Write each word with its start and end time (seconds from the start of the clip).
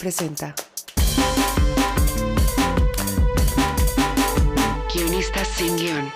Presenta. 0.00 0.54
Guionistas 4.94 5.48
sin 5.48 5.76
guion. 5.76 6.12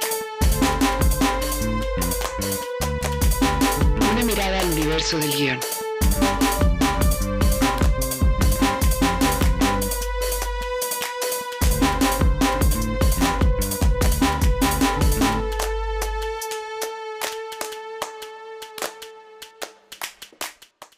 Una 4.12 4.22
mirada 4.24 4.60
al 4.60 4.66
universo 4.70 5.18
del 5.18 5.32
guion. 5.32 5.71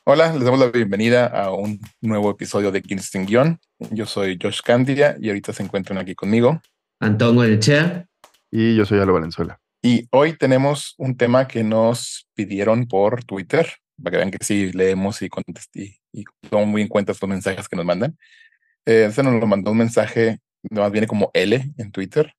Hola, 0.06 0.34
les 0.34 0.44
damos 0.44 0.60
la 0.60 0.66
bienvenida 0.66 1.26
a 1.28 1.50
un 1.50 1.80
nuevo 2.02 2.30
episodio 2.30 2.70
de 2.70 2.82
sin 3.00 3.24
guion. 3.24 3.58
Yo 3.90 4.04
soy 4.04 4.38
Josh 4.40 4.60
Candia 4.60 5.16
y 5.18 5.28
ahorita 5.28 5.54
se 5.54 5.62
encuentran 5.62 5.96
aquí 5.96 6.14
conmigo. 6.14 6.60
Antón 7.00 7.36
Goyechea. 7.36 8.06
Y 8.50 8.76
yo 8.76 8.84
soy 8.84 8.98
Alo 8.98 9.14
Valenzuela. 9.14 9.58
Y 9.80 10.06
hoy 10.10 10.36
tenemos 10.36 10.94
un 10.98 11.16
tema 11.16 11.48
que 11.48 11.64
nos 11.64 12.28
pidieron 12.34 12.86
por 12.86 13.24
Twitter, 13.24 13.66
para 13.96 14.10
que 14.10 14.16
vean 14.18 14.30
que 14.30 14.44
sí 14.44 14.72
leemos 14.72 15.22
y, 15.22 15.30
contesté, 15.30 16.02
y 16.12 16.24
tomo 16.50 16.66
muy 16.66 16.82
en 16.82 16.88
cuenta 16.88 17.12
estos 17.12 17.28
mensajes 17.30 17.66
que 17.66 17.76
nos 17.76 17.86
mandan. 17.86 18.18
Eh, 18.84 19.10
se 19.10 19.22
nos 19.22 19.40
lo 19.40 19.46
mandó 19.46 19.70
un 19.70 19.78
mensaje, 19.78 20.38
más 20.70 20.92
viene 20.92 21.06
como 21.06 21.30
L 21.32 21.72
en 21.78 21.92
Twitter. 21.92 22.34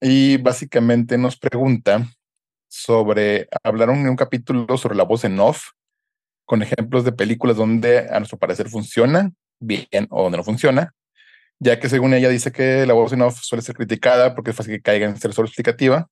Y 0.00 0.38
básicamente 0.38 1.16
nos 1.16 1.38
pregunta 1.38 2.08
sobre, 2.66 3.46
hablaron 3.62 3.98
en 3.98 4.08
un 4.08 4.16
capítulo 4.16 4.76
sobre 4.76 4.96
la 4.96 5.04
voz 5.04 5.22
en 5.22 5.38
off, 5.38 5.68
con 6.46 6.62
ejemplos 6.62 7.04
de 7.04 7.12
películas 7.12 7.56
donde 7.56 8.08
a 8.10 8.18
nuestro 8.18 8.38
parecer 8.38 8.68
funciona 8.70 9.32
bien 9.60 10.06
o 10.10 10.22
donde 10.22 10.38
no 10.38 10.44
funciona, 10.44 10.94
ya 11.58 11.78
que 11.78 11.88
según 11.88 12.14
ella 12.14 12.28
dice 12.28 12.52
que 12.52 12.86
la 12.86 12.94
voz 12.94 13.12
en 13.12 13.22
off 13.22 13.40
suele 13.42 13.62
ser 13.62 13.74
criticada 13.74 14.34
porque 14.34 14.50
es 14.50 14.56
fácil 14.56 14.74
que 14.74 14.82
caiga 14.82 15.06
en 15.06 15.16
ser 15.18 15.32
solo 15.32 15.46
explicativa 15.46 16.08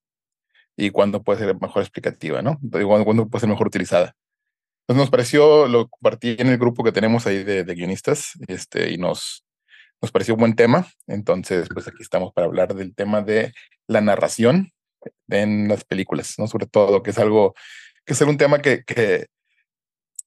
y 0.77 0.91
cuando 0.91 1.23
puede 1.23 1.41
ser 1.41 1.61
mejor 1.61 1.83
explicativa, 1.83 2.43
¿no? 2.43 2.59
Cuando 2.71 3.29
puede 3.29 3.41
ser 3.41 3.49
mejor 3.49 3.69
utilizada. 3.69 4.15
Entonces 4.83 5.05
nos 5.05 5.11
pareció, 5.11 5.67
lo 5.67 5.89
compartí 5.89 6.37
en 6.39 6.49
el 6.49 6.59
grupo 6.59 6.85
que 6.85 6.93
tenemos 6.93 7.27
ahí 7.27 7.43
de, 7.43 7.65
de 7.65 7.75
guionistas 7.75 8.33
este, 8.49 8.91
y 8.91 8.99
nos, 8.99 9.47
nos 10.03 10.13
pareció 10.13 10.35
un 10.35 10.41
buen 10.41 10.57
tema. 10.57 10.87
Entonces, 11.07 11.69
pues 11.73 11.89
aquí 11.89 12.03
estamos 12.03 12.33
para 12.35 12.47
hablar 12.47 12.75
del 12.75 12.95
tema 12.95 13.23
de 13.23 13.55
la 13.87 14.03
narración 14.03 14.73
en 15.29 15.69
las 15.69 15.85
películas, 15.85 16.35
¿no? 16.39 16.47
Sobre 16.47 16.67
todo, 16.67 17.03
que 17.03 17.11
es 17.11 17.19
algo, 17.19 17.55
que 18.05 18.13
es 18.13 18.21
un 18.21 18.37
tema 18.37 18.61
que, 18.61 18.85
que, 18.85 19.27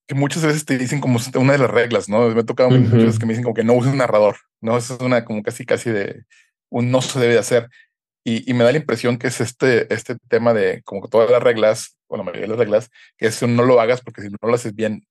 que 0.08 0.16
muchas 0.16 0.44
veces 0.44 0.66
te 0.66 0.78
dicen 0.78 1.02
como 1.02 1.20
una 1.36 1.54
de 1.54 1.60
las 1.60 1.70
reglas, 1.70 2.08
¿no? 2.08 2.30
Me 2.30 2.40
ha 2.40 2.46
tocado 2.46 2.70
muchas 2.70 2.94
veces 2.94 3.20
que 3.20 3.26
me 3.26 3.34
dicen 3.34 3.44
como 3.44 3.54
que 3.54 3.64
no 3.64 3.74
uses 3.74 3.94
narrador, 3.94 4.38
¿no? 4.62 4.78
Eso 4.78 4.96
es 4.96 5.02
una 5.02 5.26
como 5.26 5.44
casi, 5.44 5.66
casi 5.66 5.90
de 5.90 6.24
un 6.70 6.92
no 6.92 7.02
se 7.02 7.20
debe 7.20 7.34
de 7.34 7.40
hacer. 7.40 7.70
Y, 8.24 8.50
y, 8.50 8.54
me 8.54 8.64
da 8.64 8.72
la 8.72 8.78
impresión 8.78 9.18
que 9.18 9.28
es 9.28 9.40
este, 9.40 9.94
este 9.94 10.18
tema 10.28 10.54
de 10.54 10.82
como 10.84 11.02
que 11.02 11.10
todas 11.10 11.30
las 11.30 11.42
reglas, 11.42 11.98
o 12.08 12.18
la 12.18 12.24
mayoría 12.24 12.44
de 12.44 12.50
las 12.50 12.60
reglas, 12.60 12.90
que 13.18 13.28
eso 13.28 13.48
no 13.48 13.64
lo 13.64 13.80
hagas 13.80 14.02
porque 14.02 14.22
si 14.22 14.30
no 14.30 14.38
lo 14.42 14.54
haces 14.54 14.76
bien, 14.76 15.06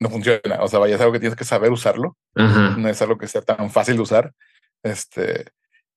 no 0.00 0.10
funciona. 0.10 0.62
O 0.62 0.68
sea, 0.68 0.78
vaya, 0.78 0.94
es 0.94 1.00
algo 1.00 1.12
que 1.12 1.20
tienes 1.20 1.38
que 1.38 1.44
saber 1.44 1.70
usarlo. 1.70 2.16
Ajá. 2.34 2.76
No 2.76 2.88
es 2.88 3.00
algo 3.02 3.18
que 3.18 3.28
sea 3.28 3.42
tan 3.42 3.70
fácil 3.70 3.96
de 3.96 4.02
usar. 4.02 4.32
Este, 4.82 5.46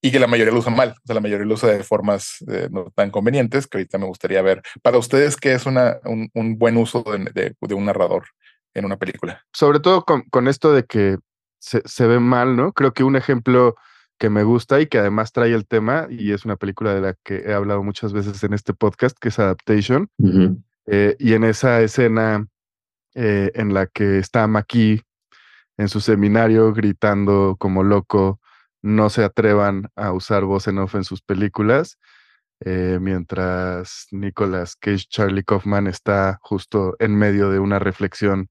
y 0.01 0.11
que 0.11 0.19
la 0.19 0.27
mayoría 0.27 0.53
lo 0.53 0.59
usa 0.59 0.71
mal. 0.71 0.89
O 0.89 1.05
sea, 1.05 1.15
la 1.15 1.21
mayoría 1.21 1.45
lo 1.45 1.53
usa 1.53 1.69
de 1.69 1.83
formas 1.83 2.43
eh, 2.47 2.67
no 2.71 2.91
tan 2.95 3.11
convenientes 3.11 3.67
que 3.67 3.77
ahorita 3.77 3.97
me 3.97 4.05
gustaría 4.07 4.41
ver. 4.41 4.61
Para 4.81 4.97
ustedes, 4.97 5.37
¿qué 5.37 5.53
es 5.53 5.65
una, 5.65 5.97
un, 6.05 6.29
un 6.33 6.57
buen 6.57 6.77
uso 6.77 7.03
de, 7.03 7.19
de, 7.33 7.55
de, 7.59 7.73
un 7.73 7.85
narrador 7.85 8.25
en 8.73 8.85
una 8.85 8.97
película? 8.97 9.43
Sobre 9.53 9.79
todo 9.79 10.03
con, 10.03 10.23
con 10.23 10.47
esto 10.47 10.73
de 10.73 10.85
que 10.85 11.17
se, 11.59 11.81
se, 11.85 12.07
ve 12.07 12.19
mal, 12.19 12.55
¿no? 12.55 12.73
Creo 12.73 12.93
que 12.93 13.03
un 13.03 13.15
ejemplo 13.15 13.75
que 14.17 14.29
me 14.29 14.43
gusta 14.43 14.81
y 14.81 14.87
que 14.87 14.97
además 14.97 15.31
trae 15.31 15.53
el 15.53 15.67
tema, 15.67 16.07
y 16.09 16.31
es 16.31 16.45
una 16.45 16.55
película 16.55 16.93
de 16.93 17.01
la 17.01 17.15
que 17.23 17.37
he 17.37 17.53
hablado 17.53 17.83
muchas 17.83 18.13
veces 18.13 18.43
en 18.43 18.53
este 18.53 18.73
podcast, 18.73 19.17
que 19.19 19.29
es 19.29 19.39
Adaptation. 19.39 20.09
Uh 20.17 20.27
-huh. 20.27 20.63
eh, 20.87 21.15
y 21.19 21.33
en 21.33 21.43
esa 21.43 21.81
escena 21.81 22.47
eh, 23.13 23.51
en 23.55 23.73
la 23.73 23.87
que 23.87 24.19
está 24.19 24.47
Maki 24.47 25.01
en 25.77 25.89
su 25.89 26.01
seminario 26.01 26.73
gritando 26.73 27.55
como 27.59 27.83
loco, 27.83 28.40
no 28.81 29.09
se 29.09 29.23
atrevan 29.23 29.89
a 29.95 30.11
usar 30.11 30.43
voz 30.45 30.67
en 30.67 30.79
off 30.79 30.95
en 30.95 31.03
sus 31.03 31.21
películas, 31.21 31.97
eh, 32.63 32.99
mientras 33.01 34.07
Nicolas 34.11 34.75
Cage, 34.75 35.05
Charlie 35.09 35.43
Kaufman 35.43 35.87
está 35.87 36.37
justo 36.41 36.95
en 36.99 37.15
medio 37.15 37.49
de 37.49 37.59
una 37.59 37.79
reflexión 37.79 38.49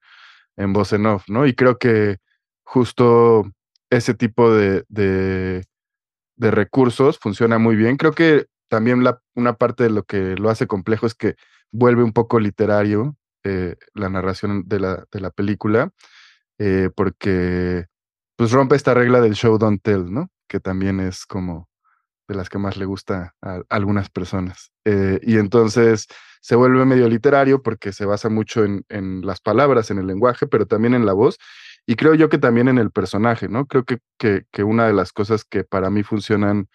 en 0.57 0.73
voz 0.73 0.93
en 0.93 1.07
off, 1.07 1.29
¿no? 1.29 1.47
Y 1.47 1.55
creo 1.55 1.79
que 1.79 2.19
justo 2.65 3.51
ese 3.91 4.15
tipo 4.15 4.53
de, 4.53 4.85
de, 4.89 5.65
recursos 6.39 7.19
funciona 7.19 7.59
muy 7.59 7.77
bien. 7.77 7.97
Creo 7.97 8.13
que 8.13 8.47
también 8.69 9.05
la, 9.05 9.21
una 9.35 9.55
parte 9.55 9.85
de 9.85 9.91
lo 9.91 10.05
que 10.05 10.37
lo 10.37 10.51
hace 10.51 10.67
complejo 10.67 11.07
es 11.07 11.15
que 11.15 11.35
vuelve 11.73 12.03
un 12.03 12.13
poco 12.13 12.41
literario 12.41 13.17
eh, 13.45 13.77
la 13.95 14.09
narración 14.09 14.65
de 14.67 14.81
la, 14.81 15.05
de 15.13 15.21
la 15.21 15.31
película, 15.31 15.91
eh, 16.59 16.91
porque 16.95 17.87
pues 18.41 18.53
rompe 18.53 18.75
esta 18.75 18.95
regla 18.95 19.21
del 19.21 19.35
show 19.35 19.59
don't 19.59 19.83
tell, 19.83 20.11
¿no? 20.11 20.31
Que 20.49 20.61
también 20.61 20.99
es 20.99 21.27
como 21.27 21.69
de 22.27 22.35
las 22.35 22.49
que 22.49 22.57
más 22.57 22.79
le 22.79 22.87
gusta 22.87 23.35
a, 23.43 23.61
algunas 23.69 24.09
personas. 24.09 24.73
Eh, 24.87 25.21
y 25.23 25.37
entonces 25.37 26.07
se 26.41 26.57
vuelve 26.57 26.87
medio 26.87 27.07
literario 27.07 27.63
porque 27.63 27.93
se 27.93 28.07
basa 28.07 28.31
mucho 28.31 28.65
en, 28.65 29.21
las 29.21 29.43
palabras, 29.43 29.91
en 29.91 29.99
el 29.99 30.07
lenguaje, 30.07 30.47
pero 30.47 30.65
también 30.65 30.95
en 30.95 31.05
la 31.05 31.13
voz. 31.13 31.37
Y 31.85 31.97
creo 31.97 32.15
yo 32.15 32.31
que 32.31 32.39
también 32.39 32.69
en 32.69 32.79
el 32.79 32.91
personaje, 32.91 33.47
¿no? 33.51 33.67
Creo 33.67 33.85
que, 33.85 33.99
que, 34.19 34.45
que 34.51 34.65
una 34.65 34.87
de 34.87 34.95
las 34.95 35.13
cosas 35.13 35.45
que 35.45 35.63
para 35.63 35.91
mí 35.91 36.03
funcionan 36.03 36.71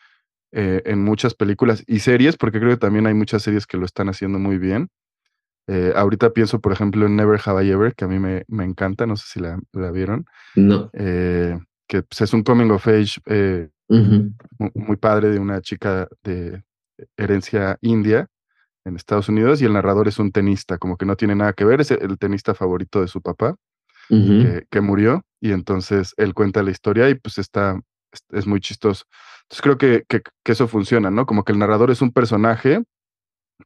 eh, 0.51 0.83
en 0.85 1.03
muchas 1.03 1.33
películas 1.33 1.83
y 1.87 1.97
series, 1.97 2.37
porque 2.37 2.59
creo 2.59 2.73
que 2.73 2.77
también 2.77 3.07
hay 3.07 3.15
muchas 3.15 3.41
series 3.41 3.65
que 3.65 3.77
lo 3.77 3.87
están 3.87 4.07
haciendo 4.07 4.37
muy 4.37 4.59
bien. 4.59 4.89
Eh, 5.67 5.93
ahorita 5.95 6.31
pienso, 6.31 6.59
por 6.59 6.71
ejemplo, 6.71 7.05
en 7.05 7.15
Never 7.15 7.39
Have 7.43 7.65
I 7.65 7.71
Ever, 7.71 7.95
que 7.95 8.05
a 8.05 8.07
mí 8.07 8.19
me, 8.19 8.43
me 8.47 8.63
encanta, 8.63 9.05
no 9.05 9.15
sé 9.15 9.25
si 9.27 9.39
la, 9.39 9.59
la 9.73 9.91
vieron. 9.91 10.25
No. 10.55 10.89
Eh, 10.93 11.57
que 11.87 12.03
pues, 12.03 12.21
es 12.21 12.33
un 12.33 12.43
coming 12.43 12.69
of 12.71 12.87
age 12.87 13.19
eh, 13.25 13.69
uh 13.89 13.95
-huh. 13.95 14.33
muy, 14.59 14.71
muy, 14.75 14.97
padre 14.97 15.29
de 15.29 15.39
una 15.39 15.61
chica 15.61 16.07
de 16.23 16.63
herencia 17.17 17.77
india 17.81 18.27
en 18.85 18.95
Estados 18.95 19.29
Unidos 19.29 19.61
y 19.61 19.65
el 19.65 19.73
narrador 19.73 20.07
es 20.07 20.19
un 20.19 20.31
tenista, 20.31 20.77
como 20.77 20.97
que 20.97 21.05
no 21.05 21.15
tiene 21.15 21.35
nada 21.35 21.53
que 21.53 21.65
ver, 21.65 21.81
es 21.81 21.91
el 21.91 22.17
tenista 22.17 22.53
favorito 22.53 23.01
de 23.01 23.07
su 23.07 23.21
papá, 23.21 23.55
uh 24.09 24.15
-huh. 24.15 24.43
que, 24.43 24.67
que, 24.69 24.81
murió 24.81 25.23
y 25.41 25.51
entonces 25.51 26.13
él 26.17 26.33
cuenta 26.33 26.61
la 26.61 26.71
historia 26.71 27.09
y 27.09 27.15
pues 27.15 27.39
está, 27.39 27.79
es, 28.29 28.45
muy 28.45 28.61
chistoso. 28.61 29.05
Entonces 29.43 29.61
creo 29.61 29.77
que, 29.77 30.05
que, 30.07 30.21
que, 30.43 30.51
eso 30.51 30.67
funciona, 30.67 31.09
¿no? 31.09 31.25
Como 31.25 31.43
que 31.43 31.51
el 31.51 31.59
narrador 31.59 31.89
es 31.89 32.01
un 32.01 32.11
personaje, 32.11 32.83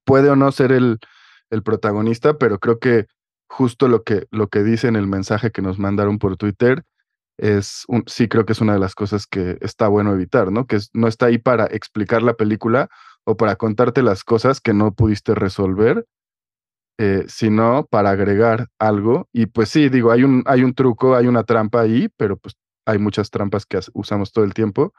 puede 0.06 0.30
o 0.30 0.36
no 0.36 0.52
ser 0.52 0.72
el, 0.72 1.00
el 1.50 1.64
protagonista, 1.64 2.38
pero 2.38 2.60
creo 2.60 2.80
que 2.80 3.08
justo 3.50 3.88
lo 3.88 4.04
que, 4.04 4.28
lo 4.32 4.48
que 4.48 4.64
dice 4.64 4.88
en 4.88 4.96
el 4.96 5.08
mensaje 5.08 5.52
que 5.52 5.62
nos 5.62 5.80
mandaron 5.80 6.20
por 6.20 6.38
Twitter 6.38 6.84
es 7.38 7.86
sí 8.08 8.28
creo 8.28 8.46
que 8.46 8.54
es 8.54 8.62
una 8.62 8.74
de 8.74 8.80
las 8.80 8.96
cosas 8.96 9.26
que 9.26 9.58
está 9.62 9.88
bueno 9.88 10.14
evitar, 10.14 10.52
¿no? 10.52 10.68
Que 10.68 10.78
no 10.94 11.08
está 11.08 11.28
ahí 11.28 11.38
para 11.38 11.66
explicar 11.66 12.22
la 12.22 12.34
película 12.34 12.90
o 13.24 13.38
para 13.38 13.56
contarte 13.56 14.04
las 14.04 14.24
cosas 14.24 14.60
que 14.60 14.74
no 14.74 14.94
pudiste 14.94 15.36
resolver, 15.36 16.06
eh, 17.00 17.24
sino 17.28 17.88
para 17.90 18.12
agregar 18.12 18.68
algo. 18.78 19.30
Y 19.32 19.46
pues 19.46 19.70
sí, 19.70 19.90
digo, 19.90 20.12
hay 20.12 20.24
un, 20.24 20.44
hay 20.46 20.64
un 20.64 20.74
truco, 20.74 21.16
hay 21.16 21.28
una 21.28 21.44
trampa 21.44 21.82
ahí, 21.82 22.10
pero 22.18 22.38
pues 22.38 22.56
hay 22.86 22.98
muchas 22.98 23.30
trampas 23.30 23.66
que 23.66 23.80
usamos 23.94 24.32
todo 24.32 24.44
el 24.44 24.54
tiempo, 24.54 24.94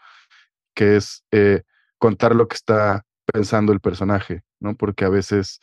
que 0.74 0.96
es 0.96 1.24
eh, 1.32 1.62
contar 1.98 2.34
lo 2.34 2.48
que 2.48 2.56
está 2.56 3.04
pensando 3.32 3.72
el 3.72 3.80
personaje, 3.80 4.42
¿no? 4.60 4.76
Porque 4.76 5.04
a 5.04 5.10
veces 5.10 5.60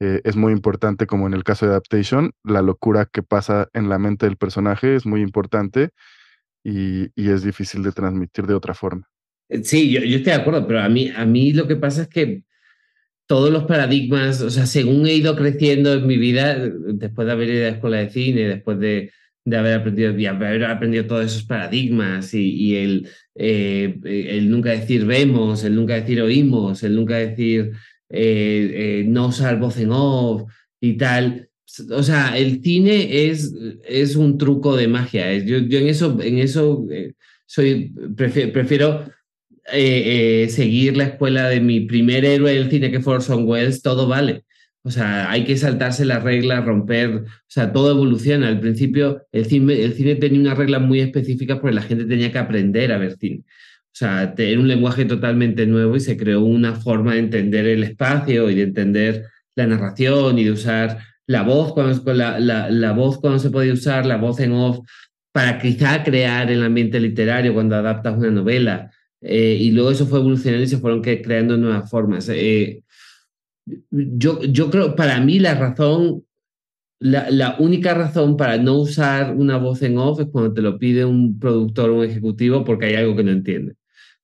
eh, 0.00 0.20
es 0.24 0.36
muy 0.36 0.52
importante, 0.52 1.06
como 1.06 1.26
en 1.26 1.34
el 1.34 1.44
caso 1.44 1.66
de 1.66 1.72
Adaptation, 1.72 2.32
la 2.44 2.62
locura 2.62 3.08
que 3.10 3.22
pasa 3.22 3.68
en 3.72 3.88
la 3.88 3.98
mente 3.98 4.26
del 4.26 4.36
personaje 4.36 4.94
es 4.94 5.06
muy 5.06 5.22
importante 5.22 5.90
y, 6.64 7.08
y 7.14 7.30
es 7.30 7.42
difícil 7.42 7.82
de 7.82 7.92
transmitir 7.92 8.46
de 8.46 8.54
otra 8.54 8.74
forma. 8.74 9.08
Sí, 9.62 9.90
yo, 9.90 10.00
yo, 10.00 10.16
estoy 10.16 10.32
de 10.32 10.40
acuerdo, 10.40 10.66
pero 10.66 10.80
a 10.80 10.88
mí, 10.88 11.10
a 11.14 11.24
mí 11.24 11.52
lo 11.52 11.68
que 11.68 11.76
pasa 11.76 12.02
es 12.02 12.08
que 12.08 12.42
todos 13.26 13.50
los 13.50 13.64
paradigmas, 13.64 14.40
o 14.40 14.50
sea, 14.50 14.66
según 14.66 15.06
he 15.06 15.14
ido 15.14 15.36
creciendo 15.36 15.94
en 15.94 16.06
mi 16.06 16.16
vida, 16.16 16.58
después 16.58 17.26
de 17.26 17.32
haber 17.32 17.50
ido 17.50 17.66
a 17.66 17.70
la 17.70 17.74
escuela 17.76 17.96
de 17.98 18.10
cine, 18.10 18.42
después 18.42 18.78
de, 18.78 19.12
de 19.44 19.56
haber 19.56 19.74
aprendido, 19.78 20.12
de 20.12 20.28
haber 20.28 20.64
aprendido 20.64 21.06
todos 21.06 21.26
esos 21.26 21.44
paradigmas 21.44 22.34
y, 22.34 22.50
y 22.50 22.76
el, 22.76 23.08
eh, 23.34 23.98
el 24.04 24.50
nunca 24.50 24.70
decir 24.70 25.06
vemos, 25.06 25.64
el 25.64 25.74
nunca 25.74 25.94
decir 25.94 26.20
oímos, 26.20 26.82
el 26.82 26.94
nunca 26.94 27.16
decir 27.16 27.72
eh, 28.10 29.00
eh, 29.00 29.04
no 29.06 29.28
usar 29.28 29.58
voz 29.58 29.78
en 29.78 29.90
off 29.92 30.50
y 30.80 30.96
tal. 30.96 31.48
O 31.90 32.02
sea, 32.02 32.36
el 32.38 32.62
cine 32.62 33.28
es, 33.28 33.52
es 33.84 34.16
un 34.16 34.38
truco 34.38 34.76
de 34.76 34.88
magia. 34.88 35.34
Yo, 35.38 35.56
en 35.56 35.88
eso, 35.88 36.18
en 36.22 36.38
eso 36.38 36.86
eh, 36.90 37.14
soy, 37.46 37.92
prefiero, 38.16 38.52
prefiero 38.52 39.04
seguir 40.48 40.96
la 40.96 41.04
escuela 41.04 41.48
de 41.48 41.60
mi 41.60 41.80
primer 41.80 42.24
héroe 42.24 42.54
del 42.54 42.70
cine 42.70 42.90
que 42.90 43.00
fue 43.00 43.14
Orson 43.14 43.48
Welles, 43.48 43.82
todo 43.82 44.06
vale. 44.06 44.44
O 44.86 44.90
sea, 44.92 45.28
hay 45.32 45.44
que 45.44 45.56
saltarse 45.56 46.04
las 46.04 46.22
reglas, 46.22 46.64
romper, 46.64 47.08
o 47.16 47.24
sea, 47.48 47.72
todo 47.72 47.90
evoluciona. 47.90 48.46
Al 48.46 48.60
principio 48.60 49.26
el 49.32 49.46
cine, 49.46 49.82
el 49.82 49.94
cine 49.94 50.14
tenía 50.14 50.38
unas 50.38 50.56
reglas 50.56 50.80
muy 50.80 51.00
específicas 51.00 51.58
porque 51.58 51.74
la 51.74 51.82
gente 51.82 52.04
tenía 52.04 52.30
que 52.30 52.38
aprender 52.38 52.92
a 52.92 52.98
ver 52.98 53.16
cine. 53.18 53.42
O 53.96 53.98
sea, 53.98 54.34
era 54.36 54.60
un 54.60 54.68
lenguaje 54.68 55.06
totalmente 55.06 55.66
nuevo 55.66 55.96
y 55.96 56.00
se 56.00 56.18
creó 56.18 56.44
una 56.44 56.74
forma 56.74 57.14
de 57.14 57.20
entender 57.20 57.66
el 57.66 57.82
espacio 57.82 58.50
y 58.50 58.54
de 58.54 58.64
entender 58.64 59.24
la 59.54 59.66
narración 59.66 60.38
y 60.38 60.44
de 60.44 60.50
usar 60.50 60.98
la 61.26 61.40
voz 61.40 61.72
cuando, 61.72 62.12
la, 62.12 62.38
la, 62.38 62.68
la 62.68 62.92
voz 62.92 63.16
cuando 63.16 63.38
se 63.38 63.48
podía 63.48 63.72
usar, 63.72 64.04
la 64.04 64.18
voz 64.18 64.38
en 64.40 64.52
off, 64.52 64.80
para 65.32 65.58
quizá 65.58 66.04
crear 66.04 66.50
el 66.50 66.62
ambiente 66.62 67.00
literario 67.00 67.54
cuando 67.54 67.74
adaptas 67.74 68.18
una 68.18 68.30
novela. 68.30 68.90
Eh, 69.22 69.56
y 69.58 69.70
luego 69.70 69.90
eso 69.90 70.06
fue 70.06 70.18
evolucionando 70.18 70.64
y 70.64 70.68
se 70.68 70.76
fueron 70.76 71.00
creando 71.00 71.56
nuevas 71.56 71.88
formas. 71.88 72.28
Eh, 72.28 72.82
yo, 73.90 74.42
yo 74.42 74.70
creo, 74.70 74.94
para 74.94 75.18
mí 75.20 75.38
la 75.38 75.54
razón, 75.54 76.22
la, 77.00 77.30
la, 77.30 77.56
única 77.60 77.94
razón 77.94 78.36
para 78.36 78.58
no 78.58 78.74
usar 78.74 79.34
una 79.34 79.56
voz 79.56 79.80
en 79.80 79.96
off 79.96 80.20
es 80.20 80.26
cuando 80.26 80.52
te 80.52 80.60
lo 80.60 80.78
pide 80.78 81.06
un 81.06 81.38
productor 81.38 81.88
o 81.88 82.00
un 82.00 82.04
ejecutivo 82.04 82.62
porque 82.62 82.84
hay 82.86 82.96
algo 82.96 83.16
que 83.16 83.24
no 83.24 83.30
entiende. 83.30 83.74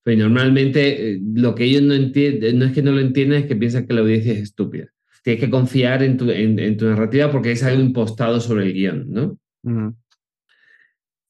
Pero 0.02 0.28
normalmente 0.28 1.12
eh, 1.12 1.20
lo 1.34 1.54
que 1.54 1.64
ellos 1.64 1.82
no 1.82 1.94
entienden, 1.94 2.58
no 2.58 2.64
es 2.64 2.72
que 2.72 2.82
no 2.82 2.92
lo 2.92 3.00
entiendan, 3.00 3.42
es 3.42 3.46
que 3.46 3.56
piensan 3.56 3.86
que 3.86 3.94
la 3.94 4.00
audiencia 4.00 4.32
es 4.32 4.40
estúpida. 4.40 4.86
Tienes 5.22 5.40
que 5.40 5.50
confiar 5.50 6.02
en 6.02 6.16
tu, 6.16 6.30
en, 6.30 6.76
tu 6.76 6.86
narrativa 6.86 7.30
porque 7.30 7.52
es 7.52 7.62
algo 7.62 7.80
impostado 7.80 8.40
sobre 8.40 8.66
el 8.66 8.72
guion, 8.72 9.06
¿no? 9.08 9.38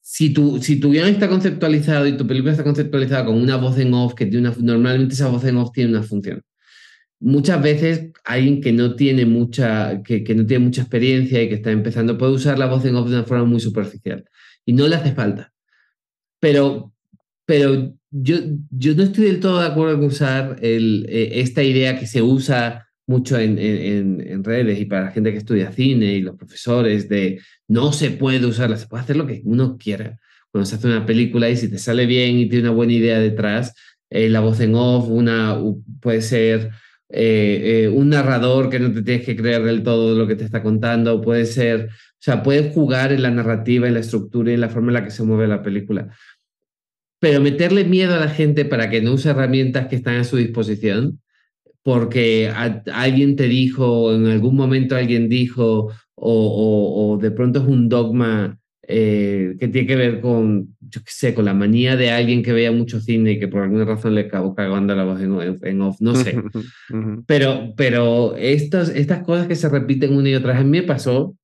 si, 0.01 0.33
tu, 0.33 0.59
si 0.61 0.79
tu 0.79 0.91
guion 0.91 1.07
está 1.07 1.29
conceptualizado 1.29 2.07
y 2.07 2.17
tu 2.17 2.25
película 2.25 2.51
está 2.51 2.63
conceptualizada 2.63 3.25
con 3.25 3.39
una 3.39 3.57
voz 3.57 3.77
en 3.77 3.93
off 3.93 4.15
que 4.15 4.25
tiene 4.25 4.49
una, 4.49 4.57
normalmente 4.59 5.13
esa 5.13 5.27
voz 5.27 5.45
en 5.45 5.57
off 5.57 5.71
tiene 5.71 5.91
una 5.91 6.01
función 6.01 6.41
muchas 7.23 7.61
veces 7.61 8.11
alguien 8.25 8.61
que 8.61 8.73
no 8.73 8.95
tiene 8.95 9.25
mucha, 9.25 10.03
que, 10.03 10.23
que, 10.23 10.35
no 10.35 10.45
tiene 10.45 10.65
mucha 10.65 10.81
experiencia 10.81 11.41
y 11.41 11.47
que 11.47 11.55
está 11.55 11.71
empezando 11.71 12.17
puede 12.17 12.33
usar 12.33 12.59
la 12.59 12.67
voz 12.67 12.83
en 12.85 12.95
off 12.95 13.09
de 13.09 13.15
una 13.15 13.23
forma 13.23 13.45
muy 13.45 13.61
superficial 13.61 14.25
y 14.65 14.73
no 14.73 14.87
le 14.87 14.95
hace 14.95 15.13
falta. 15.13 15.53
Pero, 16.39 16.93
pero 17.45 17.95
yo, 18.15 18.37
yo 18.69 18.93
no 18.93 19.03
estoy 19.03 19.25
del 19.25 19.39
todo 19.39 19.59
de 19.59 19.67
acuerdo 19.67 19.97
con 19.97 20.05
usar 20.05 20.57
el, 20.61 21.05
eh, 21.09 21.41
esta 21.41 21.63
idea 21.63 21.99
que 21.99 22.05
se 22.05 22.21
usa 22.21 22.87
mucho 23.07 23.37
en, 23.39 23.57
en, 23.57 24.21
en, 24.25 24.43
redes 24.43 24.79
y 24.79 24.85
para 24.85 25.05
la 25.05 25.11
gente 25.11 25.31
que 25.31 25.39
estudia 25.39 25.71
cine 25.71 26.13
y 26.13 26.21
los 26.21 26.35
profesores 26.37 27.09
de 27.09 27.41
no 27.67 27.91
se 27.91 28.11
puede 28.11 28.45
usarla, 28.45 28.77
se 28.77 28.87
puede 28.87 29.03
hacer 29.03 29.17
lo 29.17 29.27
que 29.27 29.41
uno 29.43 29.77
quiera. 29.77 30.19
Cuando 30.51 30.65
se 30.67 30.75
hace 30.75 30.87
una 30.87 31.05
película 31.05 31.49
y 31.49 31.57
si 31.57 31.67
te 31.69 31.79
sale 31.79 32.05
bien 32.05 32.37
y 32.37 32.47
tiene 32.47 32.69
una 32.69 32.75
buena 32.75 32.93
idea 32.93 33.19
detrás, 33.19 33.73
eh, 34.09 34.29
la 34.29 34.41
voz 34.41 34.59
en 34.59 34.75
off 34.75 35.07
una, 35.09 35.59
puede 35.99 36.21
ser 36.21 36.71
eh, 37.09 37.83
eh, 37.85 37.87
un 37.89 38.09
narrador 38.09 38.69
que 38.69 38.79
no 38.79 38.91
te 38.91 39.03
tienes 39.03 39.25
que 39.25 39.35
creer 39.35 39.63
del 39.63 39.83
todo 39.83 40.15
lo 40.15 40.25
que 40.27 40.35
te 40.35 40.43
está 40.43 40.63
contando, 40.63 41.21
puede 41.21 41.45
ser, 41.45 41.89
o 41.91 42.19
sea, 42.19 42.41
puedes 42.41 42.73
jugar 42.73 43.11
en 43.11 43.21
la 43.21 43.29
narrativa, 43.29 43.87
en 43.87 43.93
la 43.95 43.99
estructura 43.99 44.49
y 44.51 44.55
en 44.55 44.61
la 44.61 44.69
forma 44.69 44.89
en 44.89 44.93
la 44.95 45.03
que 45.03 45.11
se 45.11 45.23
mueve 45.23 45.47
la 45.47 45.61
película. 45.61 46.09
Pero 47.23 47.39
meterle 47.39 47.85
miedo 47.85 48.13
a 48.15 48.19
la 48.19 48.27
gente 48.27 48.65
para 48.65 48.89
que 48.89 49.01
no 49.01 49.13
use 49.13 49.29
herramientas 49.29 49.87
que 49.87 49.95
están 49.95 50.17
a 50.17 50.25
su 50.25 50.35
disposición, 50.35 51.21
porque 51.81 52.51
alguien 52.91 53.37
te 53.37 53.47
dijo, 53.47 54.13
en 54.13 54.27
algún 54.27 54.57
momento 54.57 54.97
alguien 54.97 55.29
dijo, 55.29 55.89
o, 56.15 57.13
o 57.13 57.17
de 57.17 57.31
pronto 57.31 57.61
es 57.61 57.65
un 57.65 57.87
dogma 57.87 58.59
eh, 58.85 59.55
que 59.57 59.69
tiene 59.69 59.87
que 59.87 59.95
ver 59.95 60.19
con, 60.19 60.75
yo 60.81 60.99
qué 60.99 61.11
sé, 61.11 61.33
con 61.33 61.45
la 61.45 61.53
manía 61.53 61.95
de 61.95 62.11
alguien 62.11 62.43
que 62.43 62.51
veía 62.51 62.73
mucho 62.73 62.99
cine 62.99 63.31
y 63.31 63.39
que 63.39 63.47
por 63.47 63.61
alguna 63.61 63.85
razón 63.85 64.15
le 64.15 64.21
acabó 64.21 64.53
cagando 64.53 64.93
la 64.93 65.05
voz 65.05 65.21
en, 65.21 65.81
off, 65.81 66.01
no 66.01 66.15
sé. 66.15 66.35
pero 67.25 67.73
pero 67.77 68.35
estas, 68.35 68.89
estas 68.89 69.23
cosas 69.23 69.47
que 69.47 69.55
se 69.55 69.69
repiten 69.69 70.13
una 70.13 70.27
y 70.27 70.35
otra 70.35 70.51
vez, 70.51 70.59
a 70.59 70.65
mí 70.65 70.71
me 70.71 70.83
pasó. 70.83 71.37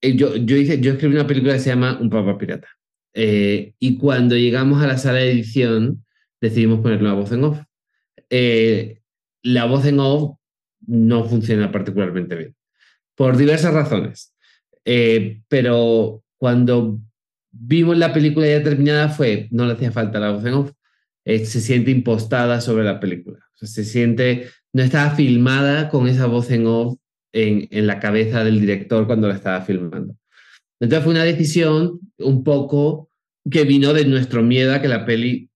Eh, 0.00 0.14
yo, 0.14 0.36
yo, 0.36 0.56
hice, 0.56 0.80
yo 0.80 0.92
escribí 0.92 1.16
una 1.16 1.26
película 1.26 1.54
que 1.54 1.58
se 1.58 1.70
llama 1.70 1.98
Un 2.00 2.08
Papa 2.08 2.38
Pirata. 2.38 2.68
Eh, 3.14 3.74
y 3.78 3.98
cuando 3.98 4.36
llegamos 4.36 4.82
a 4.82 4.86
la 4.86 4.98
sala 4.98 5.18
de 5.18 5.32
edición, 5.32 6.04
decidimos 6.40 6.80
poner 6.80 7.02
la 7.02 7.12
voz 7.12 7.32
en 7.32 7.44
off. 7.44 7.58
la 9.42 9.64
voz 9.64 9.86
en 9.86 10.00
off 10.00 10.36
no 10.86 11.24
funciona 11.24 11.70
particularmente 11.70 12.36
bien, 12.36 12.56
por 13.14 13.36
diversas 13.36 13.74
razones. 13.74 14.34
Eh, 14.84 15.42
pero 15.48 16.24
cuando 16.38 17.00
vimos 17.52 17.98
la 17.98 18.12
película 18.12 18.46
ya 18.46 18.62
terminada 18.62 19.08
fue, 19.08 19.48
no 19.50 19.66
le 19.66 19.74
hacía 19.74 19.92
falta 19.92 20.20
la 20.20 20.32
voz 20.32 20.44
en 20.44 20.54
off, 20.54 20.72
eh, 21.24 21.44
se 21.44 21.60
siente 21.60 21.90
impostada 21.90 22.60
sobre 22.60 22.84
la 22.84 23.00
película. 23.00 23.38
se 23.54 23.84
siente, 23.84 24.48
no 24.72 24.82
estaba 24.82 25.14
filmada 25.14 25.90
con 25.90 26.08
esa 26.08 26.26
voz 26.26 26.50
en 26.50 26.66
off 26.66 26.98
en, 27.32 27.68
en 27.70 27.86
la 27.86 28.00
cabeza 28.00 28.42
del 28.42 28.60
director 28.60 29.06
cuando 29.06 29.28
la 29.28 29.34
estaba 29.34 29.60
filmando. 29.62 30.16
Entonces 30.80 31.04
fue 31.04 31.12
una 31.12 31.24
decisión 31.24 32.00
un 32.18 32.42
poco 32.42 33.10
que 33.50 33.64
vino 33.64 33.92
de 33.92 34.04
nuestro 34.06 34.42
miedo 34.42 34.74
a 34.74 34.80
que 34.80 34.88
la 34.88 35.04
peli 35.04 35.50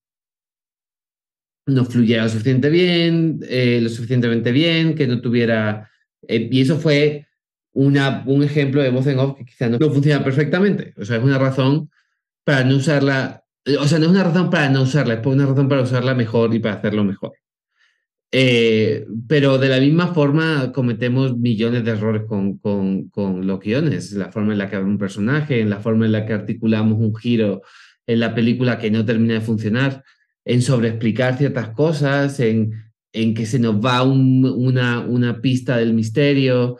no 1.66 1.84
fluyera 1.84 2.24
lo 2.24 2.28
suficiente 2.28 2.68
bien, 2.68 3.40
eh, 3.48 3.80
lo 3.82 3.88
suficientemente 3.88 4.52
bien, 4.52 4.94
que 4.94 5.06
no 5.06 5.20
tuviera... 5.20 5.90
y 6.28 6.60
eso 6.60 6.78
fue 6.78 7.26
una, 7.72 8.22
un 8.26 8.42
ejemplo 8.42 8.82
de 8.82 8.90
voz 8.90 9.06
en 9.06 9.18
off 9.18 9.36
que 9.36 9.44
quizá 9.44 9.68
no, 9.68 9.78
funciona 9.78 10.22
perfectamente. 10.22 10.94
O 10.96 11.04
sea, 11.04 11.16
es 11.16 11.22
una 11.22 11.38
razón 11.38 11.90
para 12.44 12.64
no 12.64 12.76
usarla. 12.76 13.44
O 13.80 13.86
sea, 13.88 13.98
no 13.98 14.06
es 14.06 14.10
una 14.10 14.24
razón 14.24 14.50
para 14.50 14.68
no 14.68 14.82
usarla, 14.82 15.14
es 15.14 15.26
una 15.26 15.46
razón 15.46 15.68
para 15.68 15.82
usarla 15.82 16.14
mejor 16.14 16.54
y 16.54 16.58
para 16.58 16.76
hacerlo 16.76 17.02
mejor. 17.02 17.32
Eh, 18.32 19.06
pero 19.28 19.58
de 19.58 19.68
la 19.68 19.78
misma 19.78 20.12
forma 20.12 20.72
cometemos 20.72 21.36
millones 21.38 21.84
de 21.84 21.92
errores 21.92 22.22
con, 22.26 22.58
con, 22.58 23.08
con 23.08 23.46
los 23.46 23.60
guiones, 23.60 24.12
la 24.12 24.32
forma 24.32 24.52
en 24.52 24.58
la 24.58 24.68
que 24.68 24.76
abre 24.76 24.88
un 24.88 24.98
personaje, 24.98 25.60
en 25.60 25.70
la 25.70 25.80
forma 25.80 26.06
en 26.06 26.12
la 26.12 26.26
que 26.26 26.32
articulamos 26.32 26.98
un 26.98 27.14
giro 27.14 27.62
en 28.06 28.20
la 28.20 28.34
película 28.34 28.78
que 28.78 28.90
no 28.90 29.04
termina 29.04 29.34
de 29.34 29.40
funcionar, 29.40 30.02
en 30.44 30.62
sobreexplicar 30.62 31.38
ciertas 31.38 31.70
cosas, 31.70 32.40
en, 32.40 32.72
en 33.12 33.34
que 33.34 33.46
se 33.46 33.58
nos 33.58 33.76
va 33.76 34.02
una, 34.02 35.00
una 35.00 35.40
pista 35.40 35.76
del 35.76 35.94
misterio, 35.94 36.78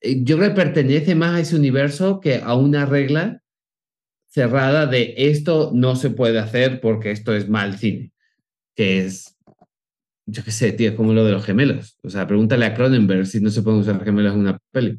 eh, 0.00 0.22
yo 0.22 0.36
creo 0.36 0.50
que 0.50 0.56
pertenece 0.56 1.14
más 1.14 1.36
a 1.36 1.40
ese 1.40 1.56
universo 1.56 2.20
que 2.20 2.40
a 2.42 2.54
una 2.54 2.86
regla 2.86 3.42
cerrada 4.28 4.86
de 4.86 5.14
esto 5.16 5.72
no 5.74 5.96
se 5.96 6.10
puede 6.10 6.38
hacer 6.38 6.80
porque 6.80 7.10
esto 7.10 7.34
es 7.34 7.48
mal 7.48 7.78
cine, 7.78 8.12
que 8.74 9.04
es, 9.04 9.36
yo 10.30 10.44
qué 10.44 10.50
sé, 10.50 10.72
tío, 10.72 10.90
es 10.90 10.96
como 10.96 11.14
lo 11.14 11.24
de 11.24 11.32
los 11.32 11.44
gemelos. 11.44 11.98
O 12.02 12.10
sea, 12.10 12.26
pregúntale 12.26 12.66
a 12.66 12.74
Cronenberg 12.74 13.26
si 13.26 13.40
no 13.40 13.50
se 13.50 13.62
pueden 13.62 13.80
usar 13.80 14.04
gemelos 14.04 14.34
en 14.34 14.40
una 14.40 14.58
peli. 14.70 14.98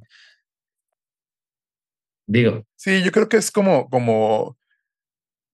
Digo. 2.25 2.65
Sí, 2.75 3.03
yo 3.03 3.11
creo 3.11 3.29
que 3.29 3.37
es 3.37 3.51
como, 3.51 3.89
como, 3.89 4.57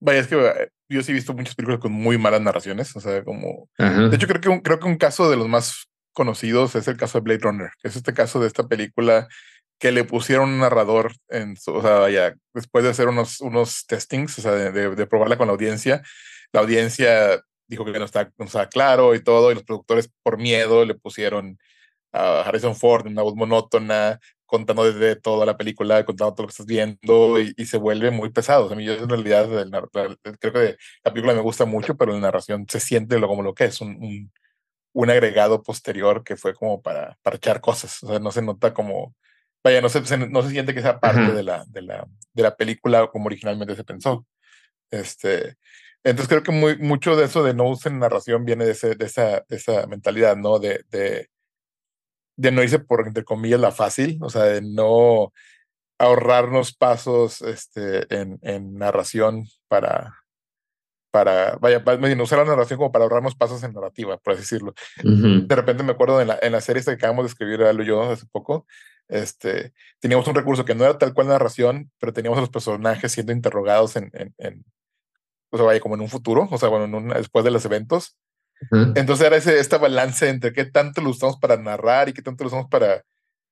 vaya, 0.00 0.20
es 0.20 0.28
que 0.28 0.36
eh, 0.36 0.70
yo 0.88 1.02
sí 1.02 1.12
he 1.12 1.14
visto 1.14 1.34
muchas 1.34 1.54
películas 1.54 1.80
con 1.80 1.92
muy 1.92 2.16
malas 2.16 2.40
narraciones, 2.40 2.94
o 2.96 3.00
sea, 3.00 3.22
como, 3.24 3.68
de 3.78 4.14
hecho 4.14 4.26
creo 4.26 4.40
que, 4.40 4.48
un, 4.48 4.60
creo 4.60 4.78
que 4.78 4.86
un 4.86 4.96
caso 4.96 5.28
de 5.30 5.36
los 5.36 5.48
más 5.48 5.88
conocidos 6.12 6.74
es 6.74 6.86
el 6.88 6.96
caso 6.96 7.18
de 7.18 7.24
Blade 7.24 7.40
Runner, 7.42 7.70
que 7.82 7.88
es 7.88 7.96
este 7.96 8.14
caso 8.14 8.40
de 8.40 8.46
esta 8.46 8.68
película 8.68 9.28
que 9.78 9.92
le 9.92 10.04
pusieron 10.04 10.50
un 10.50 10.60
narrador 10.60 11.12
en 11.28 11.56
su, 11.56 11.72
o 11.72 11.82
sea, 11.82 12.08
ya 12.08 12.34
después 12.54 12.84
de 12.84 12.90
hacer 12.90 13.08
unos, 13.08 13.40
unos 13.40 13.84
testings, 13.86 14.38
o 14.38 14.42
sea, 14.42 14.52
de, 14.52 14.94
de, 14.94 15.06
probarla 15.06 15.36
con 15.36 15.48
la 15.48 15.52
audiencia, 15.52 16.02
la 16.52 16.60
audiencia 16.60 17.42
dijo 17.66 17.84
que 17.84 17.98
no 17.98 18.04
está, 18.04 18.32
no 18.38 18.46
está 18.46 18.68
claro 18.68 19.14
y 19.14 19.22
todo, 19.22 19.50
y 19.50 19.54
los 19.54 19.64
productores 19.64 20.10
por 20.22 20.38
miedo 20.38 20.84
le 20.84 20.94
pusieron 20.94 21.58
a 22.12 22.42
Harrison 22.42 22.76
Ford 22.76 23.06
una 23.06 23.22
voz 23.22 23.34
monótona, 23.34 24.20
contando 24.46 24.84
desde 24.90 25.16
toda 25.16 25.44
la 25.46 25.56
película, 25.56 26.04
contando 26.04 26.34
todo 26.34 26.44
lo 26.44 26.48
que 26.48 26.52
estás 26.52 26.66
viendo, 26.66 27.40
y, 27.40 27.52
y 27.56 27.66
se 27.66 27.78
vuelve 27.78 28.10
muy 28.10 28.30
pesado. 28.30 28.72
a 28.72 28.76
mí 28.76 28.84
yo 28.84 28.94
en 28.94 29.08
realidad 29.08 29.48
creo 30.40 30.52
que 30.52 30.76
la 31.04 31.12
película 31.12 31.34
me 31.34 31.40
gusta 31.40 31.64
mucho, 31.64 31.96
pero 31.96 32.12
la 32.12 32.20
narración 32.20 32.66
se 32.68 32.80
siente 32.80 33.18
lo, 33.18 33.28
como 33.28 33.42
lo 33.42 33.54
que 33.54 33.64
es, 33.64 33.80
un, 33.80 33.96
un 34.02 34.30
un 34.96 35.10
agregado 35.10 35.62
posterior 35.62 36.24
que 36.24 36.36
fue 36.36 36.54
como 36.54 36.80
para, 36.80 37.18
echar 37.32 37.60
cosas. 37.60 38.02
O 38.02 38.08
sea, 38.08 38.18
no 38.18 38.32
se 38.32 38.40
nota 38.40 38.72
como, 38.72 39.14
vaya, 39.62 39.82
no 39.82 39.90
se, 39.90 40.00
no 40.16 40.42
se 40.42 40.50
siente 40.50 40.72
que 40.72 40.80
sea 40.80 40.98
parte 40.98 41.32
de 41.32 41.42
la, 41.42 41.66
de, 41.66 41.82
la, 41.82 42.06
de 42.32 42.42
la 42.42 42.56
película 42.56 43.06
como 43.08 43.26
originalmente 43.26 43.76
se 43.76 43.84
pensó. 43.84 44.26
Este, 44.90 45.56
entonces 46.06 46.28
creo 46.28 46.42
que 46.44 46.52
muy, 46.52 46.78
mucho 46.78 47.16
de 47.16 47.24
eso 47.24 47.42
de 47.42 47.52
no 47.52 47.68
usar 47.68 47.90
narración 47.92 48.44
viene 48.44 48.64
de, 48.64 48.72
ese, 48.72 48.94
de, 48.94 49.06
esa, 49.06 49.44
de 49.48 49.56
esa 49.56 49.86
mentalidad, 49.88 50.36
¿no? 50.36 50.60
De, 50.60 50.84
de, 50.88 51.28
de 52.36 52.52
no 52.52 52.62
irse 52.62 52.78
por, 52.78 53.06
entre 53.06 53.24
comillas, 53.24 53.58
la 53.58 53.72
fácil, 53.72 54.18
o 54.22 54.30
sea, 54.30 54.44
de 54.44 54.62
no 54.62 55.32
ahorrarnos 55.98 56.76
pasos 56.76 57.42
este, 57.42 58.06
en, 58.14 58.38
en 58.42 58.78
narración 58.78 59.46
para, 59.66 60.14
para, 61.10 61.56
vaya, 61.56 61.82
usar 62.22 62.38
la 62.38 62.44
narración 62.44 62.78
como 62.78 62.92
para 62.92 63.04
ahorrarnos 63.04 63.34
pasos 63.34 63.64
en 63.64 63.72
narrativa, 63.72 64.16
por 64.18 64.34
así 64.34 64.42
decirlo. 64.42 64.74
De 65.02 65.56
repente 65.56 65.82
me 65.82 65.92
acuerdo 65.92 66.20
en 66.20 66.28
la, 66.28 66.38
en 66.40 66.52
la 66.52 66.60
serie 66.60 66.84
que 66.84 66.92
acabamos 66.92 67.24
de 67.24 67.30
escribir, 67.30 67.62
Alo 67.62 67.82
y 67.82 67.86
yo, 67.86 68.02
hace 68.12 68.26
poco, 68.30 68.64
este, 69.08 69.72
teníamos 69.98 70.28
un 70.28 70.36
recurso 70.36 70.64
que 70.64 70.76
no 70.76 70.84
era 70.84 70.98
tal 70.98 71.14
cual 71.14 71.26
narración, 71.26 71.90
pero 71.98 72.12
teníamos 72.12 72.38
a 72.38 72.42
los 72.42 72.50
personajes 72.50 73.10
siendo 73.10 73.32
interrogados 73.32 73.96
en, 73.96 74.10
en, 74.12 74.34
en 74.38 74.64
o 75.56 75.58
sea, 75.58 75.66
vaya, 75.66 75.80
como 75.80 75.94
en 75.94 76.02
un 76.02 76.08
futuro, 76.08 76.48
o 76.50 76.58
sea, 76.58 76.68
bueno, 76.68 76.98
en 76.98 77.08
después 77.08 77.44
de 77.44 77.50
los 77.50 77.64
eventos. 77.64 78.16
Entonces 78.94 79.26
era 79.26 79.36
ese, 79.36 79.58
esta 79.58 79.76
balance 79.76 80.28
entre 80.28 80.52
qué 80.52 80.64
tanto 80.64 81.02
lo 81.02 81.10
usamos 81.10 81.36
para 81.38 81.56
narrar 81.56 82.08
y 82.08 82.14
qué 82.14 82.22
tanto 82.22 82.44
lo 82.44 82.48
usamos 82.48 82.68
para, 82.70 83.02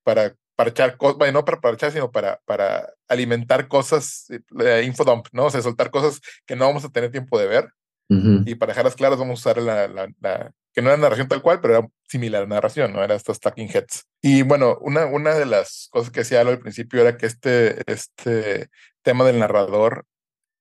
para, 0.03 0.35
echar 0.67 0.97
cosas, 0.97 1.19
bueno, 1.19 1.41
no 1.41 1.45
para, 1.45 1.75
echar, 1.75 1.93
sino 1.93 2.11
para, 2.11 2.41
para 2.47 2.91
alimentar 3.09 3.69
cosas, 3.69 4.27
eh, 4.61 4.83
infodump, 4.87 5.27
¿no? 5.33 5.47
O 5.47 5.51
sea, 5.51 5.61
soltar 5.61 5.91
cosas 5.91 6.21
que 6.47 6.57
no 6.57 6.67
vamos 6.67 6.85
a 6.85 6.89
tener 6.89 7.11
tiempo 7.11 7.39
de 7.39 7.47
ver. 7.47 7.69
Y 8.07 8.55
para 8.55 8.71
dejarlas 8.71 8.95
claras, 8.95 9.19
vamos 9.19 9.41
a 9.41 9.51
usar 9.51 9.63
la, 9.63 9.89
la, 9.89 10.53
que 10.73 10.83
no 10.83 10.91
era 10.91 10.97
narración 10.97 11.27
tal 11.27 11.43
cual, 11.43 11.61
pero 11.61 11.79
era 11.79 11.89
similar 12.07 12.43
a 12.43 12.47
narración, 12.47 12.93
¿no? 12.93 13.03
Era 13.03 13.15
estos 13.15 13.41
talking 13.41 13.69
heads. 13.69 14.07
Y 14.21 14.43
bueno, 14.43 14.79
una, 14.83 15.07
una 15.07 15.35
de 15.35 15.47
las 15.47 15.89
cosas 15.91 16.13
que 16.13 16.21
decía 16.21 16.43
al 16.43 16.59
principio 16.59 17.01
era 17.01 17.17
que 17.17 17.27
este, 17.27 17.83
este 17.91 18.69
tema 19.03 19.25
del 19.25 19.39
narrador 19.39 20.07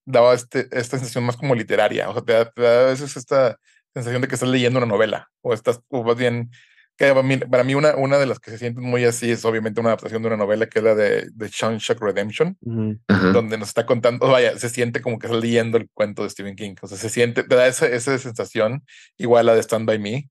daba 0.05 0.33
este, 0.33 0.67
esta 0.71 0.97
sensación 0.97 1.23
más 1.23 1.37
como 1.37 1.55
literaria, 1.55 2.09
o 2.09 2.13
sea, 2.13 2.21
te 2.21 2.33
da, 2.33 2.81
a 2.81 2.85
veces 2.85 3.15
esta 3.15 3.57
sensación 3.93 4.21
de 4.21 4.27
que 4.27 4.35
estás 4.35 4.49
leyendo 4.49 4.79
una 4.79 4.87
novela, 4.87 5.29
o 5.41 5.53
estás, 5.53 5.81
o 5.89 6.03
más 6.03 6.17
bien, 6.17 6.51
que 6.97 7.11
para 7.49 7.63
mí 7.63 7.73
una, 7.73 7.95
una 7.95 8.19
de 8.19 8.27
las 8.27 8.39
que 8.39 8.51
se 8.51 8.59
sienten 8.59 8.83
muy 8.83 9.03
así 9.03 9.31
es 9.31 9.43
obviamente 9.45 9.79
una 9.79 9.89
adaptación 9.89 10.21
de 10.21 10.27
una 10.27 10.37
novela 10.37 10.67
que 10.67 10.77
es 10.77 10.85
la 10.85 10.93
de, 10.93 11.27
de 11.31 11.49
Shawshank 11.49 11.99
Redemption, 11.99 12.55
donde 12.61 13.57
nos 13.57 13.69
está 13.69 13.85
contando, 13.85 14.27
vaya, 14.27 14.57
se 14.59 14.69
siente 14.69 15.01
como 15.01 15.17
que 15.17 15.27
estás 15.27 15.41
leyendo 15.41 15.77
el 15.77 15.89
cuento 15.93 16.23
de 16.23 16.29
Stephen 16.29 16.55
King, 16.55 16.75
o 16.81 16.87
sea, 16.87 16.97
se 16.97 17.09
siente, 17.09 17.43
te 17.43 17.55
da 17.55 17.67
esa, 17.67 17.87
esa 17.87 18.17
sensación, 18.17 18.83
igual 19.17 19.47
la 19.47 19.55
de 19.55 19.61
Stand 19.61 19.87
By 19.87 19.99
Me, 19.99 20.29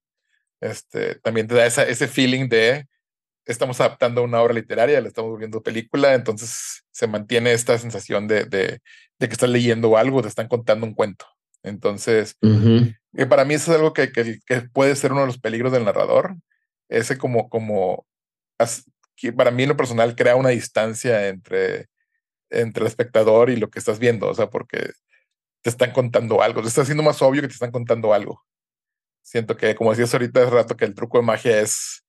este, 0.61 1.15
también 1.15 1.47
te 1.47 1.55
da 1.55 1.65
esa, 1.65 1.83
ese 1.83 2.07
feeling 2.07 2.47
de 2.47 2.87
estamos 3.45 3.79
adaptando 3.81 4.23
una 4.23 4.41
obra 4.41 4.53
literaria, 4.53 5.01
la 5.01 5.07
estamos 5.07 5.31
volviendo 5.31 5.61
película, 5.61 6.13
entonces 6.13 6.82
se 6.93 7.07
mantiene 7.07 7.51
esta 7.51 7.77
sensación 7.77 8.27
de, 8.27 8.45
de, 8.45 8.79
de 9.19 9.27
que 9.27 9.33
estás 9.33 9.49
leyendo 9.49 9.97
algo, 9.97 10.21
te 10.21 10.27
están 10.27 10.47
contando 10.47 10.85
un 10.85 10.93
cuento. 10.93 11.25
Entonces, 11.63 12.37
eh, 12.41 13.25
para 13.25 13.45
mí 13.45 13.55
eso 13.55 13.71
es 13.71 13.77
algo 13.77 13.93
que, 13.93 14.11
que, 14.11 14.39
que, 14.45 14.61
puede 14.61 14.95
ser 14.95 15.11
uno 15.11 15.21
de 15.21 15.27
los 15.27 15.39
peligros 15.39 15.71
del 15.71 15.85
narrador, 15.85 16.35
ese 16.89 17.17
como, 17.17 17.49
como, 17.49 18.05
que 19.15 19.33
para 19.33 19.51
mí 19.51 19.63
en 19.63 19.69
lo 19.69 19.77
personal 19.77 20.15
crea 20.15 20.35
una 20.35 20.49
distancia 20.49 21.29
entre, 21.29 21.87
entre 22.49 22.81
el 22.81 22.87
espectador 22.87 23.49
y 23.49 23.55
lo 23.55 23.69
que 23.69 23.79
estás 23.79 23.97
viendo, 23.97 24.29
o 24.29 24.35
sea, 24.35 24.49
porque 24.49 24.91
te 25.61 25.69
están 25.69 25.91
contando 25.91 26.41
algo, 26.41 26.61
te 26.61 26.67
está 26.67 26.81
haciendo 26.81 27.03
más 27.03 27.21
obvio 27.21 27.41
que 27.41 27.47
te 27.47 27.53
están 27.53 27.71
contando 27.71 28.13
algo. 28.13 28.43
Siento 29.23 29.55
que, 29.55 29.73
como 29.73 29.91
decías 29.91 30.13
ahorita 30.13 30.41
hace 30.41 30.51
rato, 30.51 30.75
que 30.75 30.85
el 30.85 30.93
truco 30.93 31.17
de 31.17 31.23
magia 31.23 31.61
es 31.61 32.02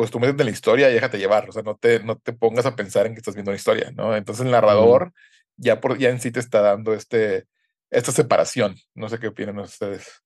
pues 0.00 0.10
tú 0.10 0.18
metes 0.18 0.40
en 0.40 0.46
la 0.46 0.50
historia 0.50 0.88
y 0.88 0.94
déjate 0.94 1.18
llevar, 1.18 1.46
o 1.50 1.52
sea, 1.52 1.60
no 1.60 1.76
te, 1.76 2.02
no 2.02 2.16
te 2.16 2.32
pongas 2.32 2.64
a 2.64 2.74
pensar 2.74 3.04
en 3.04 3.12
que 3.12 3.18
estás 3.18 3.34
viendo 3.34 3.50
una 3.50 3.58
historia, 3.58 3.92
¿no? 3.94 4.16
Entonces 4.16 4.46
el 4.46 4.50
narrador 4.50 5.12
ya, 5.58 5.78
por, 5.78 5.98
ya 5.98 6.08
en 6.08 6.22
sí 6.22 6.30
te 6.30 6.40
está 6.40 6.62
dando 6.62 6.94
este, 6.94 7.46
esta 7.90 8.10
separación. 8.10 8.76
No 8.94 9.10
sé 9.10 9.18
qué 9.18 9.26
opinan 9.26 9.58
ustedes. 9.58 10.22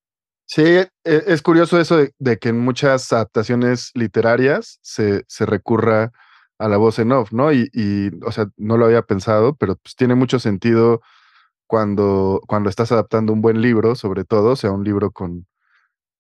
Sí, 0.46 0.62
e, 0.62 0.88
es 1.02 1.42
curioso 1.42 1.80
eso 1.80 2.06
de, 2.20 2.38
que 2.38 2.50
en 2.50 2.60
muchas 2.60 3.12
adaptaciones 3.12 3.90
literarias 3.94 4.78
se, 4.80 5.24
se, 5.26 5.44
recurra 5.44 6.12
a 6.60 6.68
la 6.68 6.76
voz 6.76 7.00
en 7.00 7.10
off, 7.10 7.32
¿no? 7.32 7.50
Y, 7.50 7.68
y, 7.72 8.10
o 8.24 8.30
sea, 8.30 8.46
no 8.56 8.76
lo 8.76 8.84
había 8.84 9.02
pensado, 9.02 9.56
pero 9.56 9.74
pues 9.74 9.96
tiene 9.96 10.14
mucho 10.14 10.38
sentido 10.38 11.00
cuando, 11.66 12.40
cuando 12.46 12.70
estás 12.70 12.92
adaptando 12.92 13.32
un 13.32 13.40
buen 13.40 13.60
libro, 13.60 13.96
sobre 13.96 14.22
todo, 14.24 14.50
o 14.50 14.56
sea, 14.56 14.70
un 14.70 14.84
libro 14.84 15.10
con, 15.10 15.48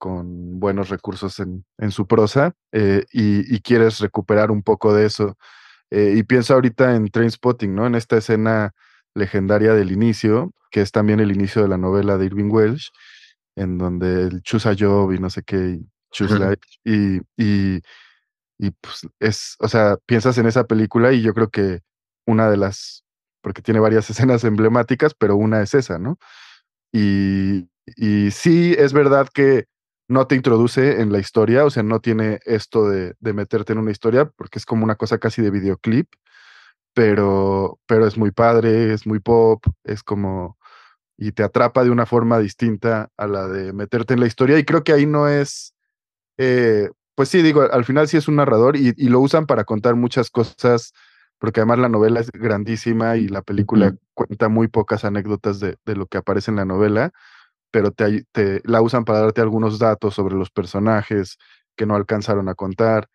con 0.04 0.60
buenos 0.60 0.90
recursos 0.90 1.40
en, 1.40 1.64
en 1.78 1.90
su 1.90 2.06
prosa 2.06 2.52
eh, 2.72 3.06
y, 3.10 3.58
quieres 3.60 4.00
recuperar 4.00 4.50
un 4.50 4.62
poco 4.62 4.92
de 4.92 5.06
eso. 5.06 5.38
Eh, 5.90 6.12
y 6.18 6.24
pienso 6.24 6.52
ahorita 6.52 6.94
en 6.94 7.08
Trainspotting, 7.08 7.74
¿no? 7.74 7.86
En 7.86 7.94
esta 7.94 8.18
escena 8.18 8.74
legendaria 9.14 9.72
del 9.72 9.92
inicio, 9.92 10.52
que 10.70 10.82
es 10.82 10.92
también 10.92 11.20
el 11.20 11.32
inicio 11.32 11.62
de 11.62 11.68
la 11.68 11.78
novela 11.78 12.18
de 12.18 12.26
Irving 12.26 12.50
Welsh, 12.50 12.90
en 13.56 13.78
donde 13.78 14.24
el 14.24 14.42
Choose 14.42 14.68
a 14.68 14.76
Job 14.78 15.10
y 15.10 15.18
no 15.18 15.30
sé 15.30 15.42
qué, 15.42 15.80
Choose 16.12 16.38
Life, 16.38 16.60
y, 16.84 17.20
y, 17.42 17.80
y 18.58 18.70
pues 18.82 19.06
es, 19.20 19.56
o 19.58 19.68
sea, 19.68 19.96
piensas 20.04 20.36
en 20.36 20.44
esa 20.44 20.64
película 20.64 21.14
y 21.14 21.22
yo 21.22 21.32
creo 21.32 21.48
que 21.48 21.80
una 22.26 22.50
de 22.50 22.58
las, 22.58 23.04
porque 23.40 23.62
tiene 23.62 23.80
varias 23.80 24.10
escenas 24.10 24.44
emblemáticas, 24.44 25.14
pero 25.14 25.36
una 25.36 25.62
es 25.62 25.72
esa, 25.72 25.98
¿no? 25.98 26.18
Y, 26.92 27.70
y 27.96 28.32
sí, 28.32 28.74
es 28.76 28.92
verdad 28.92 29.28
que 29.32 29.64
no 30.08 30.26
te 30.26 30.34
introduce 30.34 31.00
en 31.00 31.12
la 31.12 31.18
historia, 31.18 31.64
o 31.64 31.70
sea, 31.70 31.82
no 31.82 32.00
tiene 32.00 32.40
esto 32.44 32.88
de, 32.88 33.14
meterte 33.20 33.72
en 33.72 33.78
una 33.78 33.90
historia, 33.90 34.26
porque 34.26 34.58
es 34.58 34.66
como 34.66 34.84
una 34.84 34.96
cosa 34.96 35.18
casi 35.18 35.42
de 35.42 35.50
videoclip, 35.50 36.08
pero, 36.92 37.80
pero 37.86 38.06
es 38.06 38.16
muy 38.16 38.30
padre, 38.30 38.92
es 38.92 39.06
muy 39.06 39.18
pop, 39.20 39.64
es 39.84 40.02
como, 40.02 40.58
y 41.16 41.32
te 41.32 41.42
atrapa 41.42 41.84
de 41.84 41.90
una 41.90 42.06
forma 42.06 42.38
distinta 42.38 43.10
a 43.16 43.26
la 43.26 43.48
de 43.48 43.72
meterte 43.72 44.14
en 44.14 44.20
la 44.20 44.26
historia, 44.26 44.58
y 44.58 44.64
creo 44.64 44.84
que 44.84 44.92
ahí 44.92 45.06
no 45.06 45.28
es, 45.28 45.74
eh, 46.38 46.90
pues 47.14 47.28
sí, 47.30 47.42
digo, 47.42 47.62
al 47.62 47.84
final 47.84 48.08
sí 48.08 48.16
es 48.16 48.28
un 48.28 48.36
narrador 48.36 48.76
y, 48.76 48.92
lo 49.08 49.20
usan 49.20 49.46
para 49.46 49.64
contar 49.64 49.94
muchas 49.96 50.30
cosas, 50.30 50.92
porque 51.38 51.60
además 51.60 51.78
la 51.78 51.88
novela 51.88 52.20
es 52.20 52.30
grandísima 52.30 53.16
y 53.16 53.28
la 53.28 53.42
película 53.42 53.94
cuenta 54.14 54.48
muy 54.48 54.68
pocas 54.68 55.04
anécdotas 55.04 55.60
de, 55.60 55.76
de 55.84 55.96
lo 55.96 56.06
que 56.06 56.18
aparece 56.18 56.50
en 56.50 56.56
la 56.56 56.64
novela 56.64 57.12
pero 57.74 57.90
te, 57.90 58.62
la 58.62 58.82
usan 58.82 59.04
para 59.04 59.18
darte 59.18 59.40
algunos 59.40 59.80
datos 59.80 60.14
sobre 60.14 60.36
los 60.36 60.48
personajes 60.48 61.38
que 61.74 61.86
no 61.86 61.96
alcanzaron 61.96 62.48
a 62.48 62.54
contar. 62.54 63.08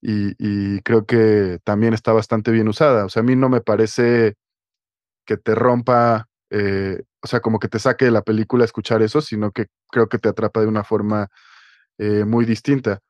Y, 0.00 0.80
creo 0.80 1.04
que 1.04 1.58
también 1.62 1.92
está 1.92 2.14
bastante 2.14 2.50
bien 2.50 2.68
usada. 2.68 3.04
O 3.04 3.10
sea, 3.10 3.20
a 3.20 3.22
mí 3.22 3.36
no 3.36 3.50
me 3.50 3.60
parece 3.60 4.36
que 5.26 5.36
te 5.36 5.54
rompa, 5.54 6.26
eh, 6.48 7.02
o 7.22 7.26
sea, 7.26 7.40
como 7.40 7.58
que 7.58 7.68
te 7.68 7.78
saque 7.78 8.06
de 8.06 8.10
la 8.10 8.22
película 8.22 8.64
escuchar 8.64 9.02
eso, 9.02 9.20
sino 9.20 9.50
que 9.50 9.66
creo 9.90 10.08
que 10.08 10.18
te 10.18 10.30
atrapa 10.30 10.62
de 10.62 10.68
una 10.68 10.84
forma 10.84 11.28
eh, 11.98 12.24
muy 12.24 12.46
distinta. 12.46 13.00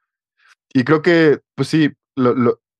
Y 0.75 0.83
creo 0.83 1.01
que, 1.01 1.43
pues 1.55 1.69
sí, 1.69 1.93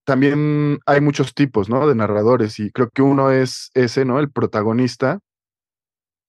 también 0.05 0.81
hay 0.87 1.01
muchos 1.01 1.35
tipos, 1.35 1.69
¿no? 1.69 1.87
De 1.87 1.95
narradores 1.95 2.59
y 2.59 2.73
creo 2.73 2.91
que 2.91 3.03
uno 3.03 3.31
es 3.31 3.71
ese, 3.75 4.05
¿no? 4.05 4.19
El 4.19 4.33
protagonista 4.33 5.21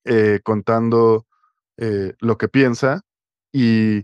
eh, 0.05 0.39
contando 0.43 1.25
eh, 1.79 2.13
lo 2.19 2.38
que 2.38 2.48
piensa 2.48 3.01
y 3.51 4.03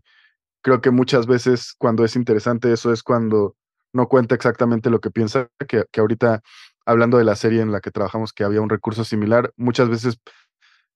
creo 0.61 0.81
que 0.81 0.91
muchas 0.91 1.27
veces 1.27 1.75
cuando 1.77 2.05
es 2.05 2.15
interesante 2.15 2.71
eso 2.71 2.91
es 2.91 3.03
cuando 3.03 3.55
no 3.93 4.07
cuenta 4.07 4.35
exactamente 4.35 4.89
lo 4.89 4.99
que 4.99 5.11
piensa, 5.11 5.49
que, 5.67 5.85
que 5.91 5.99
ahorita 5.99 6.41
hablando 6.85 7.17
de 7.17 7.23
la 7.23 7.35
serie 7.35 7.61
en 7.61 7.71
la 7.71 7.81
que 7.81 7.91
trabajamos 7.91 8.33
que 8.33 8.43
había 8.43 8.61
un 8.61 8.69
recurso 8.69 9.03
similar, 9.03 9.53
muchas 9.57 9.89
veces 9.89 10.19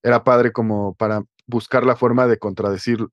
era 0.04 0.24
padre 0.24 0.52
como 0.52 0.96
para 0.96 1.24
buscar 1.48 1.86
la 1.86 1.96
forma 1.96 2.28
de 2.28 2.38
contradecir 2.38 3.08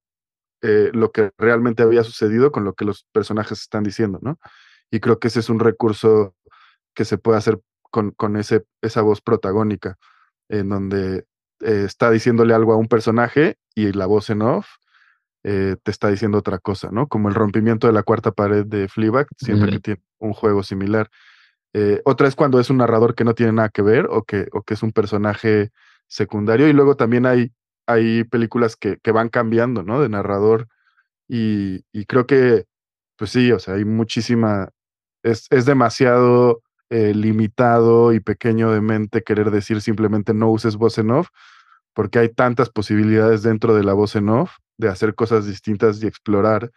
eh, 0.62 0.90
lo 0.92 1.12
que 1.12 1.30
realmente 1.38 1.82
había 1.82 2.04
sucedido 2.04 2.52
con 2.52 2.64
lo 2.64 2.75
que 2.75 2.85
los 2.85 3.06
personajes 3.12 3.61
están 3.61 3.82
diciendo, 3.82 4.18
¿no? 4.23 4.38
Y 4.90 5.00
creo 5.00 5.18
que 5.18 5.28
ese 5.28 5.40
es 5.40 5.50
un 5.50 5.61
recurso 5.61 6.35
que 6.94 7.04
se 7.04 7.18
puede 7.18 7.38
hacer 7.38 7.61
con, 7.90 8.12
con 8.12 8.37
ese, 8.37 8.64
esa 8.82 9.02
voz 9.02 9.20
protagónica, 9.20 9.96
en 10.49 10.68
donde 10.68 11.26
eh, 11.60 11.84
está 11.86 12.10
diciéndole 12.10 12.54
algo 12.54 12.72
a 12.72 12.76
un 12.76 12.88
personaje 12.88 13.56
y 13.75 13.92
la 13.92 14.06
voz 14.06 14.30
en 14.30 14.42
off 14.42 14.66
eh, 15.48 15.76
te 15.80 15.92
está 15.92 16.08
diciendo 16.08 16.38
otra 16.38 16.58
cosa, 16.58 16.90
¿no? 16.90 17.06
Como 17.06 17.28
el 17.28 17.34
rompimiento 17.36 17.86
de 17.86 17.92
la 17.92 18.02
cuarta 18.02 18.32
pared 18.32 18.66
de 18.66 18.88
Fleabag, 18.88 19.28
siento 19.36 19.66
que 19.66 19.78
tiene 19.78 20.02
un 20.18 20.32
juego 20.32 20.64
similar. 20.64 21.08
Eh, 21.72 22.02
otra 22.04 22.26
es 22.26 22.34
cuando 22.34 22.58
es 22.58 22.68
un 22.68 22.78
narrador 22.78 23.14
que 23.14 23.22
no 23.22 23.34
tiene 23.34 23.52
nada 23.52 23.68
que 23.68 23.82
ver 23.82 24.08
o 24.10 24.25
que, 24.25 24.48
o 24.52 24.62
que 24.62 24.75
es 24.75 24.82
un 24.82 24.90
personaje 24.90 25.70
secundario. 26.08 26.66
Y 26.66 26.72
luego 26.72 26.96
también 26.96 27.26
hay, 27.26 27.52
hay 27.86 28.25
películas 28.25 28.75
que, 28.75 28.98
que 28.98 29.12
van 29.12 29.28
cambiando, 29.28 29.84
¿no? 29.84 30.00
De 30.00 30.08
narrador. 30.08 30.66
Y, 31.28 31.84
y, 31.92 32.06
creo 32.06 32.26
que, 32.26 32.64
pues 33.16 33.30
sí, 33.30 33.52
o 33.52 33.60
sea, 33.60 33.75
hay 33.75 33.84
muchísima, 33.84 34.70
es, 35.22 35.46
es 35.50 35.64
demasiado 35.64 36.60
eh, 36.88 37.14
limitado 37.14 38.12
y 38.12 38.21
pequeño 38.21 38.71
de 38.71 38.81
mente 38.81 39.25
querer 39.25 39.50
decir 39.50 39.81
simplemente 39.81 40.33
no 40.35 40.50
uses 40.50 40.76
voz 40.76 40.99
en 40.99 41.11
off, 41.11 41.31
porque 41.95 42.21
hay 42.21 42.28
tantas 42.28 42.71
posibilidades 42.71 43.43
dentro 43.43 43.75
de 43.75 43.83
la 43.83 43.93
voz 43.93 44.14
en 44.14 44.28
off 44.28 44.52
de 44.78 44.88
hacer 44.88 45.16
cosas 45.16 45.47
distintas 45.47 46.00
y 46.00 46.07
explorar 46.07 46.71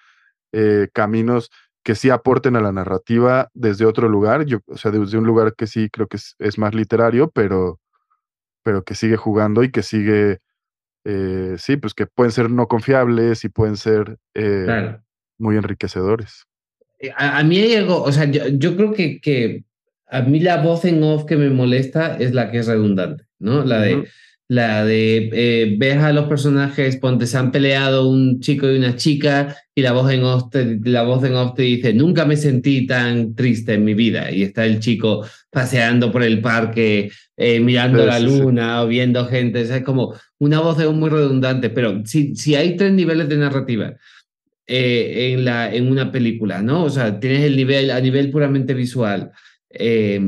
eh, 0.52 0.88
caminos 0.94 1.52
que 1.84 1.94
sí 1.94 2.10
aporten 2.10 2.56
a 2.56 2.62
la 2.62 2.72
narrativa 2.72 3.50
desde 3.54 3.86
otro 3.86 4.10
lugar, 4.10 4.46
yo, 4.46 4.60
o 4.66 4.78
sea, 4.78 4.90
desde 4.90 5.18
un 5.20 5.26
lugar 5.26 5.54
que 5.56 5.68
sí 5.68 5.90
creo 5.92 6.08
que 6.08 6.18
es, 6.18 6.58
más 6.58 6.74
literario, 6.74 7.30
pero, 7.30 7.80
pero 8.64 8.84
que 8.84 8.96
sigue 8.96 9.16
jugando 9.16 9.64
y 9.64 9.70
que 9.70 9.84
sigue, 9.84 10.40
eh, 11.06 11.54
sí, 11.60 11.78
pues 11.78 11.94
que 11.94 12.08
pueden 12.08 12.32
ser 12.32 12.50
no 12.50 12.68
confiables 12.68 13.46
y 13.46 13.50
pueden 13.50 13.78
ser 13.78 14.18
muy 15.38 15.56
enriquecedores. 15.56 16.46
A, 17.16 17.44
mí 17.44 17.60
hay 17.60 17.76
algo, 17.76 18.02
o 18.02 18.12
sea, 18.12 18.26
yo, 18.26 18.48
yo 18.48 18.76
creo 18.76 18.92
que, 18.92 19.22
que 19.22 19.64
a 20.10 20.22
mí 20.22 20.40
la 20.40 20.62
voz 20.62 20.86
en 20.86 21.04
off 21.04 21.26
que 21.26 21.38
me 21.38 21.50
molesta 21.50 22.18
es 22.18 22.34
la 22.34 22.52
que 22.52 22.60
es 22.60 22.68
redundante, 22.68 23.26
¿no? 23.40 23.64
La 23.64 23.82
de, 23.82 24.06
la 24.48 24.84
de 24.84 25.30
eh, 25.32 25.76
ves 25.78 25.98
a 25.98 26.12
los 26.12 26.26
personajes, 26.26 26.98
ponte, 26.98 27.28
se 27.28 27.38
han 27.38 27.52
peleado 27.52 28.10
un 28.10 28.40
chico 28.40 28.70
y 28.70 28.78
una 28.78 28.96
chica 28.96 29.56
y 29.76 29.84
la 29.84 29.92
voz 29.92 30.12
en 30.12 30.24
off 30.24 30.50
te, 30.50 30.80
la 30.84 31.04
voz 31.04 31.24
en 31.24 31.36
off 31.36 31.54
te 31.54 31.62
dice, 31.62 31.94
nunca 31.94 32.26
me 32.26 32.36
sentí 32.36 32.88
tan 32.88 33.36
triste 33.36 33.76
en 33.76 33.86
mi 33.86 33.94
vida. 33.94 34.32
Y 34.32 34.42
está 34.42 34.66
el 34.66 34.80
chico 34.80 35.24
paseando 35.52 36.12
por 36.12 36.24
el 36.24 36.42
parque, 36.42 37.12
eh, 37.38 37.60
mirando 37.60 38.04
la 38.06 38.20
luna 38.20 38.82
o 38.82 38.88
viendo 38.88 39.26
gente. 39.28 39.62
es 39.62 39.84
como 39.84 40.16
una 40.40 40.60
voz 40.60 40.78
muy 40.94 41.10
redundante, 41.10 41.70
pero 41.70 42.02
si, 42.06 42.36
si 42.36 42.56
hay 42.56 42.76
tres 42.76 42.92
niveles 42.94 43.30
de 43.30 43.38
narrativa 43.38 43.94
eh, 44.66 45.34
en, 45.34 45.46
la, 45.46 45.74
en 45.74 45.92
una 45.92 46.12
película, 46.12 46.64
¿no? 46.64 46.86
O 46.86 46.90
sea, 46.90 47.20
tienes 47.20 47.44
el 47.44 47.56
nivel 47.56 47.92
a 47.92 48.00
nivel 48.00 48.32
puramente 48.32 48.74
visual, 48.74 49.32
eh, 49.72 50.20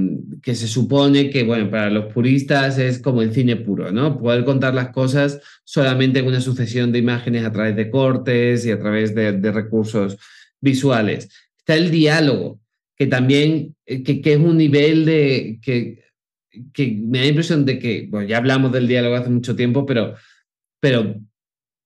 que 0.41 0.55
se 0.55 0.67
supone 0.67 1.29
que, 1.29 1.43
bueno, 1.43 1.69
para 1.69 1.89
los 1.89 2.13
puristas 2.13 2.77
es 2.77 2.99
como 2.99 3.21
el 3.21 3.33
cine 3.33 3.55
puro, 3.55 3.91
¿no? 3.91 4.19
Poder 4.19 4.45
contar 4.45 4.73
las 4.73 4.89
cosas 4.89 5.41
solamente 5.63 6.19
en 6.19 6.27
una 6.27 6.41
sucesión 6.41 6.91
de 6.91 6.99
imágenes 6.99 7.43
a 7.43 7.51
través 7.51 7.75
de 7.75 7.89
cortes 7.89 8.65
y 8.65 8.71
a 8.71 8.79
través 8.79 9.15
de, 9.15 9.33
de 9.33 9.51
recursos 9.51 10.17
visuales. 10.59 11.29
Está 11.57 11.75
el 11.75 11.89
diálogo, 11.89 12.59
que 12.95 13.07
también, 13.07 13.75
eh, 13.85 14.03
que, 14.03 14.21
que 14.21 14.33
es 14.33 14.39
un 14.39 14.57
nivel 14.57 15.05
de, 15.05 15.59
que, 15.61 16.03
que 16.71 16.99
me 17.03 17.17
da 17.17 17.23
la 17.23 17.29
impresión 17.29 17.65
de 17.65 17.79
que, 17.79 18.07
bueno, 18.09 18.27
ya 18.27 18.37
hablamos 18.37 18.71
del 18.71 18.87
diálogo 18.87 19.15
hace 19.15 19.29
mucho 19.29 19.55
tiempo, 19.55 19.85
pero, 19.87 20.13
pero 20.79 21.15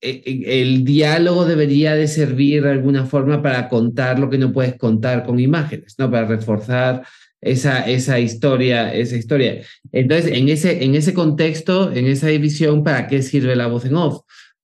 eh, 0.02 0.24
eh, 0.26 0.62
el 0.62 0.84
diálogo 0.84 1.46
debería 1.46 1.96
de 1.96 2.08
servir 2.08 2.64
de 2.64 2.72
alguna 2.72 3.06
forma 3.06 3.42
para 3.42 3.70
contar 3.70 4.20
lo 4.20 4.30
que 4.30 4.38
no 4.38 4.52
puedes 4.52 4.76
contar 4.76 5.26
con 5.26 5.40
imágenes, 5.40 5.96
¿no? 5.98 6.12
Para 6.12 6.28
reforzar 6.28 7.06
esa, 7.46 7.88
esa 7.90 8.20
historia, 8.20 8.94
esa 8.94 9.16
historia. 9.16 9.62
Entonces, 9.92 10.32
en 10.34 10.50
ese, 10.50 10.84
en 10.84 10.96
ese 10.96 11.14
contexto, 11.14 11.92
en 11.92 12.08
esa 12.08 12.28
división, 12.28 12.84
¿para 12.84 13.08
qué 13.08 13.22
sirve 13.22 13.56
la 13.56 13.68
voz 13.68 13.86
en 13.86 13.96
off? 13.96 14.22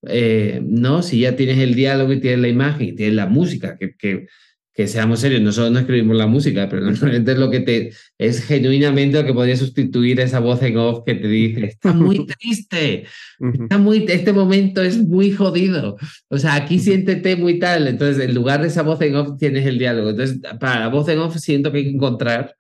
Eh, 0.08 0.62
¿No? 0.64 1.04
Si 1.04 1.20
ya 1.20 1.36
tienes 1.36 1.60
el 1.60 1.76
diálogo 1.76 2.12
y 2.12 2.20
tienes 2.20 2.40
la 2.40 2.48
imagen 2.48 2.90
y 2.90 2.94
tienes 2.94 3.16
la 3.16 3.28
música, 3.28 3.78
que, 3.78 3.96
que 3.96 4.28
que 4.74 4.88
seamos 4.88 5.20
serios, 5.20 5.42
nosotros 5.42 5.72
no 5.72 5.80
escribimos 5.80 6.16
la 6.16 6.28
música, 6.28 6.70
pero 6.70 6.82
normalmente 6.86 7.34
es 7.34 7.38
lo 7.38 7.50
que 7.50 7.60
te 7.60 7.92
es 8.18 8.44
genuinamente 8.44 9.20
lo 9.20 9.26
que 9.26 9.34
podría 9.34 9.58
sustituir 9.58 10.20
esa 10.20 10.40
voz 10.40 10.62
en 10.64 10.78
off 10.78 11.04
que 11.06 11.16
te 11.16 11.28
dice, 11.28 11.66
está 11.66 11.94
muy 11.94 12.26
triste, 12.26 13.06
está 13.40 13.78
muy, 13.78 14.06
este 14.08 14.34
momento 14.34 14.82
es 14.82 14.98
muy 14.98 15.32
jodido, 15.32 15.98
o 16.30 16.38
sea, 16.38 16.56
aquí 16.56 16.80
siéntete 16.80 17.36
muy 17.36 17.60
tal, 17.60 17.88
entonces 17.88 18.24
en 18.24 18.34
lugar 18.34 18.62
de 18.62 18.70
esa 18.70 18.84
voz 18.84 19.02
en 19.02 19.16
off 19.16 19.38
tienes 19.38 19.66
el 19.66 19.78
diálogo, 19.78 20.12
entonces 20.12 20.40
para 20.60 20.80
la 20.80 20.88
voz 20.88 21.10
en 21.10 21.20
off 21.20 21.38
siento 21.38 21.72
que 21.72 21.80
hay 21.80 21.84
que 21.86 21.92
encontrar 21.92 22.56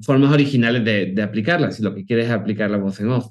formas 0.00 0.32
originales 0.32 0.84
de, 0.84 1.06
de 1.06 1.22
aplicarla, 1.22 1.70
si 1.70 1.82
lo 1.82 1.94
que 1.94 2.04
quieres 2.04 2.26
es 2.26 2.32
aplicar 2.32 2.70
la 2.70 2.78
voz 2.78 3.00
en 3.00 3.10
off. 3.10 3.26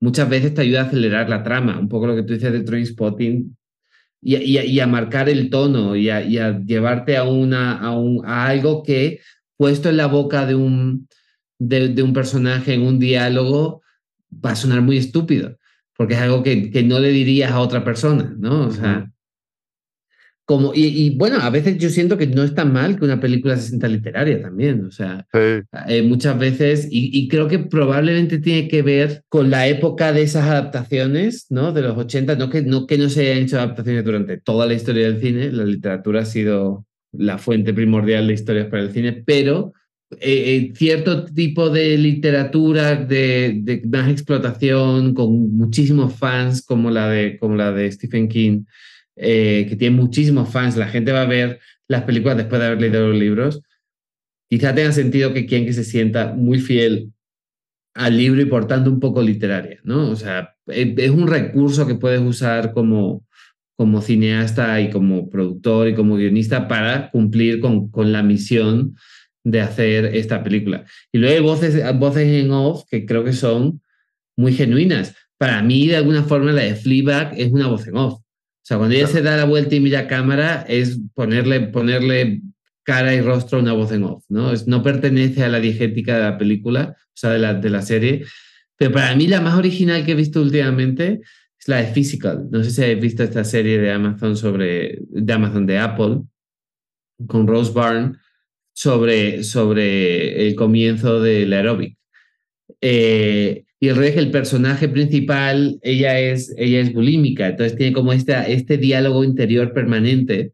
Muchas 0.00 0.28
veces 0.28 0.52
te 0.52 0.62
ayuda 0.62 0.82
a 0.82 0.84
acelerar 0.86 1.28
la 1.28 1.42
trama, 1.42 1.78
un 1.78 1.88
poco 1.88 2.08
lo 2.08 2.16
que 2.16 2.24
tú 2.24 2.34
dices 2.34 2.52
de 2.52 2.62
Train 2.62 2.86
Spotting, 2.86 3.56
y, 4.22 4.80
a 4.80 4.86
marcar 4.86 5.28
el 5.28 5.50
tono 5.50 5.96
y 5.96 6.08
a, 6.08 6.20
llevarte 6.20 7.16
a, 7.16 7.24
una, 7.24 7.80
a, 7.80 8.46
algo 8.46 8.82
que 8.82 9.20
puesto 9.56 9.88
en 9.88 9.96
la 9.96 10.06
boca 10.06 10.46
de 10.46 10.54
un, 10.54 11.08
de, 11.58 12.02
un 12.02 12.12
personaje 12.12 12.74
en 12.74 12.82
un 12.82 12.98
diálogo 12.98 13.82
va 14.32 14.52
a 14.52 14.56
sonar 14.56 14.80
muy 14.80 14.96
estúpido, 14.96 15.58
porque 15.96 16.14
es 16.14 16.20
algo 16.20 16.42
que, 16.42 16.70
que 16.70 16.82
no 16.82 17.00
le 17.00 17.10
dirías 17.10 17.50
a 17.50 17.60
otra 17.60 17.84
persona, 17.84 18.34
¿no? 18.38 18.66
O 18.66 18.70
sea, 18.70 19.11
como, 20.52 20.72
y, 20.74 21.16
bueno, 21.16 21.38
a 21.40 21.48
veces 21.48 21.78
yo 21.78 21.88
siento 21.88 22.18
que 22.18 22.26
no 22.26 22.42
es 22.42 22.54
tan 22.54 22.74
mal 22.74 22.98
que 22.98 23.06
una 23.06 23.18
película 23.18 23.56
se 23.56 23.68
sienta 23.68 23.88
literaria 23.88 24.42
también, 24.42 24.84
o 24.84 24.90
sea, 24.90 25.26
eh, 25.32 26.02
muchas 26.02 26.38
veces, 26.38 26.88
y, 26.90 27.26
creo 27.28 27.48
que 27.48 27.58
probablemente 27.58 28.38
tiene 28.38 28.68
que 28.68 28.82
ver 28.82 29.24
con 29.30 29.48
la 29.48 29.66
época 29.66 30.12
de 30.12 30.20
esas 30.20 30.44
adaptaciones, 30.44 31.46
¿no? 31.48 31.72
De 31.72 31.80
los 31.80 31.96
80, 31.96 32.36
no 32.36 32.50
que 32.50 32.60
no, 32.60 32.86
que 32.86 32.98
no 32.98 33.08
se 33.08 33.30
hayan 33.30 33.44
hecho 33.44 33.56
adaptaciones 33.56 34.04
durante 34.04 34.36
toda 34.36 34.66
la 34.66 34.74
historia 34.74 35.06
del 35.06 35.22
cine, 35.22 35.50
la 35.50 35.64
literatura 35.64 36.20
ha 36.20 36.26
sido 36.26 36.84
la 37.12 37.38
fuente 37.38 37.72
primordial 37.72 38.26
de 38.26 38.34
historias 38.34 38.66
para 38.66 38.82
el 38.82 38.92
cine, 38.92 39.22
pero 39.24 39.72
eh, 40.20 40.20
eh, 40.20 40.72
cierto 40.76 41.24
tipo 41.24 41.70
de 41.70 41.96
literatura 41.96 42.94
de, 42.96 43.58
de, 43.62 43.80
más 43.86 44.10
explotación, 44.10 45.14
con 45.14 45.56
muchísimos 45.56 46.14
fans, 46.14 46.60
como 46.62 46.90
la 46.90 47.08
de, 47.08 47.38
como 47.38 47.56
la 47.56 47.72
de 47.72 47.90
Stephen 47.90 48.28
King, 48.28 48.64
eh, 49.16 49.66
que 49.68 49.76
tiene 49.76 49.96
muchísimos 49.96 50.48
fans, 50.48 50.76
la 50.76 50.88
gente 50.88 51.12
va 51.12 51.22
a 51.22 51.26
ver 51.26 51.60
las 51.88 52.02
películas 52.04 52.36
después 52.36 52.60
de 52.60 52.66
haber 52.66 52.80
leído 52.80 53.08
los 53.08 53.16
libros, 53.16 53.62
quizá 54.48 54.74
tenga 54.74 54.92
sentido 54.92 55.32
que 55.32 55.46
quien 55.46 55.66
que 55.66 55.72
se 55.72 55.84
sienta 55.84 56.32
muy 56.34 56.58
fiel 56.58 57.12
al 57.94 58.16
libro 58.16 58.40
y 58.40 58.46
por 58.46 58.66
tanto 58.66 58.90
un 58.90 59.00
poco 59.00 59.22
literaria, 59.22 59.80
¿no? 59.84 60.10
O 60.10 60.16
sea, 60.16 60.54
es 60.66 61.10
un 61.10 61.26
recurso 61.26 61.86
que 61.86 61.94
puedes 61.94 62.20
usar 62.20 62.72
como, 62.72 63.26
como 63.76 64.00
cineasta 64.00 64.80
y 64.80 64.90
como 64.90 65.28
productor 65.28 65.88
y 65.88 65.94
como 65.94 66.16
guionista 66.16 66.68
para 66.68 67.10
cumplir 67.10 67.60
con, 67.60 67.90
con 67.90 68.12
la 68.12 68.22
misión 68.22 68.96
de 69.44 69.60
hacer 69.60 70.06
esta 70.16 70.42
película. 70.42 70.84
Y 71.10 71.18
luego 71.18 71.34
hay 71.34 71.42
voces, 71.42 71.98
voces 71.98 72.28
en 72.28 72.50
off 72.52 72.84
que 72.90 73.04
creo 73.04 73.24
que 73.24 73.32
son 73.32 73.82
muy 74.36 74.52
genuinas. 74.52 75.14
Para 75.36 75.62
mí, 75.62 75.88
de 75.88 75.96
alguna 75.96 76.22
forma, 76.22 76.52
la 76.52 76.62
de 76.62 76.76
Fleabag 76.76 77.34
es 77.36 77.50
una 77.50 77.68
voz 77.68 77.86
en 77.86 77.96
off. 77.96 78.21
O 78.62 78.64
sea, 78.64 78.78
cuando 78.78 78.94
ella 78.94 79.08
se 79.08 79.22
da 79.22 79.36
la 79.36 79.44
vuelta 79.44 79.74
y 79.74 79.80
mira 79.80 80.00
a 80.00 80.06
cámara, 80.06 80.64
es 80.68 81.00
ponerle, 81.14 81.60
ponerle 81.62 82.42
cara 82.84 83.12
y 83.12 83.20
rostro 83.20 83.58
a 83.58 83.62
una 83.62 83.72
voz 83.72 83.90
en 83.90 84.04
off, 84.04 84.24
¿no? 84.28 84.52
Es, 84.52 84.68
no 84.68 84.84
pertenece 84.84 85.42
a 85.42 85.48
la 85.48 85.58
diegética 85.58 86.16
de 86.16 86.22
la 86.22 86.38
película, 86.38 86.96
o 86.96 87.12
sea, 87.12 87.30
de 87.30 87.40
la, 87.40 87.54
de 87.54 87.70
la 87.70 87.82
serie. 87.82 88.24
Pero 88.76 88.92
para 88.92 89.14
mí 89.16 89.26
la 89.26 89.40
más 89.40 89.58
original 89.58 90.04
que 90.04 90.12
he 90.12 90.14
visto 90.14 90.40
últimamente 90.40 91.20
es 91.58 91.68
la 91.68 91.78
de 91.78 91.92
Physical. 91.92 92.48
No 92.50 92.62
sé 92.62 92.70
si 92.70 92.82
habéis 92.82 93.00
visto 93.00 93.24
esta 93.24 93.42
serie 93.42 93.78
de 93.80 93.90
Amazon 93.90 94.36
sobre, 94.36 94.98
de 95.08 95.32
Amazon 95.32 95.66
de 95.66 95.78
Apple, 95.78 96.20
con 97.26 97.48
Rose 97.48 97.72
Byrne, 97.72 98.16
sobre, 98.72 99.42
sobre 99.42 100.46
el 100.46 100.54
comienzo 100.54 101.20
del 101.20 101.52
aeróbic. 101.52 101.96
Eh, 102.80 103.64
y 103.82 103.88
el 103.88 103.96
rey, 103.96 104.12
el 104.14 104.30
personaje 104.30 104.88
principal, 104.88 105.80
ella 105.82 106.16
es, 106.20 106.54
ella 106.56 106.78
es 106.78 106.92
bulímica, 106.92 107.48
entonces 107.48 107.76
tiene 107.76 107.92
como 107.92 108.12
esta, 108.12 108.46
este 108.46 108.76
diálogo 108.76 109.24
interior 109.24 109.72
permanente 109.72 110.52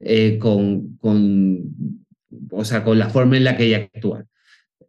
eh, 0.00 0.38
con, 0.40 0.96
con, 0.96 1.62
o 2.50 2.64
sea, 2.64 2.82
con 2.82 2.98
la 2.98 3.10
forma 3.10 3.36
en 3.36 3.44
la 3.44 3.56
que 3.56 3.66
ella 3.66 3.88
actúa. 3.94 4.24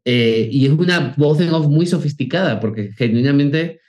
Eh, 0.03 0.49
y 0.51 0.65
es 0.65 0.71
una 0.71 1.13
voz 1.15 1.39
en 1.41 1.53
off 1.53 1.67
muy 1.67 1.85
sofisticada, 1.85 2.59
porque 2.59 2.91
genuinamente, 2.93 3.81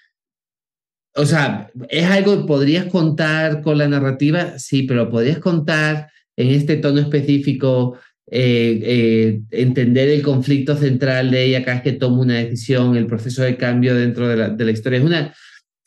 o 1.14 1.24
sea, 1.24 1.70
es 1.88 2.04
algo 2.04 2.42
que 2.42 2.46
podrías 2.46 2.84
contar 2.88 3.62
con 3.62 3.78
la 3.78 3.88
narrativa, 3.88 4.58
sí, 4.58 4.82
pero 4.82 5.08
podrías 5.08 5.38
contar 5.38 6.10
en 6.36 6.48
este 6.48 6.76
tono 6.76 7.00
específico 7.00 7.98
eh, 8.28 8.80
eh, 8.82 9.40
entender 9.52 10.08
el 10.08 10.22
conflicto 10.22 10.76
central 10.76 11.30
de 11.30 11.44
ella 11.44 11.64
cada 11.64 11.76
vez 11.76 11.82
que 11.84 11.98
toma 11.98 12.22
una 12.22 12.34
decisión, 12.34 12.96
el 12.96 13.06
proceso 13.06 13.42
de 13.42 13.56
cambio 13.56 13.94
dentro 13.94 14.28
de 14.28 14.36
la, 14.36 14.48
de 14.48 14.64
la, 14.64 14.70
historia. 14.72 14.98
Es 14.98 15.04
una, 15.04 15.34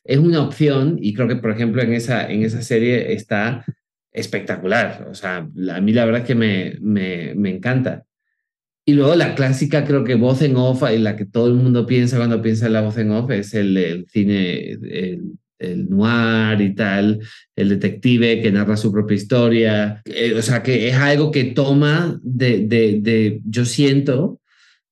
es 0.04 0.18
una 0.18 0.42
opción 0.42 0.98
y 1.02 1.14
creo 1.14 1.28
que, 1.28 1.36
por 1.36 1.52
ejemplo, 1.52 1.82
en 1.82 1.94
esa, 1.94 2.30
en 2.32 2.44
esa 2.44 2.62
serie 2.62 3.14
está 3.14 3.66
espectacular. 4.12 5.08
O 5.10 5.14
sea, 5.14 5.38
a 5.38 5.82
mí 5.82 5.94
la 5.94 6.06
verdad 6.06 6.22
es 6.22 6.28
que 6.28 6.36
me, 6.36 6.78
me, 6.82 7.34
me 7.36 7.50
encanta. 7.50 8.06
Y 8.86 8.94
luego 8.94 9.16
la 9.16 9.36
clásica, 9.36 9.86
creo 9.86 10.04
que 10.04 10.16
voz 10.16 10.42
en 10.42 10.56
off, 10.56 10.84
en 10.84 11.04
la 11.04 11.16
que 11.16 11.26
todo 11.26 11.48
el 11.48 11.54
mundo 11.54 11.86
piensa 11.86 12.18
cuando 12.18 12.42
piensa 12.42 12.68
en 12.68 12.74
la 12.74 12.82
voz 12.82 12.98
en 12.98 13.12
off, 13.12 13.30
es 13.32 13.54
el, 13.54 13.78
el 13.78 14.08
cine, 14.08 14.72
el, 14.72 15.34
el 15.60 15.90
noir 15.90 16.62
y 16.62 16.74
tal, 16.74 17.20
el 17.56 17.70
detective 17.70 18.42
que 18.42 18.52
narra 18.52 18.78
su 18.78 18.92
propia 18.92 19.16
historia. 19.16 20.02
Eh, 20.06 20.34
o 20.36 20.42
sea, 20.42 20.64
que 20.64 20.88
es 20.88 20.96
algo 20.96 21.32
que 21.32 21.46
toma 21.46 22.20
de, 22.24 22.66
de, 22.66 23.00
de 23.02 23.42
yo 23.46 23.66
siento, 23.66 24.40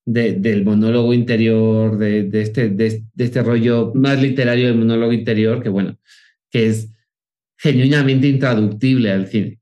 de, 0.04 0.34
del 0.34 0.64
monólogo 0.64 1.12
interior, 1.14 1.98
de, 1.98 2.24
de, 2.24 2.42
este, 2.42 2.68
de, 2.68 3.02
este 3.16 3.42
rollo 3.42 3.92
más 3.94 4.20
literario 4.20 4.68
del 4.68 4.76
monólogo 4.76 5.12
interior, 5.12 5.62
que 5.62 5.70
bueno, 5.70 5.98
que 6.50 6.66
es 6.66 6.90
genuinamente 7.56 8.28
intraductible 8.28 9.10
al 9.10 9.26
cine. 9.26 9.58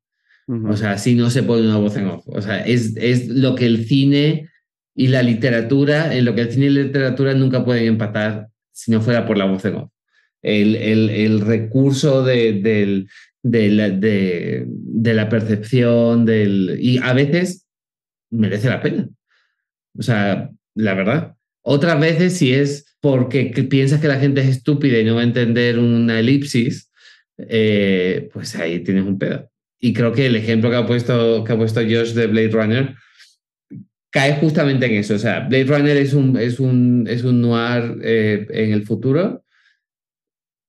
O 0.69 0.77
sea, 0.77 0.97
si 0.97 1.17
no 1.17 1.29
se 1.29 1.43
pone 1.43 1.63
una 1.63 1.79
voz 1.79 1.97
en 1.97 2.07
off. 2.07 2.25
O 2.27 2.41
sea, 2.41 2.65
es, 2.65 2.97
es 2.97 3.27
lo 3.27 3.57
que 3.57 3.67
el 3.67 3.85
cine 3.85 4.49
y 4.95 5.09
la 5.09 5.21
literatura, 5.25 6.15
en 6.15 6.25
lo 6.25 6.37
que 6.37 6.43
el 6.43 6.53
cine 6.53 6.67
y 6.67 6.71
la 6.71 6.83
literatura 6.83 7.35
nunca 7.35 7.65
pueden 7.65 7.85
empatar 7.85 8.47
si 8.71 8.93
no 8.93 9.01
fuera 9.01 9.27
por 9.27 9.39
la 9.39 9.47
voz 9.47 9.65
en 9.65 9.75
off 9.75 9.91
el, 10.43 10.77
el, 10.77 11.11
el 11.11 11.41
recurso 11.41 12.25
de, 12.25 12.55
del, 12.55 13.09
de, 13.43 13.71
la, 13.71 13.91
de, 13.91 14.67
la 15.15 15.29
percepción 15.29 16.25
del, 16.25 16.79
y 16.81 16.99
a 16.99 17.13
veces 17.13 17.67
merece 18.31 18.69
la 18.69 18.83
pena. 18.83 19.09
O 19.99 20.03
sea, 20.03 20.51
la 20.75 20.95
verdad. 20.95 21.35
Otras 21.63 21.99
veces 21.99 22.37
si 22.37 22.53
es 22.53 22.97
porque 23.01 23.47
piensas 23.69 24.01
que 24.01 24.09
la 24.09 24.21
gente 24.21 24.41
es 24.41 24.49
estúpida 24.49 24.99
y 24.99 25.05
no 25.05 25.17
va 25.17 25.21
a 25.21 25.25
entender 25.25 25.79
una 25.79 26.21
elipsis, 26.21 26.91
eh, 27.39 28.29
pues 28.33 28.57
ahí 28.57 28.81
tienes 28.81 29.05
un 29.05 29.19
pedo. 29.19 29.51
Y 29.79 29.93
creo 29.93 30.13
que 30.13 30.27
el 30.27 30.37
ejemplo 30.37 30.71
que 30.71 30.77
ha 30.77 30.87
puesto, 30.87 31.45
que 31.45 31.53
ha 31.53 31.57
puesto 31.57 31.81
Josh 31.81 32.13
de 32.13 32.27
Blade 32.27 32.51
Runner 32.51 32.95
cae 34.11 34.37
justamente 34.37 34.87
en 34.87 34.95
eso. 34.95 35.15
O 35.15 35.19
sea, 35.19 35.41
Blade 35.41 35.65
Runner 35.65 35.97
es 35.97 36.15
un, 36.15 36.37
es 36.37 36.59
un, 36.59 37.07
es 37.09 37.23
un 37.23 37.43
noir 37.43 37.99
eh, 38.03 38.47
en 38.51 38.73
el 38.73 38.85
futuro 38.85 39.45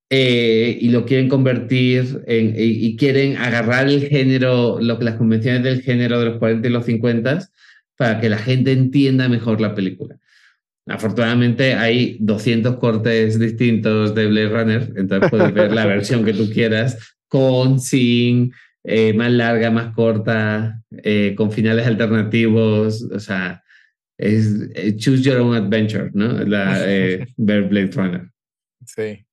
eh, 0.10 0.78
y 0.80 0.90
lo 0.90 1.06
quieren 1.06 1.28
convertir 1.28 2.24
en, 2.28 2.54
y, 2.56 2.96
quieren 2.96 3.36
agarrar 3.38 3.88
el 3.88 4.08
género, 4.08 4.80
lo, 4.80 4.98
las 5.00 5.16
convenciones 5.16 5.64
del 5.64 5.82
género 5.82 6.20
de 6.20 6.28
los 6.28 6.40
40 6.40 6.68
y 6.68 6.72
los 6.72 6.86
50 6.86 7.50
para 7.98 8.22
que 8.22 8.30
la 8.30 8.38
gente 8.38 8.72
entienda 8.72 9.28
mejor 9.28 9.60
la 9.60 9.76
película. 9.76 10.18
Afortunadamente 10.88 11.74
hay 11.74 12.18
200 12.22 12.78
cortes 12.78 13.38
distintos 13.38 14.16
de 14.16 14.28
Blade 14.28 14.50
Runner, 14.50 14.94
entonces 14.96 15.30
puedes 15.30 15.54
ver 15.54 15.74
la 15.74 15.86
versión 15.88 16.24
que 16.24 16.34
tú 16.34 16.50
quieras, 16.50 16.98
con, 17.28 17.82
sin, 17.82 18.54
eh, 18.86 19.12
más 19.12 19.32
larga, 19.32 19.70
más 19.70 19.94
corta, 19.94 20.82
eh, 21.04 21.36
con 21.36 21.52
finales 21.52 21.86
alternativos, 21.86 23.02
o 23.12 23.20
sea, 23.20 23.62
es 24.18 24.70
eh, 24.76 24.96
choose 24.96 25.22
your 25.22 25.42
own 25.42 25.56
adventure, 25.56 26.10
¿no? 26.14 26.46
La 26.46 26.80
ver 27.38 27.64
Blade 27.64 27.92
Runner. 27.94 28.30
Sí. 28.86 29.27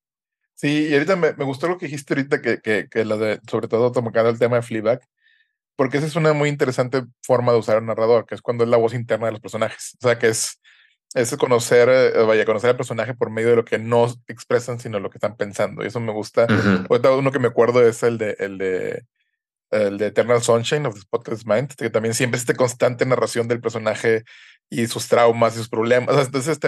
Sí, 0.55 0.89
y 0.89 0.95
ahorita 0.95 1.17
me, 1.17 1.33
me, 1.35 1.45
gustó 1.45 1.69
lo 1.69 1.79
que 1.79 1.87
dijiste 1.87 2.15
ahorita, 2.15 2.41
que, 2.41 2.61
que, 2.61 2.89
que 2.89 3.05
la 3.05 3.17
de, 3.17 3.41
sobre 3.51 3.69
todo 3.69 3.91
tomando 3.93 4.29
el 4.29 4.39
tema 4.39 4.57
de 4.57 4.63
Fleabag, 4.63 5.01
porque 5.77 5.99
esa 5.99 6.07
es 6.07 6.17
una 6.17 6.33
muy 6.33 6.49
interesante 6.49 7.05
forma 7.23 7.53
de 7.53 7.59
usar 7.59 7.79
un 7.79 7.87
narrador, 7.87 8.27
que 8.27 8.35
es 8.35 8.43
cuando 8.43 8.65
es 8.65 8.71
la 8.71 8.77
voz 8.77 8.95
interna 8.95 9.27
de 9.27 9.33
los 9.33 9.41
personajes. 9.41 9.97
O 10.01 10.07
sea, 10.07 10.19
que 10.19 10.29
es, 10.29 10.61
es 11.15 11.37
conocer, 11.37 11.89
vaya, 12.27 12.45
conocer 12.45 12.71
al 12.71 12.77
personaje 12.77 13.15
por 13.15 13.31
medio 13.31 13.51
de 13.51 13.57
lo 13.57 13.65
que 13.65 13.79
no 13.79 14.07
expresan, 14.29 14.79
sino 14.79 15.01
lo 15.01 15.11
que 15.11 15.19
están 15.19 15.37
pensando. 15.37 15.83
Y 15.83 15.89
eso 15.89 16.01
me 16.01 16.13
gusta. 16.13 16.47
Uno 16.89 17.33
que 17.33 17.39
me 17.41 17.49
acuerdo 17.49 17.87
es 17.87 18.03
el 18.05 18.19
de, 18.19 18.37
el 18.39 18.59
de 18.59 19.05
el 19.75 19.99
de 19.99 20.07
Eternal 20.07 20.43
Sunshine 20.43 20.87
of 20.87 20.95
the 20.95 21.01
Spotless 21.01 21.47
Mind, 21.47 21.75
que 21.75 21.91
también 21.91 22.15
siempre 22.15 22.37
es 22.37 22.43
esta 22.43 22.55
constante 22.55 23.05
narración 23.07 23.49
del 23.49 23.61
personaje 23.61 24.25
y 24.71 24.87
sus 24.87 25.09
traumas 25.09 25.55
y 25.55 25.59
sus 25.59 25.69
problemas. 25.69 26.27
Entonces, 26.27 26.59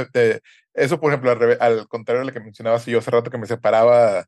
eso, 0.75 1.01
por 1.01 1.13
ejemplo, 1.13 1.31
al, 1.61 1.89
contrario 1.89 2.21
de 2.21 2.27
lo 2.27 2.33
que 2.33 2.41
mencionabas 2.41 2.87
yo 2.87 2.99
hace 2.99 3.11
rato, 3.11 3.31
que 3.31 3.39
me 3.39 3.47
separaba 3.47 4.27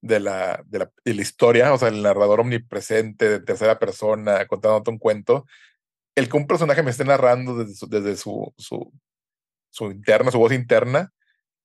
de 0.00 0.20
la, 0.20 0.62
de 0.66 0.80
la, 0.80 0.92
de 1.04 1.14
la, 1.14 1.22
historia, 1.22 1.72
o 1.72 1.78
sea, 1.78 1.88
el 1.88 2.02
narrador 2.02 2.40
omnipresente 2.40 3.28
de 3.28 3.40
tercera 3.40 3.78
persona 3.78 4.46
contándote 4.46 4.90
un 4.90 4.98
cuento, 4.98 5.46
el 6.16 6.28
que 6.28 6.36
un 6.36 6.46
personaje 6.46 6.82
me 6.82 6.90
esté 6.90 7.04
narrando 7.04 7.56
desde 7.56 7.74
su, 7.74 7.88
desde 7.88 8.16
su, 8.16 8.52
su, 8.58 8.92
su 9.70 9.90
interna, 9.90 10.30
su 10.30 10.38
voz 10.38 10.52
interna, 10.52 11.12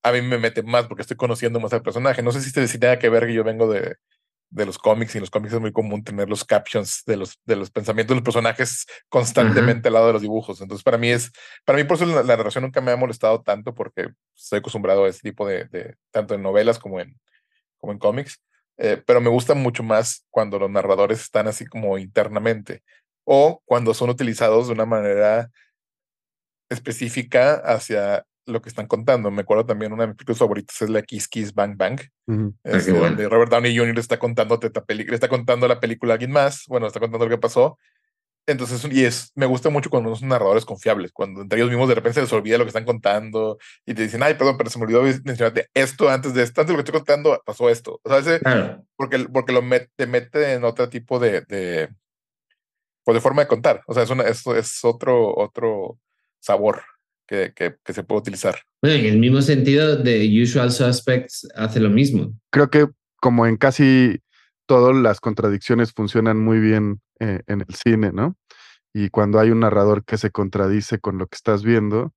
a 0.04 0.12
mí 0.12 0.22
me 0.22 0.38
mete 0.38 0.64
más 0.64 0.88
porque 0.88 1.02
estoy 1.02 1.18
conociendo 1.18 1.60
más 1.60 1.74
al 1.74 1.82
personaje. 1.82 2.22
No 2.24 2.32
sé 2.32 2.42
si, 2.42 2.68
si 2.68 2.80
tenga 2.80 3.00
que 3.00 3.10
ver 3.10 3.28
que 3.28 3.34
yo 3.34 3.44
vengo 3.44 3.72
de, 3.72 3.98
de 4.50 4.66
los 4.66 4.78
cómics 4.78 5.14
y 5.14 5.18
en 5.18 5.24
los 5.24 5.30
cómics 5.30 5.54
es 5.54 5.60
muy 5.60 5.72
común 5.72 6.04
tener 6.04 6.30
los 6.30 6.46
captions 6.46 7.04
de 7.06 7.18
los, 7.18 7.40
de 7.46 7.56
los 7.56 7.70
pensamientos 7.70 8.16
de 8.16 8.20
los 8.20 8.24
personajes 8.24 8.86
constantemente 9.10 9.90
al 9.90 9.96
lado 9.96 10.08
de 10.08 10.14
los 10.14 10.22
dibujos. 10.22 10.62
Entonces, 10.62 10.84
para 10.84 10.98
mí 10.98 11.10
es, 11.10 11.32
para 11.66 11.78
mí 11.78 11.84
por 11.84 11.98
eso 11.98 12.06
la, 12.06 12.24
narración 12.24 12.64
nunca 12.64 12.82
me 12.82 12.92
ha 12.92 12.96
molestado 12.96 13.42
tanto 13.42 13.74
porque 13.74 14.10
estoy 14.36 14.60
acostumbrado 14.60 15.06
a 15.06 15.10
ese 15.10 15.20
tipo 15.20 15.48
de, 15.48 15.66
de 15.66 15.96
tanto 16.12 16.34
en 16.34 16.42
novelas 16.42 16.80
como 16.80 17.00
en, 17.00 17.20
como 17.78 17.94
en 17.94 18.00
cómics. 18.00 18.42
Eh, 18.78 19.02
pero 19.06 19.20
me 19.20 19.30
gusta 19.30 19.56
mucho 19.56 19.84
más 19.84 20.26
cuando 20.30 20.60
los 20.60 20.70
narradores 20.70 21.22
están 21.22 21.48
así 21.48 21.66
como 21.66 21.98
internamente 21.98 22.84
o 23.24 23.62
cuando 23.66 23.94
son 23.94 24.10
utilizados 24.10 24.68
de 24.68 24.74
una 24.74 24.86
manera 24.86 25.50
específica 26.70 27.56
hacia 27.56 28.26
lo 28.48 28.62
que 28.62 28.70
están 28.70 28.88
contando. 28.88 29.30
Me 29.30 29.42
acuerdo 29.42 29.66
también 29.66 29.94
una 29.94 30.04
de 30.04 30.08
mis 30.08 30.18
películas 30.18 30.40
favoritas 30.40 30.82
es 30.82 30.90
la 30.90 31.02
Kiss 31.02 31.28
Kiss 31.28 31.54
Bang 31.54 31.76
Bang, 31.78 32.00
uh 32.28 32.52
donde 32.64 33.30
Robert 33.30 33.52
Downey 33.52 33.78
Jr. 33.78 33.94
le 33.94 34.02
está 34.02 34.18
contando 34.18 34.60
le 34.88 35.14
está 35.14 35.28
contando 35.28 35.68
la 35.68 35.80
película 35.80 36.14
a 36.14 36.16
alguien 36.16 36.32
más, 36.32 36.64
bueno, 36.68 36.88
está 36.88 37.00
contando 37.00 37.26
lo 37.26 37.30
que 37.30 37.38
pasó. 37.38 37.78
Entonces, 38.50 38.82
y 38.90 39.04
es, 39.04 39.34
me 39.36 39.46
gusta 39.46 39.70
mucho 39.70 39.90
cuando 39.90 40.16
son 40.16 40.30
narradores 40.30 40.64
confiables, 40.64 41.12
cuando 41.12 41.42
entre 41.42 41.60
ellos 41.60 41.70
mismos 41.70 41.90
de 41.90 41.96
repente 41.96 42.16
se 42.16 42.22
les 42.22 42.32
olvida 42.32 42.58
lo 42.58 42.64
que 42.64 42.70
están 42.70 42.86
contando 42.86 43.58
y 43.86 43.94
te 43.94 44.04
dicen, 44.04 44.24
ay, 44.24 44.36
perdón, 44.36 44.56
pero 44.58 44.70
se 44.70 44.80
me 44.80 44.86
olvidó 44.86 45.04
mencionarte 45.26 45.68
esto 45.74 46.10
antes 46.10 46.34
de 46.34 46.44
esto, 46.44 46.62
antes 46.62 46.72
de 46.72 46.78
lo 46.78 46.78
que 46.78 46.90
estoy 46.90 47.00
contando 47.02 47.42
pasó 47.46 47.70
esto. 47.70 48.00
O 48.04 48.10
sea, 48.10 48.20
ese, 48.20 48.40
porque, 48.96 49.20
porque 49.34 49.52
lo 49.52 49.62
te 49.98 50.08
mete 50.08 50.54
en 50.54 50.64
otro 50.64 50.88
tipo 50.88 51.20
de, 51.20 51.42
de, 51.42 51.90
pues 53.04 53.16
de 53.16 53.22
forma 53.22 53.42
de 53.42 53.50
contar. 53.50 53.84
O 53.86 53.94
sea, 53.94 54.04
es, 54.04 54.10
una, 54.10 54.24
es, 54.24 54.48
es 54.48 54.80
otro, 54.86 55.36
otro 55.36 56.00
sabor 56.40 56.84
que, 57.28 57.54
que, 57.54 57.94
se 57.94 58.04
puede 58.04 58.22
utilizar. 58.22 58.56
Bueno, 58.82 58.98
en 58.98 59.06
el 59.06 59.20
mismo 59.20 59.42
sentido, 59.42 60.02
The 60.02 60.42
Usual 60.42 60.72
Suspects 60.72 61.48
hace 61.56 61.80
lo 61.80 61.90
mismo. 61.90 62.34
Creo 62.52 62.70
que 62.70 62.88
como 63.20 63.46
en 63.46 63.58
casi 63.58 64.22
todas 64.66 64.96
las 64.96 65.20
contradicciones 65.20 65.94
funcionan 65.94 66.40
muy 66.40 66.60
bien 66.60 67.02
eh, 67.20 67.42
en 67.48 67.62
el 67.62 67.76
cine, 67.76 68.12
¿no? 68.14 68.36
Y 68.94 69.10
cuando 69.10 69.40
hay 69.40 69.52
un 69.52 69.60
narrador 69.60 70.06
que 70.06 70.18
se 70.18 70.32
contradice 70.32 71.00
con 71.00 71.18
lo 71.18 71.28
que 71.28 71.36
estás 71.36 71.64
viendo, 71.64 72.14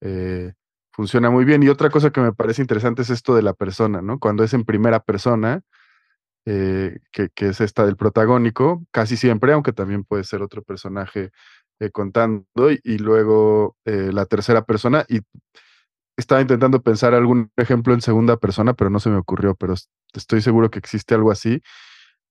eh, 0.00 0.52
funciona 0.92 1.30
muy 1.30 1.44
bien. 1.44 1.62
Y 1.62 1.68
otra 1.68 1.90
cosa 1.90 2.10
que 2.10 2.20
me 2.20 2.32
parece 2.32 2.62
interesante 2.62 3.02
es 3.02 3.10
esto 3.10 3.34
de 3.34 3.42
la 3.42 3.54
persona, 3.54 4.02
¿no? 4.02 4.18
Cuando 4.18 4.44
es 4.44 4.54
en 4.54 4.64
primera 4.64 5.00
persona, 5.00 5.62
eh, 6.46 6.98
que, 7.10 7.30
que, 7.34 7.48
es 7.48 7.60
esta 7.60 7.86
del 7.86 7.96
protagónico, 7.96 8.84
casi 8.90 9.16
siempre, 9.16 9.52
aunque 9.52 9.72
también 9.72 10.04
puede 10.04 10.24
ser 10.24 10.42
otro 10.42 10.62
personaje 10.62 11.30
eh, 11.80 11.90
contando 11.90 12.70
y, 12.70 12.98
luego 12.98 13.76
eh, 13.84 14.10
la 14.12 14.26
tercera 14.26 14.64
persona 14.64 15.04
y 15.08 15.20
estaba 16.16 16.40
intentando 16.40 16.82
pensar 16.82 17.14
algún 17.14 17.50
ejemplo 17.56 17.94
en 17.94 18.00
segunda 18.00 18.36
persona, 18.36 18.74
pero 18.74 18.90
no 18.90 19.00
se 19.00 19.10
me 19.10 19.16
ocurrió, 19.16 19.54
pero 19.56 19.74
estoy 20.12 20.40
seguro 20.40 20.70
que 20.70 20.78
existe 20.78 21.14
algo 21.14 21.30
así. 21.32 21.62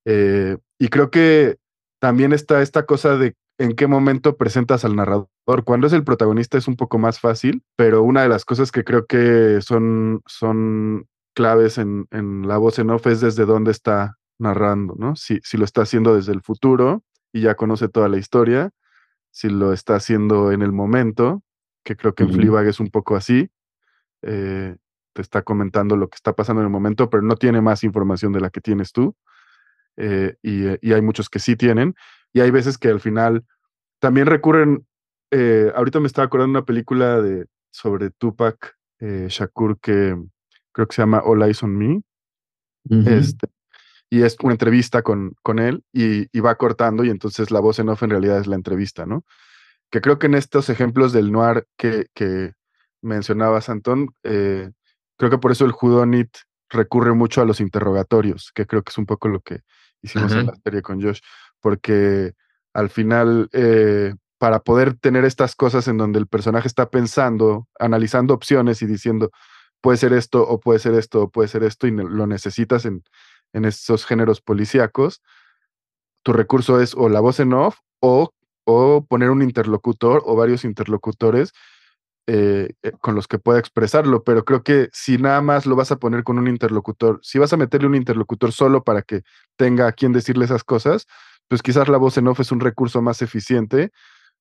Eh, 0.06 0.58
y 0.80 0.88
creo 0.88 1.12
que 1.12 1.58
también 2.00 2.34
está 2.34 2.62
esta 2.62 2.86
cosa 2.86 3.18
de 3.18 3.36
en 3.60 3.76
qué 3.76 3.88
momento 3.88 4.38
presentas 4.38 4.86
al 4.86 4.96
narrador. 4.96 5.30
Cuando 5.66 5.88
es 5.88 5.94
el 5.94 6.04
protagonista 6.04 6.58
es 6.58 6.68
un 6.68 6.76
poco 6.76 6.98
más 6.98 7.20
fácil, 7.20 7.64
pero 7.76 8.02
una 8.04 8.24
de 8.24 8.30
las 8.30 8.46
cosas 8.46 8.72
que 8.72 8.84
creo 8.84 9.06
que 9.06 9.60
son, 9.62 10.22
son 10.26 11.08
claves 11.36 11.78
en, 11.78 12.08
en 12.12 12.48
la 12.48 12.58
voz 12.58 12.80
en 12.80 12.90
off 12.90 13.08
es 13.08 13.22
desde 13.22 13.46
dónde 13.46 13.72
está 13.72 14.18
narrando, 14.40 14.96
¿no? 14.98 15.16
Si, 15.16 15.40
si 15.44 15.58
lo 15.58 15.66
está 15.66 15.84
haciendo 15.84 16.16
desde 16.16 16.34
el 16.34 16.42
futuro 16.42 17.04
y 17.34 17.42
ya 17.42 17.56
conoce 17.56 17.90
toda 17.90 18.10
la 18.10 18.18
historia, 18.18 18.72
si 19.34 19.50
lo 19.50 19.74
está 19.74 19.96
haciendo 19.96 20.52
en 20.52 20.62
el 20.62 20.72
momento, 20.72 21.44
que 21.84 21.96
creo 21.98 22.14
que 22.14 22.22
en 22.22 22.32
Fleabag 22.32 22.68
es 22.68 22.80
un 22.80 22.90
poco 22.90 23.16
así. 23.16 23.50
Eh, 24.22 24.78
te 25.12 25.22
está 25.24 25.42
comentando 25.42 25.98
lo 25.98 26.08
que 26.08 26.16
está 26.16 26.34
pasando 26.34 26.62
en 26.62 26.68
el 26.68 26.72
momento, 26.72 27.10
pero 27.10 27.24
no 27.24 27.36
tiene 27.36 27.60
más 27.60 27.84
información 27.84 28.32
de 28.32 28.42
la 28.42 28.52
que 28.52 28.62
tienes 28.62 28.92
tú. 28.92 29.16
Eh, 29.98 30.36
eh, 30.44 30.78
y, 30.82 30.94
hay 30.94 31.02
muchos 31.02 31.30
que 31.30 31.40
sí 31.40 31.56
tienen. 31.56 31.96
Y 32.32 32.42
hay 32.42 32.52
veces 32.52 32.78
que 32.78 32.90
al 32.90 33.00
final 33.00 33.44
también 34.00 34.28
recurren. 34.28 34.86
ahorita 35.76 36.00
me 36.00 36.08
estaba 36.08 36.28
acordando 36.28 36.54
de 36.54 36.60
una 36.60 36.66
película 36.66 37.20
de, 37.20 37.48
sobre 37.72 38.12
Tupac 38.12 38.76
Shakur 39.00 39.80
que 39.80 40.16
creo 40.72 40.88
que 40.88 40.96
se 40.96 41.02
llama 41.02 41.24
All 41.26 41.42
Eyes 41.42 41.64
on 41.64 41.76
Me. 41.76 42.02
este, 43.10 43.48
y 44.14 44.22
es 44.22 44.38
una 44.44 44.54
entrevista 44.54 45.02
con, 45.02 45.34
con 45.42 45.58
él 45.58 45.84
y, 45.92 46.40
va 46.40 46.54
cortando 46.54 47.04
y 47.04 47.10
entonces 47.10 47.50
la 47.50 47.60
voz 47.60 47.80
en 47.80 47.90
off 47.90 48.04
en 48.04 48.12
realidad 48.12 48.38
es 48.38 48.46
la 48.46 48.56
entrevista, 48.56 49.08
¿no? 49.08 49.26
Que 49.90 50.02
creo 50.02 50.20
que 50.20 50.28
en 50.28 50.36
estos 50.36 50.70
ejemplos 50.70 51.14
del 51.14 51.32
noir 51.32 51.66
que, 51.78 52.06
que 52.14 52.54
mencionabas, 53.02 53.70
Antón, 53.70 54.14
eh, 54.22 54.70
creo 55.18 55.32
que 55.32 55.40
por 55.40 55.52
eso 55.52 55.66
el 55.66 55.72
Judonit 55.72 56.30
recurre 56.70 57.16
mucho 57.16 57.42
a 57.42 57.46
los 57.46 57.60
interrogatorios, 57.60 58.52
que 58.54 58.68
creo 58.68 58.84
que 58.84 58.92
es 58.92 59.00
un 59.00 59.08
poco 59.08 59.30
lo 59.30 59.40
que 59.40 59.62
hicimos 60.04 60.32
en 60.34 60.46
la 60.46 60.56
serie 60.64 60.84
con 60.84 61.02
Josh, 61.02 61.22
porque 61.60 62.34
al 62.72 62.92
final, 62.92 63.50
eh, 63.52 64.14
para 64.38 64.60
poder 64.60 64.94
tener 64.94 65.26
estas 65.26 65.56
cosas 65.56 65.88
en 65.88 65.98
donde 65.98 66.20
el 66.20 66.28
personaje 66.28 66.68
está 66.68 66.92
pensando, 66.92 67.68
analizando 67.80 68.36
opciones 68.36 68.84
y 68.84 68.86
diciendo, 68.86 69.32
puede 69.82 69.98
ser 69.98 70.14
esto 70.14 70.48
o 70.48 70.60
puede 70.60 70.78
ser 70.78 70.94
esto 70.94 71.24
o 71.24 71.32
puede 71.32 71.48
ser 71.48 71.64
esto 71.64 71.88
y 71.88 71.92
lo 71.92 72.28
necesitas 72.28 72.86
en, 72.86 73.04
en 73.54 73.66
estos 73.66 74.06
géneros 74.06 74.42
policíacos, 74.42 75.22
tu 76.24 76.34
recurso 76.34 76.82
es 76.82 76.96
o 76.96 77.10
la 77.10 77.20
voz 77.20 77.40
en 77.40 77.54
off 77.54 77.80
o, 78.00 78.34
o 78.66 79.06
poner 79.06 79.30
un 79.30 79.42
interlocutor 79.42 80.24
o 80.26 80.36
varios 80.36 80.66
interlocutores 80.66 81.54
eh, 82.26 82.70
eh, 82.84 82.92
con 83.02 83.16
los 83.16 83.28
que 83.28 83.38
pueda 83.38 83.60
expresarlo, 83.60 84.24
pero 84.24 84.46
creo 84.46 84.64
que 84.64 84.88
si 84.94 85.18
nada 85.18 85.42
más 85.42 85.66
lo 85.66 85.76
vas 85.76 85.92
a 85.92 85.98
poner 85.98 86.24
con 86.24 86.40
un 86.40 86.48
interlocutor, 86.48 87.20
si 87.22 87.38
vas 87.38 87.52
a 87.52 87.58
meterle 87.58 87.88
un 87.88 87.96
interlocutor 87.96 88.54
solo 88.54 88.82
para 88.86 89.02
que 89.02 89.24
tenga 89.58 89.88
a 89.88 89.92
quien 89.92 90.14
decirle 90.14 90.46
esas 90.46 90.64
cosas, 90.64 91.06
pues 91.50 91.62
quizás 91.62 91.90
la 91.90 91.98
voz 91.98 92.18
en 92.18 92.30
off 92.30 92.40
es 92.40 92.54
un 92.54 92.62
recurso 92.62 93.02
más 93.02 93.22
eficiente 93.22 93.92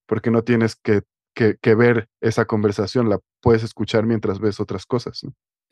porque 0.07 0.31
no 0.31 0.45
tienes 0.45 0.77
que, 0.77 1.03
que, 1.35 1.75
ver 1.75 2.09
esa 2.21 2.45
conversación, 2.45 3.09
la 3.09 3.19
puedes 3.41 3.65
escuchar 3.65 4.07
mientras 4.07 4.39
ves 4.39 4.61
otras 4.61 4.87
cosas. 4.87 5.21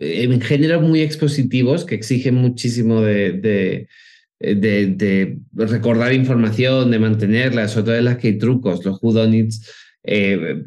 Eh, 0.00 0.24
en 0.24 0.40
géneros 0.40 0.82
muy 0.82 1.02
expositivos 1.02 1.84
que 1.84 1.94
exigen 1.94 2.34
muchísimo 2.36 3.02
de, 3.02 3.32
de, 3.32 3.86
eh, 4.40 5.36
recordar 5.54 6.14
información, 6.14 6.90
de 6.90 6.98
mantenerla, 6.98 7.68
sobre 7.68 7.84
todo 7.84 7.96
en 7.96 8.04
las 8.06 8.16
que 8.16 8.28
hay 8.28 8.38
trucos. 8.38 8.84
Los 8.84 8.98
whodunits 9.02 9.70
eh, 10.02 10.62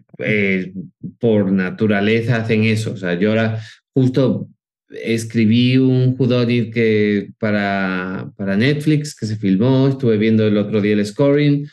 por 1.20 1.52
naturaleza 1.52 2.38
hacen 2.38 2.64
eso. 2.64 2.94
O 2.94 2.98
sea, 2.98 3.20
yo 3.20 3.30
ahora 3.30 3.60
justo 3.94 4.48
escribí 4.90 5.78
un 5.78 6.16
whodunit 6.18 6.72
que 6.72 7.32
para, 7.40 8.32
para 8.38 8.56
Netflix 8.56 9.16
que 9.16 9.26
se 9.26 9.38
filmó, 9.38 9.88
estuve 9.88 10.18
viendo 10.18 10.46
el 10.46 10.58
otro 10.58 10.80
día 10.80 10.94
el 10.94 11.06
scoring. 11.06 11.68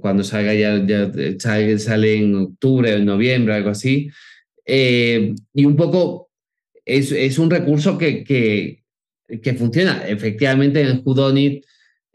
cuando 0.00 0.24
salga 0.24 0.54
ya, 0.54 0.82
ya 0.86 1.12
sale, 1.38 1.78
sale, 1.78 2.16
en 2.16 2.34
octubre 2.34 2.94
o 2.94 2.96
en 2.96 3.04
noviembre, 3.04 3.54
algo 3.54 3.68
así. 3.68 4.08
y 4.66 5.64
un 5.64 5.76
poco 5.76 6.25
es, 6.86 7.38
un 7.38 7.50
recurso 7.50 7.98
que, 7.98 8.24
que, 8.24 8.84
que, 9.42 9.54
funciona. 9.54 10.06
Efectivamente, 10.06 10.80
en 10.80 11.02
Whodunit, 11.04 11.64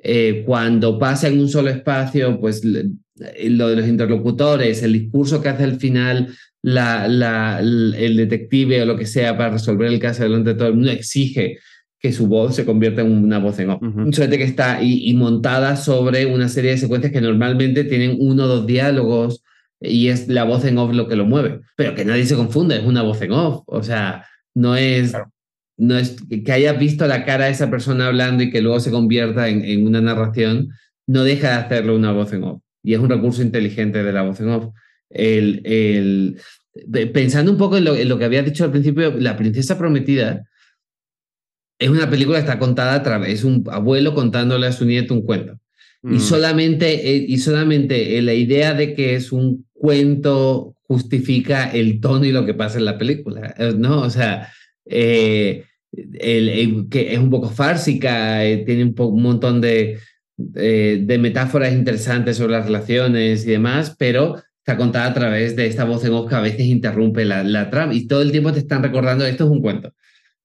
eh, 0.02 0.44
cuando 0.46 0.98
pasa 0.98 1.28
en 1.28 1.40
un 1.40 1.50
solo 1.50 1.70
espacio, 1.70 2.40
pues 2.40 2.64
lo 2.64 3.70
de 3.70 3.76
los 3.76 3.88
interlocutores, 3.88 4.82
el 4.82 4.94
discurso 4.94 5.42
que 5.42 5.50
hace 5.50 5.64
al 5.64 5.80
final 5.80 6.30
la, 6.64 7.08
la, 7.08 7.60
el 7.60 8.18
detective 8.18 8.82
o 8.82 8.86
lo 8.86 8.98
que 8.98 9.06
sea 9.06 9.38
para 9.38 9.52
resolver 9.52 9.88
el 9.88 10.00
caso 10.00 10.24
delante 10.24 10.52
de 10.52 10.56
todo 10.56 10.70
el 10.70 10.76
mundo 10.76 10.92
exige 10.92 11.60
que 12.00 12.12
su 12.12 12.26
voz 12.26 12.56
se 12.56 12.66
convierta 12.66 13.02
en 13.02 13.12
una 13.12 13.38
voz 13.38 13.60
en 13.60 13.70
off. 13.70 13.84
Ujú. 13.84 14.00
Un 14.00 14.14
solete 14.14 14.40
que 14.40 14.44
está 14.44 14.82
y, 14.82 15.08
y 15.08 15.14
montada 15.14 15.76
sobre 15.76 16.26
una 16.26 16.50
serie 16.50 16.72
de 16.72 16.78
secuencias 16.80 17.14
que 17.14 17.22
normalmente 17.22 17.84
tienen 17.84 18.16
uno 18.20 18.46
o 18.46 18.48
dos 18.48 18.66
diálogos 18.66 19.44
y 19.80 20.08
es 20.08 20.28
la 20.28 20.44
voz 20.44 20.66
en 20.66 20.80
off 20.80 20.94
lo 20.94 21.08
que 21.08 21.16
lo 21.16 21.26
mueve. 21.26 21.62
Pero 21.76 21.94
que 21.94 22.06
nadie 22.06 22.26
se 22.26 22.36
confunda, 22.36 22.76
es 22.76 22.84
una 22.84 23.04
voz 23.04 23.22
en 23.22 23.32
off. 23.34 23.64
O 23.68 23.84
sea, 23.84 24.26
no 24.56 24.76
es, 24.76 25.12
Claro. 25.12 25.32
no 25.78 25.98
es 25.98 26.18
que 26.46 26.52
hayas 26.52 26.78
visto 26.80 27.08
la 27.08 27.26
cara 27.26 27.46
de 27.46 27.52
esa 27.52 27.70
persona 27.70 28.08
hablando 28.08 28.44
y 28.44 28.52
que 28.52 28.62
luego 28.62 28.80
se 28.80 28.92
convierta 28.92 29.48
en, 29.50 29.64
en 29.66 29.86
una 29.86 30.02
narración, 30.02 30.70
no 31.08 31.24
deja 31.24 31.50
de 31.50 31.56
hacerlo 31.56 31.96
una 31.96 32.12
voz 32.12 32.32
en 32.34 32.44
off. 32.44 32.62
Y 32.84 32.94
es 32.94 33.00
un 33.00 33.10
recurso 33.10 33.42
inteligente 33.42 34.04
de 34.04 34.14
la 34.14 34.24
voz 34.24 34.40
en 34.40 34.50
off. 34.50 34.74
El, 35.10 35.62
el, 35.66 36.40
pe- 36.92 37.08
pensando 37.08 37.52
un 37.52 37.58
poco 37.58 37.78
en 37.78 37.86
lo, 37.86 37.96
en 37.96 38.08
lo 38.10 38.18
que 38.18 38.26
había 38.26 38.44
dicho 38.44 38.64
al 38.64 38.72
principio, 38.72 39.12
La 39.18 39.36
Princesa 39.38 39.78
Prometida 39.78 40.44
es 41.80 41.90
una 41.90 42.10
película 42.10 42.38
que 42.38 42.46
está 42.46 42.60
contada 42.60 42.94
a 42.94 43.04
través, 43.04 43.34
es 43.40 43.44
un 43.44 43.64
abuelo 43.72 44.14
contándole 44.14 44.68
a 44.68 44.72
su 44.72 44.86
nieto 44.86 45.14
un 45.14 45.26
cuento. 45.26 45.60
Y 46.04 46.16
Mm, 46.16 46.20
solamente, 46.20 46.88
eh, 47.16 47.26
y 47.28 47.38
solamente 47.38 48.18
eh, 48.18 48.22
la 48.22 48.34
idea 48.34 48.74
de 48.74 48.94
que 48.96 49.16
es 49.16 49.32
un 49.32 49.66
cuento 49.74 50.76
justifica 50.88 51.70
el 51.72 52.00
tono 52.02 52.26
y 52.26 52.32
lo 52.32 52.46
que 52.46 52.54
pasa 52.54 52.78
en 52.80 52.86
la 52.86 52.98
película, 52.98 53.54
eh, 53.58 53.74
¿no? 53.78 54.02
O 54.02 54.10
sea, 54.10 54.50
eh, 54.86 55.64
el- 56.20 56.50
el- 56.50 56.88
que 56.90 57.14
es 57.14 57.20
un 57.20 57.30
poco 57.30 57.50
fársica, 57.50 58.46
eh, 58.46 58.64
tiene 58.66 58.84
un, 58.86 58.94
po- 58.96 59.08
un 59.08 59.22
montón 59.22 59.62
de, 59.62 60.00
eh, 60.56 61.00
de 61.04 61.18
metáforas 61.18 61.74
interesantes 61.74 62.38
sobre 62.38 62.54
las 62.54 62.66
relaciones 62.66 63.46
y 63.46 63.52
demás, 63.52 63.96
pero 64.00 64.42
está 64.58 64.78
contada 64.78 65.08
a 65.08 65.14
través 65.14 65.56
de 65.56 65.68
esta 65.68 65.84
voz 65.86 66.04
en 66.06 66.14
off 66.14 66.30
que 66.30 66.36
a 66.36 66.42
veces 66.42 66.66
interrumpe 66.66 67.26
la, 67.26 67.44
la 67.44 67.70
trama 67.70 67.94
y 67.94 68.08
todo 68.08 68.22
el 68.22 68.32
tiempo 68.32 68.52
te 68.52 68.60
están 68.60 68.84
recordando, 68.84 69.26
esto 69.26 69.46
es 69.46 69.50
un 69.50 69.62
cuento, 69.62 69.94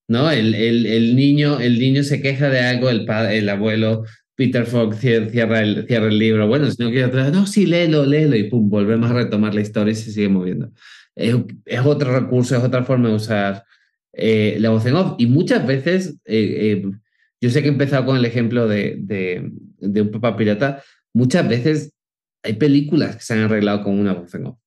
¿no? 0.08 0.30
El, 0.30 0.54
el, 0.54 0.86
el 0.86 1.16
niño, 1.16 1.60
el 1.60 1.78
niño 1.78 2.02
se 2.02 2.20
queja 2.22 2.48
de 2.50 2.60
algo, 2.60 2.88
el, 2.90 3.04
padre, 3.04 3.38
el 3.38 3.48
abuelo 3.48 4.04
Peter 4.36 4.66
Falk 4.66 4.94
cier- 4.94 5.30
cierra 5.30 5.62
el, 5.62 5.86
cierra 5.86 6.06
el 6.08 6.18
libro. 6.18 6.46
Bueno, 6.46 6.70
si 6.70 6.82
no 6.82 6.90
quiero 6.90 7.06
atrás, 7.08 7.32
no, 7.32 7.46
sí, 7.46 7.66
léelo, 7.66 8.04
léelo. 8.06 8.36
Y 8.36 8.44
pum, 8.44 8.68
volvemos 8.68 9.10
a 9.10 9.14
retomar 9.14 9.54
la 9.54 9.62
historia 9.62 9.92
y 9.92 9.94
se 9.96 10.12
sigue 10.12 10.28
moviendo. 10.28 10.70
Es, 11.14 11.34
otro 11.84 12.18
recurso, 12.20 12.56
es 12.56 12.62
otra 12.62 12.84
forma 12.84 13.08
de 13.08 13.14
usar 13.14 13.64
eh, 14.12 14.58
la 14.60 14.70
voz 14.70 14.84
en 14.86 14.94
off. 14.94 15.14
Y 15.18 15.26
muchas 15.26 15.66
veces, 15.66 16.18
eh, 16.26 16.82
eh, 16.84 16.90
yo 17.40 17.50
sé 17.50 17.62
que 17.62 17.68
he 17.68 17.72
empezado 17.72 18.04
con 18.04 18.16
el 18.16 18.24
ejemplo 18.26 18.68
de, 18.68 18.96
de, 19.00 19.50
de 19.78 20.02
un 20.02 20.10
papá 20.10 20.36
pirata, 20.36 20.82
muchas 21.14 21.48
veces 21.48 21.94
hay 22.42 22.54
películas 22.54 23.16
que 23.16 23.22
se 23.22 23.32
han 23.34 23.40
arreglado 23.40 23.82
con 23.82 23.98
una 23.98 24.12
voz 24.12 24.34
en 24.34 24.46
off. 24.46 24.58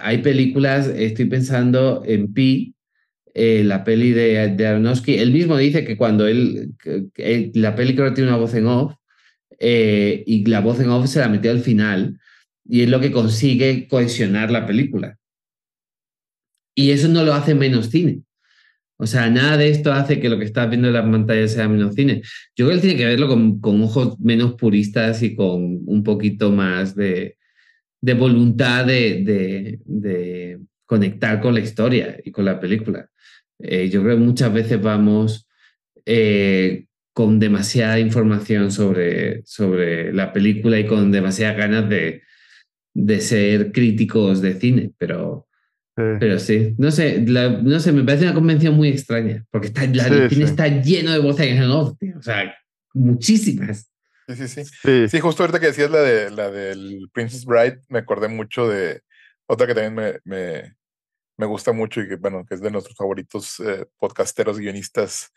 Hay 0.00 0.18
películas, 0.18 0.86
estoy 0.86 1.24
pensando 1.24 2.02
en 2.06 2.32
Pi, 2.32 2.75
eh, 3.38 3.62
la 3.64 3.84
peli 3.84 4.12
de, 4.12 4.48
de 4.48 4.66
Aronofsky, 4.66 5.18
él 5.18 5.30
mismo 5.30 5.58
dice 5.58 5.84
que 5.84 5.98
cuando 5.98 6.26
él, 6.26 6.72
la 7.52 7.74
peli 7.74 7.94
creo 7.94 8.08
que 8.08 8.14
tiene 8.14 8.30
una 8.30 8.38
voz 8.38 8.54
en 8.54 8.66
off, 8.66 8.94
eh, 9.58 10.24
y 10.26 10.46
la 10.46 10.60
voz 10.60 10.80
en 10.80 10.88
off 10.88 11.06
se 11.06 11.20
la 11.20 11.28
metió 11.28 11.50
al 11.50 11.60
final, 11.60 12.18
y 12.64 12.80
es 12.80 12.88
lo 12.88 12.98
que 12.98 13.12
consigue 13.12 13.88
cohesionar 13.88 14.50
la 14.50 14.64
película. 14.64 15.18
Y 16.74 16.92
eso 16.92 17.08
no 17.08 17.24
lo 17.24 17.34
hace 17.34 17.54
menos 17.54 17.90
cine. 17.90 18.22
O 18.96 19.06
sea, 19.06 19.28
nada 19.28 19.58
de 19.58 19.68
esto 19.68 19.92
hace 19.92 20.18
que 20.18 20.30
lo 20.30 20.38
que 20.38 20.46
estás 20.46 20.70
viendo 20.70 20.88
en 20.88 20.94
la 20.94 21.02
pantalla 21.02 21.46
sea 21.46 21.68
menos 21.68 21.94
cine. 21.94 22.22
Yo 22.56 22.66
creo 22.66 22.78
que 22.78 22.86
tiene 22.86 22.96
que 22.96 23.04
verlo 23.04 23.28
con, 23.28 23.60
con 23.60 23.82
ojos 23.82 24.18
menos 24.18 24.54
puristas 24.54 25.22
y 25.22 25.36
con 25.36 25.80
un 25.86 26.02
poquito 26.02 26.52
más 26.52 26.96
de, 26.96 27.36
de 28.00 28.14
voluntad 28.14 28.86
de, 28.86 29.78
de 29.84 30.58
conectar 30.86 31.38
con 31.42 31.52
la 31.52 31.60
historia 31.60 32.16
y 32.24 32.30
con 32.30 32.46
la 32.46 32.58
película. 32.58 33.10
Eh, 33.58 33.88
yo 33.88 34.02
creo 34.02 34.16
que 34.16 34.22
muchas 34.22 34.52
veces 34.52 34.80
vamos 34.80 35.48
eh, 36.04 36.86
con 37.12 37.38
demasiada 37.40 37.98
información 37.98 38.70
sobre, 38.70 39.42
sobre 39.46 40.12
la 40.12 40.32
película 40.32 40.78
y 40.78 40.86
con 40.86 41.10
demasiadas 41.10 41.56
ganas 41.56 41.88
de, 41.88 42.22
de 42.94 43.20
ser 43.20 43.72
críticos 43.72 44.42
de 44.42 44.54
cine, 44.60 44.90
pero, 44.98 45.48
sí. 45.96 46.02
pero 46.20 46.38
sí, 46.38 46.74
no 46.78 46.90
sé, 46.90 47.24
la- 47.26 47.48
no 47.48 47.80
sé, 47.80 47.92
me 47.92 48.04
parece 48.04 48.24
una 48.24 48.34
convención 48.34 48.74
muy 48.74 48.88
extraña, 48.88 49.44
porque 49.50 49.68
está, 49.68 49.86
la, 49.86 50.06
el 50.08 50.28
cine 50.30 50.44
sí. 50.46 50.50
está 50.50 50.68
lleno 50.68 51.12
de 51.12 51.18
voces 51.18 51.46
en 51.46 51.62
off, 51.62 51.96
tío, 51.98 52.18
o 52.18 52.22
sea, 52.22 52.54
muchísimas. 52.94 53.90
Sí, 54.28 54.34
sí, 54.36 54.48
sí. 54.48 54.64
Sí, 54.64 55.08
Sí, 55.08 55.20
justo 55.20 55.42
ahorita 55.42 55.60
que 55.60 55.66
decías 55.68 55.90
la 55.90 56.00
de 56.02 56.30
la 56.30 56.50
del 56.50 57.08
Princess 57.12 57.44
Bride, 57.44 57.80
me 57.88 58.00
acordé 58.00 58.28
mucho 58.28 58.68
de 58.68 59.00
otra 59.46 59.66
que 59.66 59.74
también 59.74 59.94
me, 59.94 60.18
me, 60.24 60.74
me 61.36 61.46
gusta 61.46 61.72
mucho 61.72 62.00
y 62.00 62.08
que, 62.08 62.16
bueno, 62.16 62.44
que 62.46 62.54
es 62.54 62.60
de 62.60 62.70
nuestros 62.70 62.96
favoritos 62.96 63.60
eh, 63.60 63.86
podcasteros, 63.98 64.58
guionistas, 64.58 65.32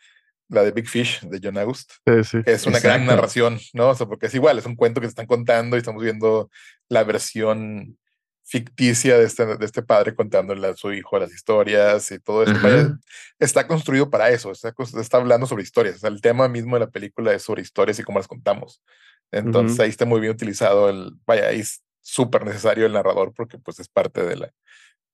la 0.48 0.62
de 0.62 0.72
Big 0.72 0.88
Fish, 0.88 1.20
de 1.22 1.40
John 1.42 1.58
August, 1.58 1.92
sí, 2.04 2.24
sí. 2.24 2.42
que 2.42 2.52
es 2.52 2.66
una 2.66 2.80
gran 2.80 3.02
Exacto. 3.02 3.16
narración, 3.16 3.60
¿no? 3.72 3.90
O 3.90 3.94
sea, 3.94 4.06
porque 4.06 4.26
es 4.26 4.34
igual, 4.34 4.58
es 4.58 4.66
un 4.66 4.74
cuento 4.74 5.00
que 5.00 5.06
se 5.06 5.10
están 5.10 5.26
contando 5.26 5.76
y 5.76 5.78
estamos 5.78 6.02
viendo 6.02 6.50
la 6.88 7.04
versión 7.04 7.96
ficticia 8.44 9.16
de 9.16 9.26
este, 9.26 9.46
de 9.46 9.64
este 9.64 9.82
padre 9.82 10.12
contándole 10.12 10.66
a 10.66 10.74
su 10.74 10.92
hijo 10.92 11.20
las 11.20 11.32
historias 11.32 12.10
y 12.10 12.18
todo 12.18 12.42
esto. 12.42 12.56
Ajá. 12.56 12.68
Vaya, 12.68 12.98
está 13.38 13.66
construido 13.68 14.10
para 14.10 14.28
eso, 14.30 14.50
está, 14.50 14.74
está 15.00 15.18
hablando 15.18 15.46
sobre 15.46 15.62
historias. 15.62 15.96
O 15.96 15.98
sea, 16.00 16.10
el 16.10 16.20
tema 16.20 16.48
mismo 16.48 16.74
de 16.74 16.80
la 16.80 16.90
película 16.90 17.32
es 17.32 17.42
sobre 17.42 17.62
historias 17.62 18.00
y 18.00 18.02
cómo 18.02 18.18
las 18.18 18.26
contamos. 18.26 18.82
Entonces 19.30 19.74
Ujú. 19.74 19.82
ahí 19.82 19.90
está 19.90 20.04
muy 20.04 20.20
bien 20.20 20.32
utilizado 20.32 20.90
el, 20.90 21.12
vaya, 21.24 21.46
ahí 21.46 21.60
es 21.60 21.84
súper 22.00 22.44
necesario 22.44 22.86
el 22.86 22.92
narrador 22.92 23.32
porque 23.34 23.58
pues 23.58 23.78
es 23.78 23.88
parte 23.88 24.24
de 24.24 24.34
la, 24.34 24.52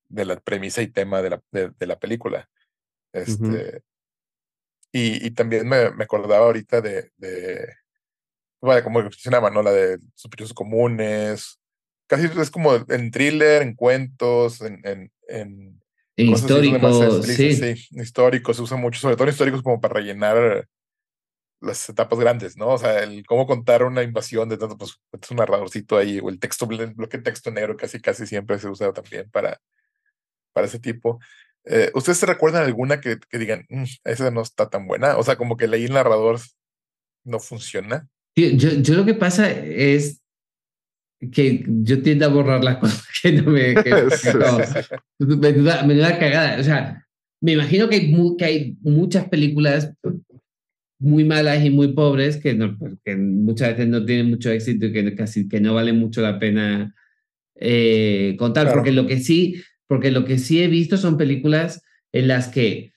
de 0.09 0.25
la 0.25 0.37
premisa 0.41 0.83
y 0.83 0.89
tema 0.89 1.23
de 1.23 1.31
la, 1.31 1.43
de, 1.51 1.71
de 1.79 1.87
la 1.87 1.99
película. 1.99 2.49
Este, 3.13 3.83
y, 4.93 5.27
y 5.27 5.31
también 5.31 5.69
me, 5.69 5.91
me 5.91 6.05
acordaba 6.05 6.47
ahorita 6.47 6.81
de, 6.81 7.11
de 7.17 7.75
vaya, 8.61 8.83
como 8.83 9.03
mencionaba, 9.03 9.51
¿no? 9.51 9.63
La 9.63 9.73
de 9.73 9.99
sospechosos 10.15 10.55
comunes. 10.55 11.59
Casi 12.09 12.27
es 12.41 12.51
como 12.51 12.75
en 12.75 13.11
thriller, 13.11 13.63
en 13.63 13.75
cuentos, 13.75 14.61
en, 14.61 14.81
en, 14.85 15.13
en 15.29 15.83
En 16.17 16.27
cosas 16.33 16.51
así 16.51 16.71
donde 16.71 16.79
más 16.79 16.99
se 16.99 17.05
histórico, 17.05 17.19
utiliza, 17.19 17.67
sí. 17.67 17.77
sí, 17.77 18.01
históricos, 18.01 18.57
se 18.57 18.63
usa 18.63 18.77
mucho, 18.77 19.01
sobre 19.01 19.17
todo 19.17 19.25
en 19.25 19.33
históricos 19.33 19.63
como 19.63 19.81
para 19.81 19.95
rellenar 19.95 20.69
las 21.61 21.89
etapas 21.89 22.19
grandes, 22.19 22.57
¿no? 22.57 22.69
O 22.69 22.79
sea, 22.79 23.03
el 23.03 23.27
cómo 23.27 23.47
contar 23.47 23.83
una 23.83 24.03
invasión 24.03 24.49
de 24.49 24.59
tanto, 24.59 24.77
pues 24.77 25.01
es 25.21 25.31
un 25.31 25.39
narradorcito 25.39 25.97
ahí, 25.97 26.21
o 26.21 26.29
el 26.29 26.39
texto, 26.39 26.67
bl- 26.67 26.95
bloque 26.95 27.17
de 27.17 27.25
texto 27.25 27.51
negro 27.51 27.77
casi 27.77 28.01
casi 28.01 28.27
siempre 28.27 28.59
se 28.59 28.69
usa 28.69 28.93
también 28.93 29.29
para, 29.31 29.61
para 30.57 30.67
ese 30.69 30.79
tipo. 30.79 31.21
Eh, 31.67 31.91
¿Ustedes 31.95 32.17
se 32.17 32.25
recuerdan 32.27 32.65
alguna 32.65 32.99
que, 33.03 33.19
que 33.29 33.39
digan, 33.39 33.67
"Mm, 33.69 33.85
esa 34.05 34.31
no 34.31 34.41
está 34.41 34.71
tan 34.71 34.87
buena? 34.87 35.19
O 35.19 35.23
sea, 35.23 35.37
como 35.37 35.59
que 35.59 35.69
leí 35.69 35.85
el 35.85 35.93
narrador 35.93 36.41
no 37.27 37.39
funciona. 37.41 38.09
Yo, 38.37 38.49
yo 38.81 38.95
lo 38.95 39.05
que 39.05 39.13
pasa 39.15 39.51
es 39.51 40.23
que 41.33 41.65
yo 41.67 42.03
tiendo 42.03 42.25
a 42.27 42.29
borrar 42.29 42.65
las 42.65 42.77
cosas 42.83 43.07
que 43.23 43.33
no 43.33 43.51
me... 43.51 43.75
Que, 43.75 43.83
que 43.83 44.11
Sí. 44.17 44.29
no- 45.19 45.37
menuda, 45.37 45.83
menuda 45.85 46.19
cagada. 46.19 46.59
O 46.59 46.63
sea, 46.65 47.05
me 47.43 47.53
imagino 47.53 47.89
que 47.89 47.97
hay, 47.97 48.09
mu- 48.13 48.37
que 48.37 48.45
hay 48.47 48.77
muchas 48.81 49.29
películas 49.29 49.93
muy 50.99 51.25
malas 51.25 51.63
y 51.65 51.69
muy 51.71 51.93
pobres 51.93 52.39
que, 52.39 52.55
no, 52.55 52.79
pues, 52.79 52.95
que 53.05 53.17
muchas 53.17 53.71
veces 53.73 53.89
no 53.89 54.05
tienen 54.07 54.31
mucho 54.31 54.51
éxito 54.51 54.87
y 54.87 54.93
que 54.93 55.15
casi 55.15 55.47
que 55.49 55.61
no 55.61 55.75
vale 55.75 55.93
mucho 55.93 56.23
la 56.23 56.39
pena 56.39 56.95
eh, 57.57 58.35
contar. 58.39 58.65
Claro. 58.67 58.79
Porque 58.79 58.93
lo 58.93 59.07
que 59.07 59.19
sí, 59.21 59.63
porque 59.89 60.11
lo 60.11 60.25
que 60.25 60.39
sí 60.39 60.63
he 60.63 60.69
visto 60.69 60.97
son 60.97 61.17
películas 61.17 61.83
en 62.13 62.29
las 62.29 62.49
que 62.49 62.93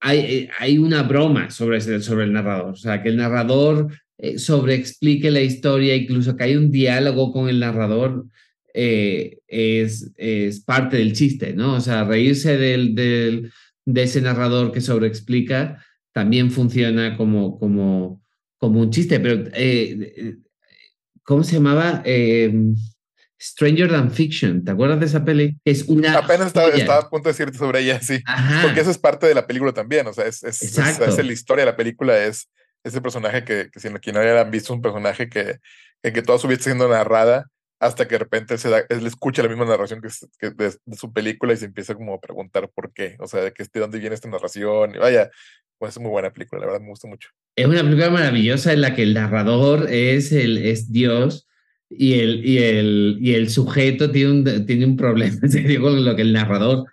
hay, 0.00 0.18
eh, 0.18 0.48
hay 0.58 0.78
una 0.78 1.02
broma 1.02 1.50
sobre, 1.50 1.80
sobre 1.80 2.24
el 2.24 2.32
narrador. 2.32 2.70
O 2.72 2.76
sea, 2.76 3.02
que 3.02 3.10
el 3.10 3.16
narrador 3.16 3.92
eh, 4.18 4.38
sobreexplique 4.38 5.30
la 5.30 5.42
historia, 5.42 5.94
incluso 5.96 6.36
que 6.36 6.44
hay 6.44 6.56
un 6.56 6.70
diálogo 6.70 7.32
con 7.32 7.48
el 7.48 7.60
narrador, 7.60 8.26
eh, 8.72 9.38
es, 9.48 10.12
es 10.16 10.60
parte 10.60 10.96
del 10.96 11.12
chiste, 11.12 11.52
¿no? 11.54 11.74
O 11.74 11.80
sea, 11.80 12.04
reírse 12.04 12.56
del, 12.56 12.94
del- 12.94 13.52
de 13.84 14.02
ese 14.04 14.20
narrador 14.20 14.72
que 14.72 14.80
sobreexplica 14.80 15.84
también 16.12 16.50
funciona 16.50 17.16
como, 17.16 17.58
como, 17.58 18.22
como 18.58 18.80
un 18.80 18.90
chiste. 18.90 19.18
Pero, 19.20 19.44
¿cómo 21.22 21.42
se 21.44 21.54
llamaba? 21.56 22.02
Stranger 23.42 23.90
Than 23.90 24.10
Fiction, 24.10 24.64
¿te 24.64 24.72
acuerdas 24.72 25.00
de 25.00 25.06
esa 25.06 25.24
peli? 25.24 25.56
Es 25.64 25.84
una 25.88 26.18
Apenas 26.18 26.48
estaba, 26.48 26.68
estaba 26.68 27.00
a 27.00 27.08
punto 27.08 27.28
de 27.28 27.32
decirte 27.32 27.56
sobre 27.58 27.80
ella, 27.80 28.00
sí. 28.00 28.20
Ajá. 28.26 28.62
Porque 28.62 28.80
eso 28.80 28.90
es 28.90 28.98
parte 28.98 29.26
de 29.26 29.34
la 29.34 29.46
película 29.46 29.72
también, 29.72 30.06
o 30.06 30.12
sea, 30.12 30.26
es, 30.26 30.42
es, 30.42 30.62
es- 30.62 30.78
es 31.00 31.24
la 31.24 31.32
historia 31.32 31.64
de 31.64 31.70
la 31.70 31.76
película, 31.76 32.22
es 32.22 32.50
ese 32.84 33.00
personaje 33.00 33.44
que, 33.44 33.70
que 33.72 33.80
si 33.80 33.88
no, 33.90 33.98
quien 33.98 34.14
no 34.16 34.20
hayan 34.20 34.50
visto, 34.50 34.72
un 34.74 34.82
personaje 34.82 35.28
que, 35.28 35.58
que, 36.02 36.12
que 36.12 36.22
toda 36.22 36.38
su 36.38 36.48
vida 36.48 36.56
está 36.58 36.70
siendo 36.70 36.88
narrada 36.88 37.46
hasta 37.78 38.06
que 38.06 38.16
de 38.16 38.18
repente 38.18 38.58
se 38.58 38.68
da, 38.68 38.82
él 38.90 39.06
escucha 39.06 39.42
la 39.42 39.48
misma 39.48 39.64
narración 39.64 40.02
que, 40.02 40.08
que 40.38 40.50
de, 40.50 40.74
de 40.84 40.96
su 40.96 41.10
película 41.12 41.54
y 41.54 41.56
se 41.56 41.64
empieza 41.64 41.94
como 41.94 42.12
a 42.14 42.20
preguntar 42.20 42.68
por 42.74 42.92
qué, 42.92 43.16
o 43.20 43.26
sea, 43.26 43.40
de, 43.40 43.52
que, 43.54 43.64
de 43.64 43.80
dónde 43.80 43.98
viene 43.98 44.14
esta 44.14 44.28
narración, 44.28 44.94
y 44.94 44.98
vaya, 44.98 45.30
pues 45.78 45.92
es 45.96 45.98
muy 46.02 46.10
buena 46.10 46.30
película, 46.30 46.60
la 46.60 46.66
verdad 46.66 46.80
me 46.82 46.88
gusta 46.90 47.08
mucho. 47.08 47.30
Es 47.56 47.66
una 47.66 47.80
película 47.82 48.10
maravillosa 48.10 48.74
en 48.74 48.82
la 48.82 48.94
que 48.94 49.02
el 49.02 49.14
narrador 49.14 49.88
es, 49.90 50.30
el, 50.32 50.58
es 50.58 50.92
Dios 50.92 51.46
y 51.90 52.14
el, 52.14 52.46
y, 52.46 52.58
el, 52.58 53.18
y 53.20 53.34
el 53.34 53.50
sujeto 53.50 54.10
tiene 54.10 54.30
un, 54.30 54.66
tiene 54.66 54.86
un 54.86 54.96
problema 54.96 55.36
serio 55.48 55.82
con 55.82 56.04
lo 56.04 56.14
que 56.14 56.22
el 56.22 56.32
narrador, 56.32 56.86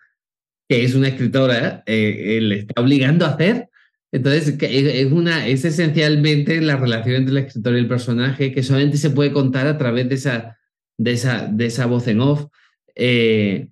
que 0.67 0.83
es 0.83 0.95
una 0.95 1.09
escritora, 1.09 1.83
eh, 1.85 2.37
eh, 2.37 2.41
le 2.41 2.59
está 2.59 2.81
obligando 2.81 3.25
a 3.25 3.29
hacer. 3.29 3.69
Entonces, 4.11 4.57
es, 4.59 5.11
una, 5.11 5.47
es 5.47 5.65
esencialmente 5.65 6.61
la 6.61 6.77
relación 6.77 7.17
entre 7.17 7.31
el 7.31 7.45
escritor 7.45 7.75
y 7.75 7.79
el 7.79 7.87
personaje 7.87 8.51
que 8.51 8.63
solamente 8.63 8.97
se 8.97 9.11
puede 9.11 9.31
contar 9.31 9.67
a 9.67 9.77
través 9.77 10.09
de 10.09 10.15
esa, 10.15 10.57
de 10.97 11.11
esa, 11.11 11.47
de 11.47 11.65
esa 11.65 11.85
voz 11.85 12.07
en 12.07 12.21
off. 12.21 12.47
Eh, 12.95 13.67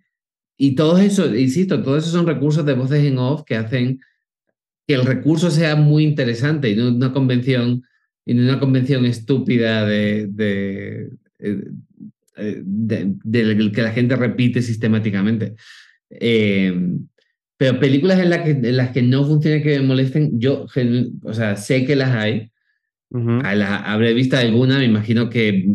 y 0.57 0.75
todos 0.75 1.01
esos, 1.01 1.35
insisto, 1.35 1.81
todos 1.81 2.03
esos 2.03 2.13
son 2.13 2.27
recursos 2.27 2.65
de 2.65 2.73
voces 2.73 3.03
en 3.03 3.17
off 3.17 3.43
que 3.45 3.55
hacen 3.55 3.99
que 4.87 4.93
el 4.93 5.05
recurso 5.05 5.49
sea 5.49 5.75
muy 5.75 6.03
interesante 6.03 6.69
y 6.69 6.75
no 6.75 6.89
una 6.89 7.11
convención, 7.11 7.83
y 8.25 8.33
no 8.33 8.43
una 8.43 8.59
convención 8.59 9.05
estúpida 9.05 9.85
de, 9.85 10.27
de, 10.27 11.09
eh, 11.39 12.61
de, 12.63 13.71
que 13.73 13.81
la 13.81 13.91
gente 13.91 14.15
repite 14.15 14.61
sistemáticamente. 14.61 15.55
Eh, 16.09 16.73
pero 17.57 17.79
películas 17.79 18.19
en, 18.19 18.29
que, 18.43 18.67
en 18.67 18.77
las 18.77 18.89
que 18.89 19.01
no 19.01 19.25
funciona 19.25 19.63
que 19.63 19.79
me 19.79 19.85
molesten, 19.85 20.39
yo 20.39 20.65
o 21.23 21.33
sea, 21.33 21.55
sé 21.55 21.85
que 21.85 21.95
las 21.95 22.15
hay. 22.15 22.51
habré 23.11 24.13
visto 24.13 24.35
alguna, 24.35 24.79
me 24.79 24.85
imagino 24.85 25.29
que 25.29 25.65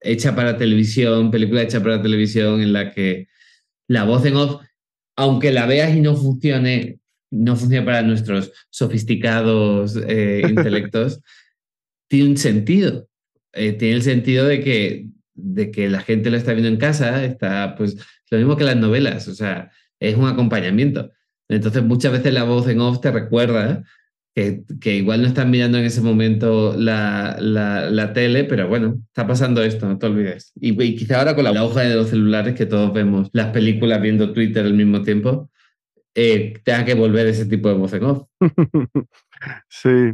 hecha 0.00 0.34
para 0.34 0.58
televisión, 0.58 1.30
película 1.30 1.62
hecha 1.62 1.82
para 1.82 2.02
televisión 2.02 2.60
en 2.60 2.72
la 2.72 2.92
que 2.92 3.28
la 3.88 4.04
voz 4.04 4.24
en 4.26 4.36
off, 4.36 4.62
aunque 5.16 5.50
la 5.50 5.66
veas 5.66 5.96
y 5.96 6.00
no 6.00 6.14
funcione, 6.14 6.98
no 7.30 7.56
funciona 7.56 7.84
para 7.84 8.02
nuestros 8.02 8.52
sofisticados 8.70 9.98
eh, 10.06 10.42
intelectos, 10.48 11.20
tiene 12.08 12.30
un 12.30 12.36
sentido. 12.36 13.08
Eh, 13.52 13.72
tiene 13.72 13.94
el 13.94 14.02
sentido 14.02 14.46
de 14.46 14.62
que, 14.62 15.08
de 15.34 15.70
que 15.70 15.88
la 15.88 16.00
gente 16.00 16.30
lo 16.30 16.36
está 16.36 16.52
viendo 16.52 16.68
en 16.68 16.76
casa, 16.76 17.24
está 17.24 17.74
pues 17.76 17.96
lo 18.30 18.38
mismo 18.38 18.56
que 18.56 18.64
las 18.64 18.76
novelas, 18.76 19.28
o 19.28 19.34
sea, 19.34 19.70
es 20.00 20.16
un 20.16 20.26
acompañamiento. 20.26 21.12
Entonces 21.48 21.82
muchas 21.82 22.12
veces 22.12 22.32
la 22.32 22.44
voz 22.44 22.68
en 22.68 22.80
off 22.80 23.00
te 23.00 23.10
recuerda 23.10 23.84
que, 24.34 24.62
que 24.80 24.96
igual 24.96 25.22
no 25.22 25.28
están 25.28 25.50
mirando 25.50 25.78
en 25.78 25.84
ese 25.84 26.00
momento 26.00 26.74
la, 26.76 27.38
la, 27.40 28.12
tele, 28.12 28.44
pero 28.44 28.68
bueno, 28.68 29.00
está 29.08 29.26
pasando 29.26 29.62
esto, 29.62 29.86
no 29.88 29.98
te 29.98 30.06
olvides. 30.06 30.52
Y, 30.56 30.76
quizá 30.94 31.18
ahora 31.18 31.34
con 31.34 31.44
la 31.44 31.64
hoja 31.64 31.80
de 31.80 31.94
los 31.94 32.10
celulares 32.10 32.54
que 32.54 32.66
todos 32.66 32.92
vemos 32.92 33.30
las 33.32 33.48
películas 33.48 34.00
viendo 34.00 34.32
Twitter 34.32 34.64
al 34.64 34.74
mismo 34.74 35.02
tiempo, 35.02 35.50
eh, 36.14 36.54
tenga 36.64 36.84
que 36.84 36.94
volver 36.94 37.26
ese 37.26 37.46
tipo 37.46 37.68
de 37.68 37.74
voz 37.74 37.92
en 37.94 38.04
off. 38.04 38.28
sí, 39.68 40.12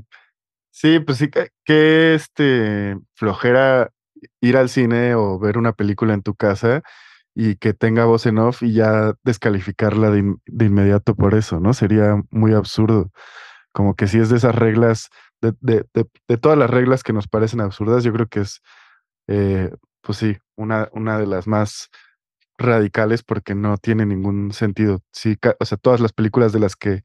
sí, 0.75 1.01
pues 1.01 1.19
sí 1.19 1.31
que, 1.65 2.15
este 2.15 2.99
flojera 3.15 3.91
ir 4.41 4.57
al 4.57 4.69
cine 4.69 5.15
o 5.15 5.39
ver 5.39 5.59
una 5.59 5.73
película 5.73 6.15
en 6.15 6.23
tu 6.23 6.35
casa 6.35 6.83
y 7.35 7.57
que 7.57 7.75
tenga 7.75 8.07
voz 8.07 8.27
en 8.27 8.39
off 8.39 8.63
y 8.63 8.75
ya 8.75 9.15
descalificarla 9.25 10.11
de, 10.11 10.37
inmediato 10.67 11.15
por 11.17 11.35
eso, 11.35 11.61
¿no? 11.61 11.75
Sería 11.75 12.23
muy 12.31 12.55
absurdo. 12.55 13.11
Como 13.73 13.97
que 13.97 14.09
si 14.09 14.21
es 14.21 14.31
de 14.31 14.39
esas 14.39 14.55
reglas, 14.55 15.11
de, 15.43 15.55
de, 15.61 15.87
de, 16.29 16.39
todas 16.39 16.59
las 16.59 16.71
reglas 16.71 17.03
que 17.03 17.13
nos 17.13 17.29
parecen 17.29 17.61
absurdas, 17.61 18.05
yo 18.05 18.13
creo 18.13 18.29
que 18.29 18.41
es, 18.41 18.63
eh, 19.29 19.71
pues 20.03 20.19
sí, 20.19 20.39
una, 20.57 20.89
una 20.93 21.19
de 21.19 21.27
las 21.27 21.47
más 21.49 21.91
radicales 22.59 23.23
porque 23.25 23.55
no 23.55 23.79
tiene 23.79 24.07
ningún 24.07 24.53
sentido. 24.53 25.01
Sí, 25.13 25.37
o 25.61 25.65
sea, 25.65 25.79
todas 25.79 26.01
las 26.01 26.13
películas 26.13 26.53
de 26.53 26.61
las 26.61 26.77
que 26.77 27.03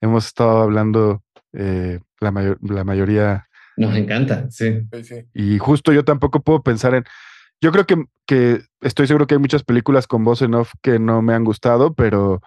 hemos 0.00 0.26
estado 0.26 0.60
hablando, 0.62 1.22
eh, 1.52 2.00
la, 2.20 2.30
mayor, 2.30 2.58
la 2.62 2.84
mayoría... 2.84 3.48
Nos 3.76 3.96
encanta, 3.96 4.50
sí. 4.50 4.86
Y 5.32 5.58
justo 5.58 5.92
yo 5.92 6.04
tampoco 6.04 6.40
puedo 6.40 6.62
pensar 6.62 6.94
en 6.94 7.04
yo 7.60 7.72
creo 7.72 7.86
que, 7.86 8.04
que 8.26 8.62
estoy 8.80 9.06
seguro 9.06 9.26
que 9.26 9.34
hay 9.34 9.40
muchas 9.40 9.64
películas 9.64 10.06
con 10.06 10.24
voz 10.24 10.40
en 10.42 10.54
off 10.54 10.72
que 10.82 10.98
no 10.98 11.20
me 11.20 11.34
han 11.34 11.44
gustado, 11.44 11.94
pero, 11.94 12.40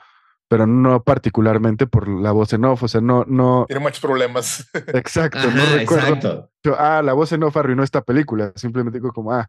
pero 0.47 0.65
no 0.65 1.03
particularmente 1.03 1.85
por 1.85 2.07
la 2.07 2.31
voz 2.31 2.53
en 2.53 2.65
off. 2.65 2.83
O 2.83 2.87
sea, 2.87 2.99
no, 2.99 3.23
no. 3.27 3.65
Tiene 3.67 3.81
muchos 3.81 3.99
problemas. 3.99 4.67
Exacto, 4.93 5.51
no 5.51 5.65
recuerdo. 5.75 6.51
ah, 6.77 7.01
la 7.03 7.13
voz 7.13 7.31
en 7.31 7.43
off 7.43 7.55
arruinó 7.57 7.83
esta 7.83 8.01
película. 8.01 8.51
Simplemente 8.55 8.97
digo 8.97 9.13
como, 9.13 9.31
ah, 9.33 9.47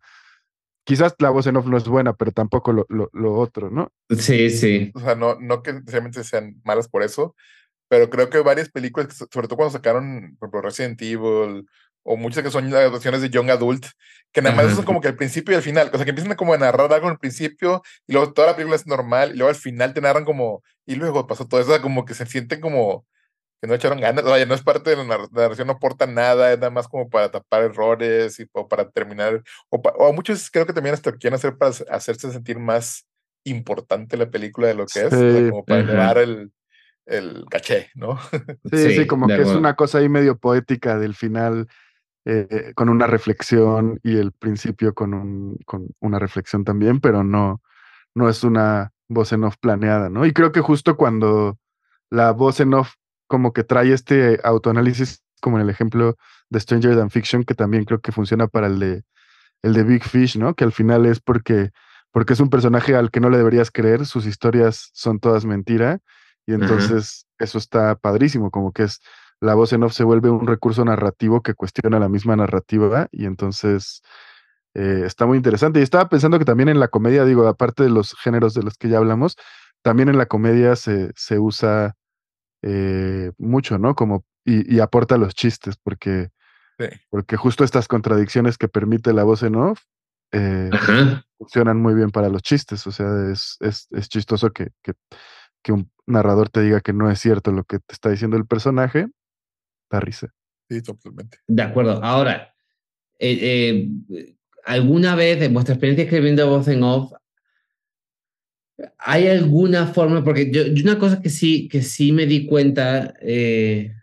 quizás 0.84 1.14
la 1.18 1.30
voz 1.30 1.46
en 1.46 1.56
off 1.56 1.66
no 1.66 1.78
es 1.78 1.88
buena, 1.88 2.12
pero 2.12 2.30
tampoco 2.30 2.72
lo, 2.72 2.86
lo, 2.90 3.32
otro, 3.32 3.70
¿no? 3.70 3.90
Sí, 4.10 4.50
sí. 4.50 4.92
O 4.94 5.00
sea, 5.00 5.14
no, 5.14 5.38
no 5.40 5.62
que 5.62 5.72
necesariamente 5.72 6.24
sean 6.24 6.60
malas 6.62 6.88
por 6.88 7.02
eso, 7.02 7.34
pero 7.88 8.10
creo 8.10 8.30
que 8.30 8.38
varias 8.40 8.70
películas, 8.70 9.16
sobre 9.16 9.48
todo 9.48 9.56
cuando 9.56 9.72
sacaron, 9.72 10.36
por 10.38 10.48
ejemplo, 10.48 10.62
Resident 10.62 11.00
Evil 11.02 11.66
o 12.04 12.16
muchas 12.16 12.42
que 12.42 12.50
son 12.50 12.72
adaptaciones 12.72 13.22
de 13.22 13.30
Young 13.30 13.50
Adult, 13.50 13.86
que 14.30 14.42
nada 14.42 14.54
más 14.54 14.74
son 14.74 14.84
como 14.84 15.00
que 15.00 15.08
el 15.08 15.16
principio 15.16 15.54
y 15.54 15.56
el 15.56 15.62
final, 15.62 15.90
o 15.92 15.96
sea, 15.96 16.04
que 16.04 16.10
empiezan 16.10 16.34
como 16.36 16.52
a 16.52 16.58
narrar 16.58 16.92
algo 16.92 17.06
en 17.06 17.12
el 17.12 17.18
principio 17.18 17.82
y 18.06 18.12
luego 18.12 18.32
toda 18.32 18.48
la 18.48 18.56
película 18.56 18.76
es 18.76 18.86
normal 18.86 19.30
y 19.34 19.38
luego 19.38 19.48
al 19.48 19.56
final 19.56 19.94
te 19.94 20.00
narran 20.00 20.24
como, 20.24 20.62
y 20.86 20.96
luego 20.96 21.26
pasó 21.26 21.48
todo 21.48 21.60
eso, 21.60 21.80
como 21.80 22.04
que 22.04 22.14
se 22.14 22.26
sienten 22.26 22.60
como 22.60 23.06
que 23.60 23.68
no 23.68 23.74
echaron 23.74 24.00
ganas, 24.00 24.22
vaya, 24.24 24.44
no 24.44 24.54
es 24.54 24.62
parte 24.62 24.90
de 24.90 24.96
la 24.96 25.26
narración, 25.32 25.66
no 25.66 25.74
aporta 25.74 26.06
nada, 26.06 26.52
es 26.52 26.58
nada 26.58 26.70
más 26.70 26.88
como 26.88 27.08
para 27.08 27.30
tapar 27.30 27.62
errores 27.62 28.38
y 28.38 28.46
o 28.52 28.68
para 28.68 28.90
terminar, 28.90 29.42
o, 29.70 29.76
o 29.76 30.12
muchos 30.12 30.50
creo 30.50 30.66
que 30.66 30.74
también 30.74 30.94
hasta 30.94 31.12
quieren 31.12 31.36
hacer 31.36 31.56
para 31.56 31.72
hacerse 31.90 32.30
sentir 32.30 32.58
más 32.58 33.06
importante 33.44 34.18
la 34.18 34.28
película 34.30 34.66
de 34.68 34.74
lo 34.74 34.84
que 34.86 35.06
es, 35.06 35.10
como 35.50 35.64
para 35.64 35.80
elevar 35.80 36.18
el, 36.18 36.52
el 37.06 37.44
caché, 37.50 37.90
¿no? 37.94 38.18
Sí, 38.72 38.94
sí, 38.96 39.06
como 39.06 39.26
que 39.26 39.42
es 39.42 39.48
una 39.48 39.74
cosa 39.74 39.98
ahí 39.98 40.08
medio 40.08 40.38
poética 40.38 40.98
del 40.98 41.14
final 41.14 41.68
eh, 42.24 42.72
con 42.74 42.88
una 42.88 43.06
reflexión 43.06 44.00
y 44.02 44.16
el 44.16 44.32
principio 44.32 44.94
con, 44.94 45.14
un, 45.14 45.58
con 45.66 45.88
una 46.00 46.18
reflexión 46.18 46.64
también, 46.64 47.00
pero 47.00 47.22
no, 47.22 47.60
no 48.14 48.28
es 48.28 48.44
una 48.44 48.92
voz 49.08 49.32
en 49.32 49.44
off 49.44 49.56
planeada, 49.58 50.08
¿no? 50.08 50.24
Y 50.24 50.32
creo 50.32 50.50
que 50.50 50.60
justo 50.60 50.96
cuando 50.96 51.58
la 52.10 52.30
voz 52.32 52.60
en 52.60 52.74
off 52.74 52.94
como 53.26 53.52
que 53.52 53.64
trae 53.64 53.92
este 53.92 54.40
autoanálisis, 54.42 55.22
como 55.40 55.58
en 55.58 55.64
el 55.64 55.70
ejemplo 55.70 56.16
de 56.48 56.60
Stranger 56.60 56.96
Than 56.96 57.10
Fiction, 57.10 57.44
que 57.44 57.54
también 57.54 57.84
creo 57.84 58.00
que 58.00 58.12
funciona 58.12 58.46
para 58.46 58.68
el 58.68 58.78
de, 58.78 59.02
el 59.62 59.74
de 59.74 59.82
Big 59.82 60.04
Fish, 60.04 60.38
¿no? 60.38 60.54
Que 60.54 60.64
al 60.64 60.72
final 60.72 61.06
es 61.06 61.20
porque, 61.20 61.70
porque 62.10 62.32
es 62.32 62.40
un 62.40 62.50
personaje 62.50 62.94
al 62.96 63.10
que 63.10 63.20
no 63.20 63.30
le 63.30 63.38
deberías 63.38 63.70
creer, 63.70 64.06
sus 64.06 64.26
historias 64.26 64.90
son 64.94 65.20
todas 65.20 65.44
mentira, 65.44 66.00
y 66.46 66.54
entonces 66.54 67.26
eso 67.38 67.58
está 67.58 67.94
padrísimo, 67.96 68.50
como 68.50 68.72
que 68.72 68.84
es 68.84 69.00
la 69.40 69.54
voz 69.54 69.72
en 69.72 69.82
off 69.82 69.92
se 69.92 70.04
vuelve 70.04 70.30
un 70.30 70.46
recurso 70.46 70.84
narrativo 70.84 71.42
que 71.42 71.54
cuestiona 71.54 71.98
la 71.98 72.08
misma 72.08 72.36
narrativa 72.36 73.08
y 73.12 73.26
entonces 73.26 74.02
eh, 74.74 75.02
está 75.04 75.26
muy 75.26 75.36
interesante. 75.36 75.80
Y 75.80 75.82
estaba 75.82 76.08
pensando 76.08 76.38
que 76.38 76.44
también 76.44 76.68
en 76.68 76.80
la 76.80 76.88
comedia, 76.88 77.24
digo, 77.24 77.46
aparte 77.46 77.82
de 77.82 77.90
los 77.90 78.14
géneros 78.14 78.54
de 78.54 78.62
los 78.62 78.76
que 78.76 78.88
ya 78.88 78.98
hablamos, 78.98 79.36
también 79.82 80.08
en 80.08 80.18
la 80.18 80.26
comedia 80.26 80.76
se, 80.76 81.12
se 81.14 81.38
usa 81.38 81.94
eh, 82.62 83.32
mucho, 83.38 83.78
¿no? 83.78 83.94
Como, 83.94 84.24
y, 84.44 84.80
aporta 84.80 85.16
los 85.16 85.34
chistes, 85.34 85.76
porque, 85.82 86.30
porque 87.10 87.36
justo 87.36 87.64
estas 87.64 87.88
contradicciones 87.88 88.58
que 88.58 88.68
permite 88.68 89.12
la 89.12 89.24
voz 89.24 89.42
en 89.42 89.56
off 89.56 89.82
eh, 90.32 90.70
funcionan 91.38 91.80
muy 91.80 91.94
bien 91.94 92.10
para 92.10 92.28
los 92.28 92.42
chistes. 92.42 92.86
O 92.86 92.92
sea, 92.92 93.30
es, 93.30 93.56
es, 93.60 93.88
es 93.90 94.08
chistoso 94.08 94.50
que, 94.50 94.70
que, 94.82 94.94
que 95.64 95.72
un 95.72 95.90
narrador 96.06 96.50
te 96.50 96.62
diga 96.62 96.80
que 96.80 96.92
no 96.92 97.10
es 97.10 97.18
cierto 97.18 97.50
lo 97.50 97.64
que 97.64 97.80
te 97.80 97.94
está 97.94 98.10
diciendo 98.10 98.36
el 98.36 98.46
personaje 98.46 99.08
risa. 100.00 100.32
Sí, 100.68 100.82
totalmente. 100.82 101.38
De 101.46 101.62
acuerdo. 101.62 102.02
Ahora, 102.02 102.54
eh, 103.18 103.88
eh, 104.10 104.36
¿alguna 104.64 105.14
vez 105.14 105.42
en 105.42 105.52
vuestra 105.52 105.74
experiencia 105.74 106.04
escribiendo 106.04 106.48
voz 106.48 106.68
en 106.68 106.82
off, 106.82 107.12
hay 108.98 109.28
alguna 109.28 109.86
forma? 109.86 110.24
Porque 110.24 110.50
yo, 110.50 110.62
una 110.82 110.98
cosa 110.98 111.20
que 111.20 111.30
sí, 111.30 111.68
que 111.68 111.82
sí 111.82 112.12
me 112.12 112.26
di 112.26 112.46
cuenta, 112.46 113.14
eh, 113.20 113.94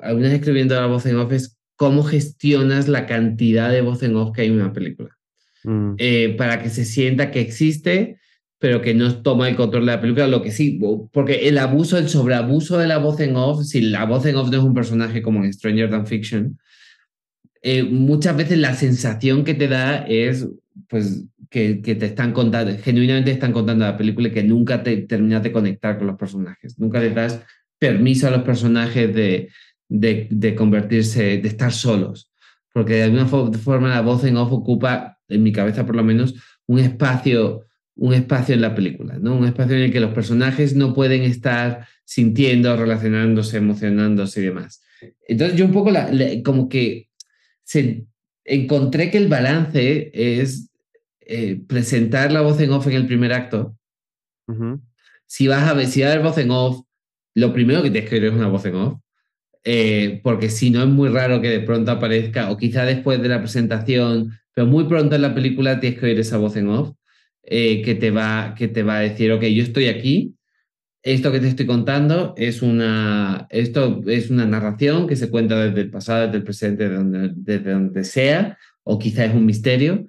algunas 0.00 0.32
escribiendo 0.32 0.74
la 0.74 0.86
voz 0.86 1.06
en 1.06 1.16
off, 1.16 1.32
es 1.32 1.58
cómo 1.76 2.02
gestionas 2.02 2.88
la 2.88 3.06
cantidad 3.06 3.70
de 3.70 3.82
voz 3.82 4.02
en 4.02 4.16
off 4.16 4.32
que 4.34 4.42
hay 4.42 4.48
en 4.48 4.54
una 4.54 4.72
película. 4.72 5.14
Mm. 5.64 5.96
para 6.38 6.62
que 6.62 6.70
se 6.70 6.84
sienta 6.84 7.32
que 7.32 7.40
existe 7.40 8.20
pero 8.58 8.82
que 8.82 8.92
no 8.92 9.22
toma 9.22 9.48
el 9.48 9.56
control 9.56 9.86
de 9.86 9.92
la 9.92 10.00
película, 10.00 10.26
lo 10.26 10.42
que 10.42 10.50
sí, 10.50 10.80
porque 11.12 11.48
el 11.48 11.58
abuso, 11.58 11.96
el 11.96 12.08
sobreabuso 12.08 12.78
de 12.78 12.88
la 12.88 12.98
voz 12.98 13.20
en 13.20 13.36
off, 13.36 13.64
si 13.64 13.80
la 13.80 14.04
voz 14.04 14.26
en 14.26 14.36
off 14.36 14.50
no 14.50 14.58
es 14.58 14.64
un 14.64 14.74
personaje 14.74 15.22
como 15.22 15.44
en 15.44 15.52
Stranger 15.52 15.90
Than 15.90 16.06
Fiction, 16.06 16.58
eh, 17.62 17.84
muchas 17.84 18.36
veces 18.36 18.58
la 18.58 18.74
sensación 18.74 19.44
que 19.44 19.54
te 19.54 19.68
da 19.68 20.04
es 20.06 20.48
pues 20.88 21.24
que, 21.50 21.80
que, 21.82 21.94
te 21.94 22.06
están 22.06 22.32
contando, 22.32 22.76
genuinamente 22.82 23.30
están 23.30 23.52
contando 23.52 23.84
la 23.84 23.96
película 23.96 24.28
y 24.28 24.32
que 24.32 24.42
nunca 24.42 24.82
te 24.82 24.96
terminas 24.98 25.42
de 25.42 25.52
conectar 25.52 25.98
con 25.98 26.08
los 26.08 26.16
personajes, 26.16 26.78
nunca 26.78 27.00
le 27.00 27.10
das 27.10 27.40
permiso 27.78 28.26
a 28.26 28.30
los 28.30 28.42
personajes 28.42 29.14
de, 29.14 29.50
de, 29.88 30.26
de 30.30 30.54
convertirse, 30.54 31.38
de 31.38 31.48
estar 31.48 31.72
solos, 31.72 32.32
porque 32.72 32.94
de 32.94 33.04
alguna 33.04 33.26
forma 33.26 33.88
la 33.88 34.02
voz 34.02 34.24
en 34.24 34.36
off 34.36 34.52
ocupa, 34.52 35.18
en 35.28 35.42
mi 35.42 35.52
cabeza 35.52 35.86
por 35.86 35.94
lo 35.94 36.04
menos, 36.04 36.34
un 36.66 36.80
espacio 36.80 37.67
un 37.98 38.14
espacio 38.14 38.54
en 38.54 38.60
la 38.60 38.74
película, 38.74 39.18
¿no? 39.18 39.36
Un 39.36 39.46
espacio 39.46 39.76
en 39.76 39.82
el 39.82 39.92
que 39.92 40.00
los 40.00 40.14
personajes 40.14 40.76
no 40.76 40.94
pueden 40.94 41.22
estar 41.22 41.86
sintiendo, 42.04 42.76
relacionándose, 42.76 43.58
emocionándose 43.58 44.40
y 44.40 44.44
demás. 44.44 44.82
Entonces 45.26 45.58
yo 45.58 45.64
un 45.64 45.72
poco 45.72 45.90
como 46.44 46.68
que 46.68 47.08
se, 47.64 48.06
encontré 48.44 49.10
que 49.10 49.18
el 49.18 49.28
balance 49.28 50.10
es 50.14 50.70
eh, 51.20 51.60
presentar 51.66 52.30
la 52.30 52.40
voz 52.40 52.60
en 52.60 52.70
off 52.70 52.86
en 52.86 52.94
el 52.94 53.06
primer 53.06 53.32
acto. 53.32 53.76
Si 55.26 55.48
vas 55.48 55.68
a 55.68 55.74
ver, 55.74 55.88
si 55.88 56.02
vas 56.02 56.12
a 56.12 56.14
ver 56.14 56.24
voz 56.24 56.38
en 56.38 56.52
off, 56.52 56.84
lo 57.34 57.52
primero 57.52 57.82
que 57.82 57.90
tienes 57.90 58.08
que 58.08 58.20
ver 58.20 58.30
es 58.30 58.34
una 58.34 58.48
voz 58.48 58.64
en 58.64 58.76
off. 58.76 58.98
eh, 59.64 60.20
porque 60.22 60.50
si 60.50 60.70
no 60.70 60.82
es 60.82 60.88
muy 60.88 61.08
raro 61.08 61.40
que 61.42 61.50
de 61.50 61.60
pronto 61.60 61.90
aparezca, 61.90 62.50
o 62.50 62.56
quizá 62.56 62.84
después 62.84 63.20
de 63.20 63.28
la 63.28 63.40
presentación, 63.40 64.38
pero 64.54 64.68
muy 64.68 64.84
pronto 64.84 65.16
en 65.16 65.22
la 65.22 65.34
película 65.34 65.80
tienes 65.80 65.98
que 65.98 66.06
oír 66.06 66.20
esa 66.20 66.38
voz 66.38 66.56
en 66.56 66.68
off 66.68 66.97
eh, 67.50 67.80
que, 67.82 67.94
te 67.94 68.10
va, 68.10 68.54
que 68.56 68.68
te 68.68 68.82
va 68.82 68.98
a 68.98 69.00
decir, 69.00 69.32
ok, 69.32 69.42
yo 69.44 69.62
estoy 69.62 69.86
aquí, 69.86 70.34
esto 71.02 71.32
que 71.32 71.40
te 71.40 71.48
estoy 71.48 71.64
contando 71.64 72.34
es 72.36 72.60
una, 72.60 73.46
esto 73.48 74.02
es 74.06 74.28
una 74.28 74.44
narración 74.44 75.06
que 75.06 75.16
se 75.16 75.30
cuenta 75.30 75.58
desde 75.58 75.80
el 75.80 75.90
pasado, 75.90 76.26
desde 76.26 76.36
el 76.36 76.44
presente, 76.44 76.88
desde 76.88 77.72
donde, 77.72 78.04
sea, 78.04 78.58
o 78.84 78.98
quizá 78.98 79.24
es 79.24 79.34
un 79.34 79.46
misterio, 79.46 80.06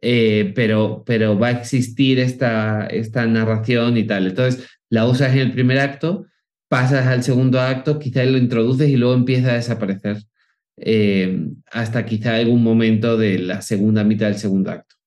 eh, 0.00 0.52
pero, 0.56 1.04
pero 1.06 1.38
va 1.38 1.48
a 1.48 1.60
existir 1.60 2.18
esta, 2.18 2.86
esta 2.86 3.24
narración 3.26 3.96
y 3.96 4.04
tal. 4.04 4.26
Entonces, 4.26 4.66
la 4.88 5.06
usas 5.06 5.32
en 5.32 5.38
el 5.38 5.52
primer 5.52 5.78
acto, 5.78 6.26
pasas 6.68 7.06
al 7.06 7.22
segundo 7.22 7.60
acto, 7.60 8.00
quizá 8.00 8.24
lo 8.24 8.36
introduces 8.38 8.88
y 8.88 8.96
luego 8.96 9.14
empieza 9.14 9.52
a 9.52 9.54
desaparecer 9.54 10.16
eh, 10.76 11.46
hasta 11.70 12.04
quizá 12.04 12.34
algún 12.34 12.64
momento 12.64 13.16
de 13.16 13.38
la 13.38 13.62
segunda 13.62 14.02
mitad 14.02 14.26
del 14.26 14.38
segundo 14.38 14.72
acto. 14.72 14.99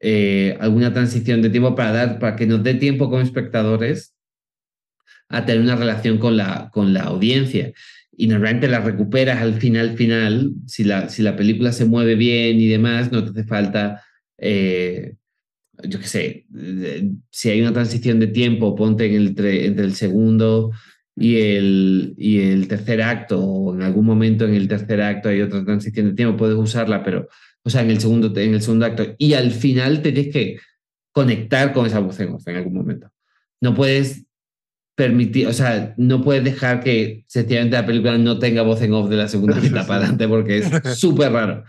Eh, 0.00 0.56
alguna 0.60 0.92
transición 0.92 1.42
de 1.42 1.50
tiempo 1.50 1.74
para 1.74 1.92
dar, 1.92 2.18
para 2.18 2.36
que 2.36 2.46
nos 2.46 2.62
dé 2.62 2.74
tiempo 2.74 3.10
como 3.10 3.20
espectadores 3.20 4.14
a 5.28 5.44
tener 5.44 5.60
una 5.60 5.76
relación 5.76 6.18
con 6.18 6.36
la, 6.36 6.70
con 6.72 6.92
la 6.94 7.02
audiencia. 7.02 7.72
Y 8.16 8.26
normalmente 8.26 8.68
la 8.68 8.80
recuperas 8.80 9.40
al 9.40 9.54
final, 9.54 9.96
final, 9.96 10.52
si 10.66 10.84
la, 10.84 11.08
si 11.08 11.22
la 11.22 11.36
película 11.36 11.72
se 11.72 11.84
mueve 11.84 12.14
bien 12.14 12.60
y 12.60 12.66
demás, 12.66 13.12
no 13.12 13.24
te 13.24 13.30
hace 13.30 13.44
falta, 13.44 14.02
eh, 14.38 15.14
yo 15.84 16.00
qué 16.00 16.06
sé, 16.06 16.46
si 17.30 17.50
hay 17.50 17.60
una 17.60 17.72
transición 17.72 18.18
de 18.18 18.26
tiempo, 18.28 18.74
ponte 18.74 19.06
en 19.06 19.14
el 19.14 19.28
entre 19.38 19.84
el 19.84 19.94
segundo 19.94 20.72
y 21.14 21.36
el, 21.36 22.14
y 22.16 22.40
el 22.40 22.66
tercer 22.66 23.02
acto, 23.02 23.40
o 23.40 23.74
en 23.74 23.82
algún 23.82 24.04
momento 24.06 24.44
en 24.46 24.54
el 24.54 24.66
tercer 24.68 25.00
acto 25.00 25.28
hay 25.28 25.42
otra 25.42 25.64
transición 25.64 26.08
de 26.08 26.14
tiempo, 26.14 26.36
puedes 26.36 26.56
usarla, 26.56 27.04
pero, 27.04 27.28
o 27.64 27.70
sea, 27.70 27.82
en 27.82 27.90
el 27.90 28.00
segundo, 28.00 28.32
en 28.38 28.54
el 28.54 28.62
segundo 28.62 28.86
acto, 28.86 29.14
y 29.18 29.34
al 29.34 29.50
final 29.50 30.02
te 30.02 30.12
tienes 30.12 30.32
que 30.32 30.58
conectar 31.12 31.72
con 31.72 31.86
esa 31.86 32.00
voz 32.00 32.18
en 32.20 32.36
en 32.46 32.56
algún 32.56 32.74
momento. 32.74 33.10
No 33.60 33.74
puedes 33.74 34.24
permitir, 34.94 35.46
o 35.46 35.52
sea, 35.52 35.94
no 35.96 36.22
puedes 36.22 36.42
dejar 36.42 36.80
que 36.80 37.24
sencillamente 37.28 37.76
la 37.76 37.86
película 37.86 38.18
no 38.18 38.38
tenga 38.38 38.62
voz 38.62 38.82
en 38.82 38.92
off 38.92 39.08
de 39.08 39.16
la 39.16 39.28
segunda 39.28 39.56
mitad 39.60 39.86
para 39.86 40.00
adelante 40.00 40.26
porque 40.28 40.58
es 40.58 40.70
súper 40.98 41.32
raro. 41.32 41.64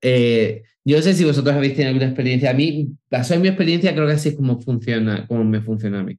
Eh, 0.00 0.62
yo 0.84 0.96
no 0.96 1.02
sé 1.02 1.14
si 1.14 1.24
vosotros 1.24 1.54
habéis 1.54 1.74
tenido 1.74 1.90
alguna 1.90 2.06
experiencia. 2.06 2.50
A 2.50 2.54
mí, 2.54 2.88
basado 3.10 3.36
en 3.36 3.42
mi 3.42 3.48
experiencia, 3.48 3.94
creo 3.94 4.06
que 4.06 4.12
así 4.12 4.30
es 4.30 4.36
como 4.36 4.60
funciona, 4.60 5.26
como 5.26 5.44
me 5.44 5.60
funciona 5.60 6.00
a 6.00 6.04
mí. 6.04 6.18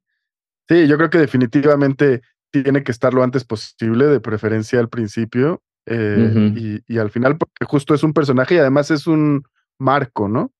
Sí, 0.68 0.88
yo 0.88 0.98
creo 0.98 1.10
que 1.10 1.20
definitivamente 1.20 2.22
tiene 2.52 2.84
que 2.84 2.92
estar 2.92 3.14
lo 3.14 3.24
antes 3.24 3.44
posible, 3.44 4.06
de 4.06 4.20
preferencia 4.20 4.80
al 4.80 4.90
principio 4.90 5.62
eh, 5.86 6.82
y, 6.88 6.98
al 6.98 7.12
final, 7.12 7.38
porque 7.38 7.66
justo 7.66 7.94
es 7.94 8.04
un 8.04 8.14
personaje 8.14 8.56
y 8.56 8.58
además 8.58 8.92
es 8.92 9.08
un 9.08 9.44
marco, 9.78 10.28
¿no? 10.28 10.52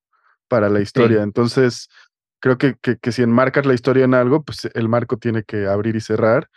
Para 0.48 0.68
la 0.68 0.80
historia. 0.80 1.22
Entonces, 1.22 1.88
creo 2.40 2.58
que, 2.58 2.76
que, 2.76 3.12
si 3.12 3.22
enmarcas 3.22 3.66
la 3.66 3.74
historia 3.74 4.04
en 4.04 4.14
algo, 4.14 4.44
pues 4.44 4.68
el 4.74 4.88
marco 4.88 5.16
tiene 5.16 5.42
que 5.42 5.66
abrir 5.66 5.96
y 5.96 6.00
cerrar. 6.00 6.48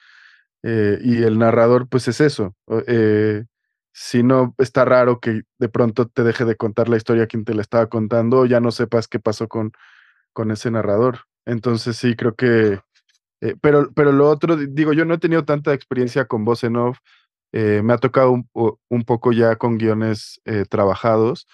Eh, 0.62 1.00
y 1.02 1.24
el 1.24 1.40
narrador, 1.40 1.88
pues 1.88 2.08
es 2.08 2.22
eso. 2.22 2.56
Eh, 2.88 3.46
si 3.92 4.24
no, 4.24 4.56
está 4.58 4.86
raro 4.86 5.20
que 5.20 5.44
de 5.58 5.70
pronto 5.70 6.08
te 6.08 6.24
deje 6.24 6.46
de 6.46 6.56
contar 6.56 6.90
la 6.90 6.98
historia 6.98 7.24
a 7.24 7.28
quien 7.28 7.46
te 7.46 7.54
la 7.54 7.62
estaba 7.62 7.88
contando, 7.88 8.40
o 8.40 8.46
ya 8.46 8.60
no 8.60 8.72
sepas 8.72 9.08
qué 9.08 9.20
pasó 9.20 9.48
con, 9.48 9.72
con 10.34 10.52
ese 10.52 10.70
narrador. 10.70 11.22
Entonces 11.46 11.98
sí, 11.98 12.16
creo 12.16 12.36
que... 12.36 12.80
Eh, 13.42 13.56
pero, 13.62 13.90
pero 13.94 14.12
lo 14.12 14.30
otro, 14.30 14.58
digo, 14.58 14.92
yo 14.92 15.06
no 15.06 15.14
he 15.14 15.18
tenido 15.18 15.46
tanta 15.46 15.74
experiencia 15.74 16.26
con 16.26 16.44
voz 16.44 16.64
en 16.66 16.76
off. 16.76 17.00
Me 17.52 17.94
ha 17.94 17.98
tocado 17.98 18.44
un, 18.54 19.04
poco 19.06 19.32
ya 19.32 19.56
con 19.56 19.78
guiones 19.78 20.42
trabajados, 20.70 21.48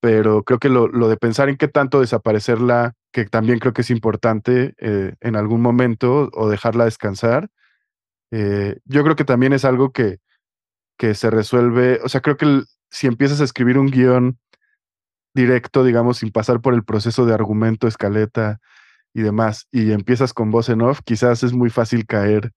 pero 0.00 0.44
creo 0.44 0.58
que 0.58 0.68
lo, 0.68 0.88
de 0.88 1.16
pensar 1.16 1.48
en 1.48 1.56
qué 1.56 1.68
tanto 1.68 2.00
desaparecerla 2.00 2.94
que 3.12 3.24
también 3.24 3.58
creo 3.58 3.72
que 3.72 3.82
es 3.82 3.90
importante 3.90 4.74
eh, 4.78 5.14
en 5.20 5.36
algún 5.36 5.60
momento 5.60 6.30
o 6.32 6.48
dejarla 6.48 6.84
descansar. 6.84 7.50
Eh, 8.30 8.78
yo 8.84 9.02
creo 9.02 9.16
que 9.16 9.24
también 9.24 9.52
es 9.52 9.64
algo 9.64 9.92
que, 9.92 10.18
que 10.98 11.14
se 11.14 11.30
resuelve, 11.30 12.00
o 12.04 12.08
sea, 12.08 12.20
creo 12.20 12.36
que 12.36 12.62
si 12.90 13.06
empiezas 13.06 13.40
a 13.40 13.44
escribir 13.44 13.78
un 13.78 13.90
guion 13.90 14.38
directo, 15.34 15.84
digamos, 15.84 16.18
sin 16.18 16.30
pasar 16.30 16.60
por 16.60 16.74
el 16.74 16.84
proceso 16.84 17.26
de 17.26 17.34
argumento, 17.34 17.88
escaleta 17.88 18.60
y 19.14 19.22
demás, 19.22 19.66
y 19.72 19.92
empiezas 19.92 20.32
con 20.32 20.50
voz 20.50 20.68
en 20.68 20.82
off, 20.82 21.00
quizás 21.04 21.42
es 21.42 21.52
muy 21.52 21.70
fácil 21.70 22.06
caer 22.06 22.52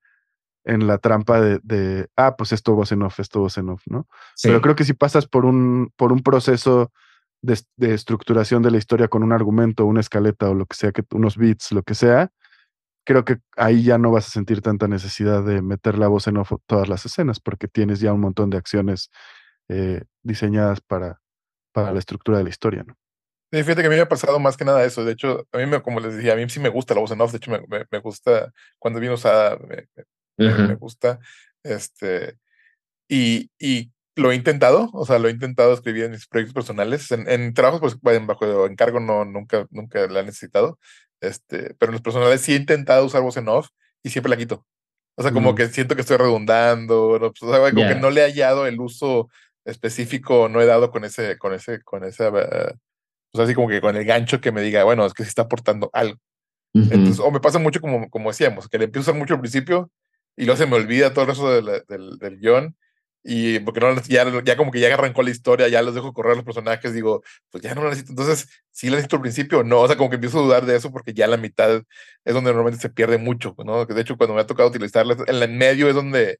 en 0.63 0.87
la 0.87 0.97
trampa 0.97 1.41
de, 1.41 1.59
de 1.63 2.07
ah, 2.15 2.35
pues 2.37 2.51
esto 2.51 2.75
voz 2.75 2.91
en 2.91 3.01
off, 3.01 3.19
esto 3.19 3.39
voz 3.39 3.57
en 3.57 3.69
off, 3.69 3.83
¿no? 3.87 4.07
Pero 4.43 4.61
creo 4.61 4.75
que 4.75 4.83
si 4.83 4.93
pasas 4.93 5.27
por 5.27 5.45
un, 5.45 5.91
por 5.95 6.11
un 6.11 6.21
proceso 6.21 6.91
de, 7.41 7.93
estructuración 7.93 8.61
de 8.61 8.71
la 8.71 8.77
historia 8.77 9.07
con 9.07 9.23
un 9.23 9.33
argumento, 9.33 9.85
una 9.85 10.01
escaleta 10.01 10.49
o 10.49 10.53
lo 10.53 10.65
que 10.65 10.75
sea, 10.75 10.91
que 10.91 11.03
unos 11.11 11.37
beats, 11.37 11.71
lo 11.71 11.83
que 11.83 11.95
sea, 11.95 12.31
creo 13.03 13.25
que 13.25 13.37
ahí 13.57 13.83
ya 13.83 13.97
no 13.97 14.11
vas 14.11 14.27
a 14.27 14.31
sentir 14.31 14.61
tanta 14.61 14.87
necesidad 14.87 15.43
de 15.43 15.61
meter 15.61 15.97
la 15.97 16.07
voz 16.07 16.27
en 16.27 16.37
off 16.37 16.53
todas 16.67 16.87
las 16.87 17.05
escenas, 17.05 17.39
porque 17.39 17.67
tienes 17.67 17.99
ya 17.99 18.13
un 18.13 18.21
montón 18.21 18.49
de 18.49 18.57
acciones 18.57 19.09
eh, 19.69 20.03
diseñadas 20.21 20.81
para, 20.81 21.19
para 21.71 21.91
la 21.91 21.99
estructura 21.99 22.37
de 22.37 22.43
la 22.43 22.49
historia, 22.49 22.83
¿no? 22.83 22.95
Sí, 23.53 23.63
fíjate 23.63 23.81
que 23.81 23.87
a 23.87 23.89
mí 23.89 23.97
me 23.97 24.01
ha 24.01 24.07
pasado 24.07 24.39
más 24.39 24.55
que 24.55 24.63
nada 24.63 24.85
eso. 24.85 25.03
De 25.03 25.11
hecho, 25.11 25.45
a 25.51 25.57
mí, 25.57 25.65
me, 25.65 25.81
como 25.81 25.99
les 25.99 26.15
decía, 26.15 26.33
a 26.33 26.35
mí 26.37 26.49
sí 26.49 26.61
me 26.61 26.69
gusta 26.69 26.93
la 26.93 27.01
voz 27.01 27.11
en 27.11 27.19
off. 27.19 27.31
De 27.31 27.37
hecho, 27.37 27.51
me, 27.51 27.59
me, 27.67 27.99
gusta 27.99 28.53
cuando 28.79 29.01
viene 29.01 29.15
usada, 29.15 29.57
me, 30.37 30.53
me, 30.53 30.75
gusta. 30.75 31.19
Este, 31.63 32.37
y, 33.07 33.51
y 33.59 33.91
lo 34.15 34.31
he 34.31 34.35
intentado, 34.35 34.89
o 34.93 35.05
sea, 35.05 35.19
lo 35.19 35.27
he 35.27 35.31
intentado 35.31 35.73
escribir 35.73 36.05
en 36.05 36.11
mis 36.11 36.27
proyectos 36.27 36.53
personales. 36.53 37.11
En, 37.11 37.29
en 37.29 37.53
trabajos, 37.53 37.97
pues, 38.01 38.25
bajo 38.25 38.65
encargo, 38.65 38.99
no, 38.99 39.25
nunca, 39.25 39.67
nunca 39.71 40.07
la 40.07 40.21
he 40.21 40.23
necesitado. 40.23 40.79
Este, 41.21 41.75
pero 41.75 41.91
en 41.91 41.93
los 41.93 42.01
personales 42.01 42.41
sí 42.41 42.53
he 42.53 42.57
intentado 42.57 43.05
usar 43.05 43.21
voz 43.21 43.37
en 43.37 43.47
off 43.47 43.69
y 44.03 44.09
siempre 44.09 44.29
la 44.29 44.37
quito. 44.37 44.65
O 45.15 45.23
sea, 45.23 45.31
como 45.31 45.53
que 45.55 45.67
siento 45.67 45.95
que 45.95 46.01
estoy 46.01 46.17
redundando, 46.17 47.19
¿no? 47.19 47.31
Pues, 47.31 47.43
o 47.43 47.51
sea, 47.51 47.71
como 47.71 47.87
que 47.87 47.95
no 47.95 48.09
le 48.09 48.21
he 48.21 48.23
hallado 48.23 48.65
el 48.65 48.79
uso 48.79 49.29
específico, 49.65 50.49
no 50.49 50.61
he 50.61 50.65
dado 50.65 50.89
con 50.89 51.03
ese, 51.03 51.37
con 51.37 51.53
ese, 51.53 51.81
con 51.83 52.03
esa, 52.03 52.29
uh, 52.29 52.75
pues 53.31 53.43
así 53.43 53.53
como 53.53 53.67
que 53.67 53.81
con 53.81 53.95
el 53.95 54.05
gancho 54.05 54.41
que 54.41 54.51
me 54.51 54.61
diga, 54.61 54.83
bueno, 54.83 55.05
es 55.05 55.13
que 55.13 55.23
sí 55.23 55.29
está 55.29 55.43
aportando 55.43 55.89
algo. 55.93 56.17
Entonces, 56.73 57.19
o 57.19 57.29
me 57.29 57.41
pasa 57.41 57.59
mucho 57.59 57.81
como, 57.81 58.09
como 58.09 58.29
decíamos, 58.29 58.69
que 58.69 58.77
le 58.77 58.85
empiezo 58.85 59.11
a 59.11 59.11
usar 59.11 59.19
mucho 59.19 59.33
al 59.33 59.41
principio 59.41 59.91
y 60.35 60.45
luego 60.45 60.57
se 60.57 60.67
me 60.67 60.75
olvida 60.75 61.13
todo 61.13 61.23
el 61.23 61.27
resto 61.29 61.51
del, 61.51 61.83
del, 61.87 62.17
del 62.17 62.39
guion 62.39 62.75
y 63.23 63.59
porque 63.59 63.79
no 63.79 63.95
ya, 64.01 64.25
ya 64.43 64.57
como 64.57 64.71
que 64.71 64.79
ya 64.79 64.93
arrancó 64.93 65.21
la 65.21 65.29
historia, 65.29 65.67
ya 65.67 65.81
los 65.83 65.93
dejo 65.93 66.13
correr 66.13 66.35
los 66.35 66.45
personajes, 66.45 66.93
digo, 66.93 67.21
pues 67.51 67.63
ya 67.63 67.75
no 67.75 67.83
lo 67.83 67.89
necesito. 67.89 68.13
Entonces, 68.13 68.49
sí 68.71 68.87
lo 68.87 68.95
necesito 68.95 69.17
al 69.17 69.21
principio, 69.21 69.63
no, 69.63 69.81
o 69.81 69.87
sea, 69.87 69.95
como 69.95 70.09
que 70.09 70.15
empiezo 70.15 70.39
a 70.39 70.43
dudar 70.43 70.65
de 70.65 70.75
eso 70.75 70.91
porque 70.91 71.13
ya 71.13 71.27
la 71.27 71.37
mitad 71.37 71.83
es 72.25 72.33
donde 72.33 72.51
normalmente 72.51 72.81
se 72.81 72.89
pierde 72.89 73.17
mucho, 73.19 73.55
¿no? 73.63 73.85
De 73.85 74.01
hecho, 74.01 74.17
cuando 74.17 74.33
me 74.35 74.41
ha 74.41 74.47
tocado 74.47 74.69
utilizarla, 74.69 75.15
en 75.27 75.35
el 75.35 75.49
medio 75.51 75.87
es 75.87 75.95
donde 75.95 76.39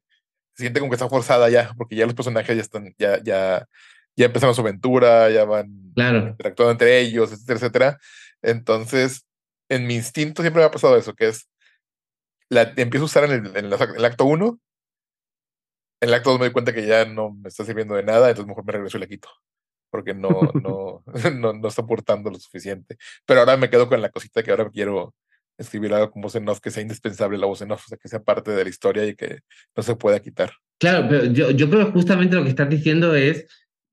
se 0.54 0.64
siente 0.64 0.80
como 0.80 0.90
que 0.90 0.96
está 0.96 1.08
forzada 1.08 1.48
ya, 1.50 1.72
porque 1.76 1.96
ya 1.96 2.04
los 2.04 2.14
personajes 2.14 2.56
ya 2.56 2.62
están, 2.62 2.92
ya, 2.98 3.22
ya, 3.22 3.66
ya 4.16 4.26
empezaron 4.26 4.54
su 4.54 4.60
aventura, 4.62 5.30
ya 5.30 5.44
van 5.44 5.92
claro. 5.94 6.28
interactuando 6.28 6.72
entre 6.72 6.98
ellos, 7.00 7.32
etcétera, 7.32 7.58
etcétera. 7.58 7.98
Entonces, 8.42 9.24
en 9.68 9.86
mi 9.86 9.94
instinto 9.94 10.42
siempre 10.42 10.60
me 10.60 10.66
ha 10.66 10.70
pasado 10.70 10.96
eso, 10.96 11.14
que 11.14 11.28
es, 11.28 11.48
la 12.52 12.72
empiezo 12.76 13.04
a 13.04 13.06
usar 13.06 13.24
en 13.24 13.46
el, 13.46 13.56
en 13.56 13.64
el 13.66 14.04
acto 14.04 14.24
1 14.24 14.60
en 16.02 16.08
el 16.08 16.14
acto 16.14 16.30
2 16.30 16.40
me 16.40 16.46
doy 16.46 16.52
cuenta 16.52 16.72
que 16.72 16.84
ya 16.84 17.04
no 17.04 17.30
me 17.30 17.48
está 17.48 17.64
sirviendo 17.64 17.94
de 17.94 18.02
nada, 18.02 18.28
entonces 18.28 18.48
mejor 18.48 18.64
me 18.66 18.72
regreso 18.72 18.98
y 18.98 19.00
la 19.00 19.06
quito. 19.06 19.28
Porque 19.88 20.14
no, 20.14 20.28
no, 20.54 21.04
no, 21.34 21.52
no, 21.52 21.68
está 21.68 21.82
aportando 21.82 22.28
lo 22.28 22.40
suficiente. 22.40 22.96
Pero 23.24 23.40
ahora 23.40 23.56
me 23.56 23.70
quedo 23.70 23.88
con 23.88 24.02
la 24.02 24.10
cosita 24.10 24.42
que 24.42 24.50
ahora 24.50 24.68
quiero 24.68 25.14
escribir 25.56 25.94
algo 25.94 26.10
con 26.10 26.22
voz 26.22 26.34
en 26.34 26.48
off 26.48 26.58
que 26.58 26.72
sea 26.72 26.82
indispensable 26.82 27.38
la 27.38 27.46
voz 27.46 27.62
en 27.62 27.70
off, 27.70 27.84
o 27.86 27.88
sea, 27.88 27.98
que 27.98 28.08
sea 28.08 28.20
parte 28.20 28.50
de 28.50 28.64
la 28.64 28.70
historia 28.70 29.06
y 29.06 29.14
que 29.14 29.40
no 29.76 29.82
se 29.84 29.94
pueda 29.94 30.18
quitar. 30.18 30.50
Claro, 30.80 31.06
pero 31.08 31.26
yo, 31.26 31.52
yo 31.52 31.70
creo 31.70 31.86
que 31.86 31.92
justamente 31.92 32.34
lo 32.34 32.42
que 32.42 32.50
estás 32.50 32.68
diciendo 32.68 33.14
es 33.14 33.46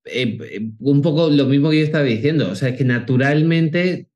eh, 0.06 0.36
eh, 0.42 0.72
un 0.80 1.04
poco 1.04 1.30
lo 1.30 1.46
mismo 1.46 1.70
que 1.70 1.80
yo 1.80 1.86
estaba 1.86 2.06
diciendo. 2.06 2.50
O 2.50 2.56
sea, 2.56 2.76
que 2.76 2.86
naturalmente 2.86 4.08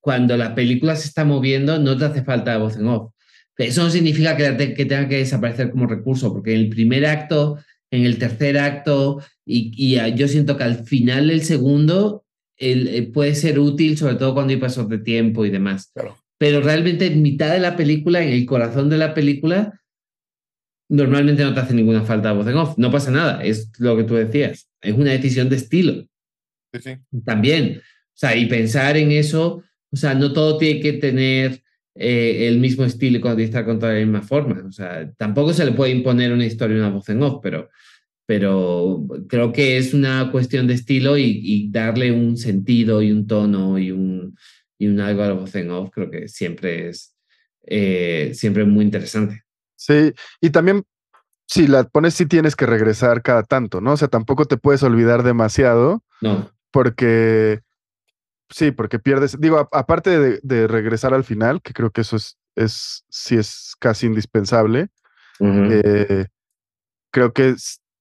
cuando 0.00 0.38
la 0.38 0.54
película 0.54 0.96
se 0.96 1.08
está 1.08 1.26
moviendo 1.26 1.78
no 1.78 1.98
te 1.98 2.06
hace 2.06 2.24
falta 2.24 2.56
voz 2.56 2.76
en 2.76 2.86
off. 2.86 3.12
Eso 3.58 3.82
no 3.82 3.90
significa 3.90 4.36
que, 4.36 4.74
que 4.74 4.84
tenga 4.86 5.08
que 5.08 5.18
desaparecer 5.18 5.70
como 5.70 5.86
recurso, 5.86 6.32
porque 6.32 6.54
en 6.54 6.60
el 6.60 6.68
primer 6.68 7.06
acto, 7.06 7.58
en 7.90 8.04
el 8.04 8.18
tercer 8.18 8.58
acto, 8.58 9.22
y, 9.44 9.96
yo 10.14 10.28
siento 10.28 10.56
que 10.56 10.64
al 10.64 10.84
final 10.84 11.28
del 11.28 11.42
segundo 11.42 12.24
el, 12.56 12.88
eh, 12.88 13.02
puede 13.02 13.34
ser 13.34 13.58
útil, 13.58 13.98
sobre 13.98 14.14
todo 14.14 14.34
cuando 14.34 14.52
hay 14.52 14.58
pasos 14.60 14.88
de 14.88 14.98
tiempo 14.98 15.44
y 15.44 15.50
demás. 15.50 15.92
Pero 16.38 16.60
realmente 16.60 17.06
en 17.06 17.22
mitad 17.22 17.52
de 17.52 17.60
la 17.60 17.76
película, 17.76 18.22
en 18.22 18.30
el 18.30 18.46
corazón 18.46 18.88
de 18.88 18.98
la 18.98 19.14
película, 19.14 19.80
normalmente 20.88 21.42
no 21.42 21.54
te 21.54 21.60
hace 21.60 21.74
ninguna 21.74 22.02
falta 22.02 22.32
voz 22.32 22.46
en 22.46 22.56
off. 22.56 22.76
No 22.78 22.90
pasa 22.90 23.10
nada, 23.10 23.42
es 23.42 23.70
lo 23.78 23.96
que 23.96 24.04
tú 24.04 24.14
decías. 24.14 24.68
Es 24.80 24.94
una 24.94 25.12
decisión 25.12 25.48
de 25.48 25.56
estilo. 25.56 26.06
Sí, 26.72 26.80
sí. 26.82 27.20
También. 27.24 27.78
O 27.78 28.14
sea, 28.14 28.36
y 28.36 28.46
pensar 28.46 28.96
en 28.96 29.12
eso, 29.12 29.62
o 29.90 29.96
sea, 29.96 30.14
no 30.14 30.32
todo 30.32 30.58
tiene 30.58 30.80
que 30.80 30.94
tener 30.94 31.62
eh, 31.94 32.48
el 32.48 32.58
mismo 32.58 32.84
estilo 32.84 33.38
y 33.38 33.42
está 33.42 33.64
contado 33.64 33.92
de 33.92 34.00
la 34.00 34.06
misma 34.06 34.22
forma. 34.22 34.62
O 34.66 34.72
sea, 34.72 35.10
tampoco 35.16 35.52
se 35.52 35.64
le 35.64 35.72
puede 35.72 35.92
imponer 35.92 36.32
una 36.32 36.46
historia 36.46 36.76
y 36.76 36.80
una 36.80 36.90
voz 36.90 37.08
en 37.08 37.22
off, 37.22 37.40
pero, 37.42 37.68
pero 38.26 39.04
creo 39.28 39.52
que 39.52 39.76
es 39.76 39.94
una 39.94 40.30
cuestión 40.30 40.66
de 40.66 40.74
estilo 40.74 41.18
y, 41.18 41.68
darle 41.70 42.12
un 42.12 42.36
sentido 42.36 43.02
y 43.02 43.12
un 43.12 43.26
tono 43.26 43.78
y 43.78 43.90
un, 43.90 44.36
y 44.78 44.86
un 44.86 45.00
algo 45.00 45.22
a 45.22 45.28
la 45.28 45.34
voz 45.34 45.54
en 45.54 45.70
off, 45.70 45.90
creo 45.92 46.10
que 46.10 46.28
siempre 46.28 46.88
es 46.88 47.14
eh, 47.64 48.32
siempre 48.34 48.64
muy 48.64 48.84
interesante. 48.84 49.42
Sí, 49.76 50.12
y 50.40 50.50
también 50.50 50.84
si 51.46 51.66
la 51.66 51.84
pones, 51.84 52.14
sí 52.14 52.26
tienes 52.26 52.56
que 52.56 52.66
regresar 52.66 53.22
cada 53.22 53.42
tanto, 53.42 53.80
¿no? 53.80 53.92
O 53.92 53.96
sea, 53.96 54.08
tampoco 54.08 54.46
te 54.46 54.56
puedes 54.56 54.82
olvidar 54.82 55.22
demasiado. 55.22 56.02
No. 56.20 56.50
Porque, 56.70 57.60
sí, 58.52 58.70
porque 58.70 58.98
pierdes, 58.98 59.38
digo, 59.40 59.68
aparte 59.72 60.40
de, 60.42 60.66
regresar 60.68 61.14
al 61.14 61.24
final, 61.24 61.60
que 61.62 61.72
creo 61.72 61.90
que 61.90 62.02
eso 62.02 62.16
es, 62.16 62.38
es 62.54 63.04
sí 63.08 63.36
es 63.36 63.74
casi 63.78 64.06
indispensable, 64.06 64.88
eh, 65.40 66.26
creo 67.10 67.32
que 67.32 67.54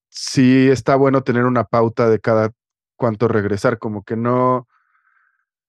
sí 0.09 0.69
está 0.69 0.95
bueno 0.95 1.23
tener 1.23 1.45
una 1.45 1.63
pauta 1.63 2.09
de 2.09 2.19
cada 2.19 2.51
cuánto 2.95 3.27
regresar, 3.27 3.79
como 3.79 4.03
que 4.03 4.15
no, 4.15 4.67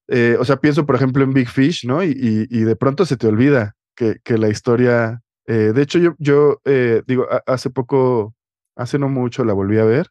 eh, 0.08 0.36
o 0.38 0.44
sea, 0.44 0.56
pienso 0.56 0.84
por 0.84 0.96
ejemplo 0.96 1.24
en 1.24 1.32
Big 1.32 1.48
Fish, 1.48 1.86
¿no? 1.86 2.04
Y, 2.04 2.12
y, 2.50 2.60
de 2.64 2.76
pronto 2.76 3.06
se 3.06 3.16
te 3.16 3.26
olvida 3.26 3.74
que, 3.94 4.18
que 4.22 4.36
la 4.36 4.48
historia, 4.48 5.22
eh, 5.46 5.72
de 5.74 5.82
hecho 5.82 5.98
yo, 5.98 6.14
yo 6.18 6.60
digo, 7.06 7.26
hace 7.46 7.70
poco, 7.70 8.34
hace 8.76 8.98
no 8.98 9.08
mucho 9.08 9.44
la 9.44 9.54
volví 9.54 9.78
a 9.78 9.84
ver 9.84 10.08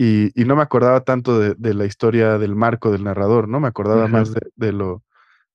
y, 0.00 0.44
no 0.44 0.54
me 0.54 0.62
acordaba 0.62 1.00
tanto 1.00 1.40
de, 1.40 1.74
la 1.74 1.84
historia 1.84 2.38
del 2.38 2.54
marco 2.54 2.92
del 2.92 3.02
narrador, 3.02 3.48
¿no? 3.48 3.58
Me 3.58 3.66
acordaba 3.66 4.06
más 4.06 4.32
de, 4.54 4.72
lo, 4.72 5.02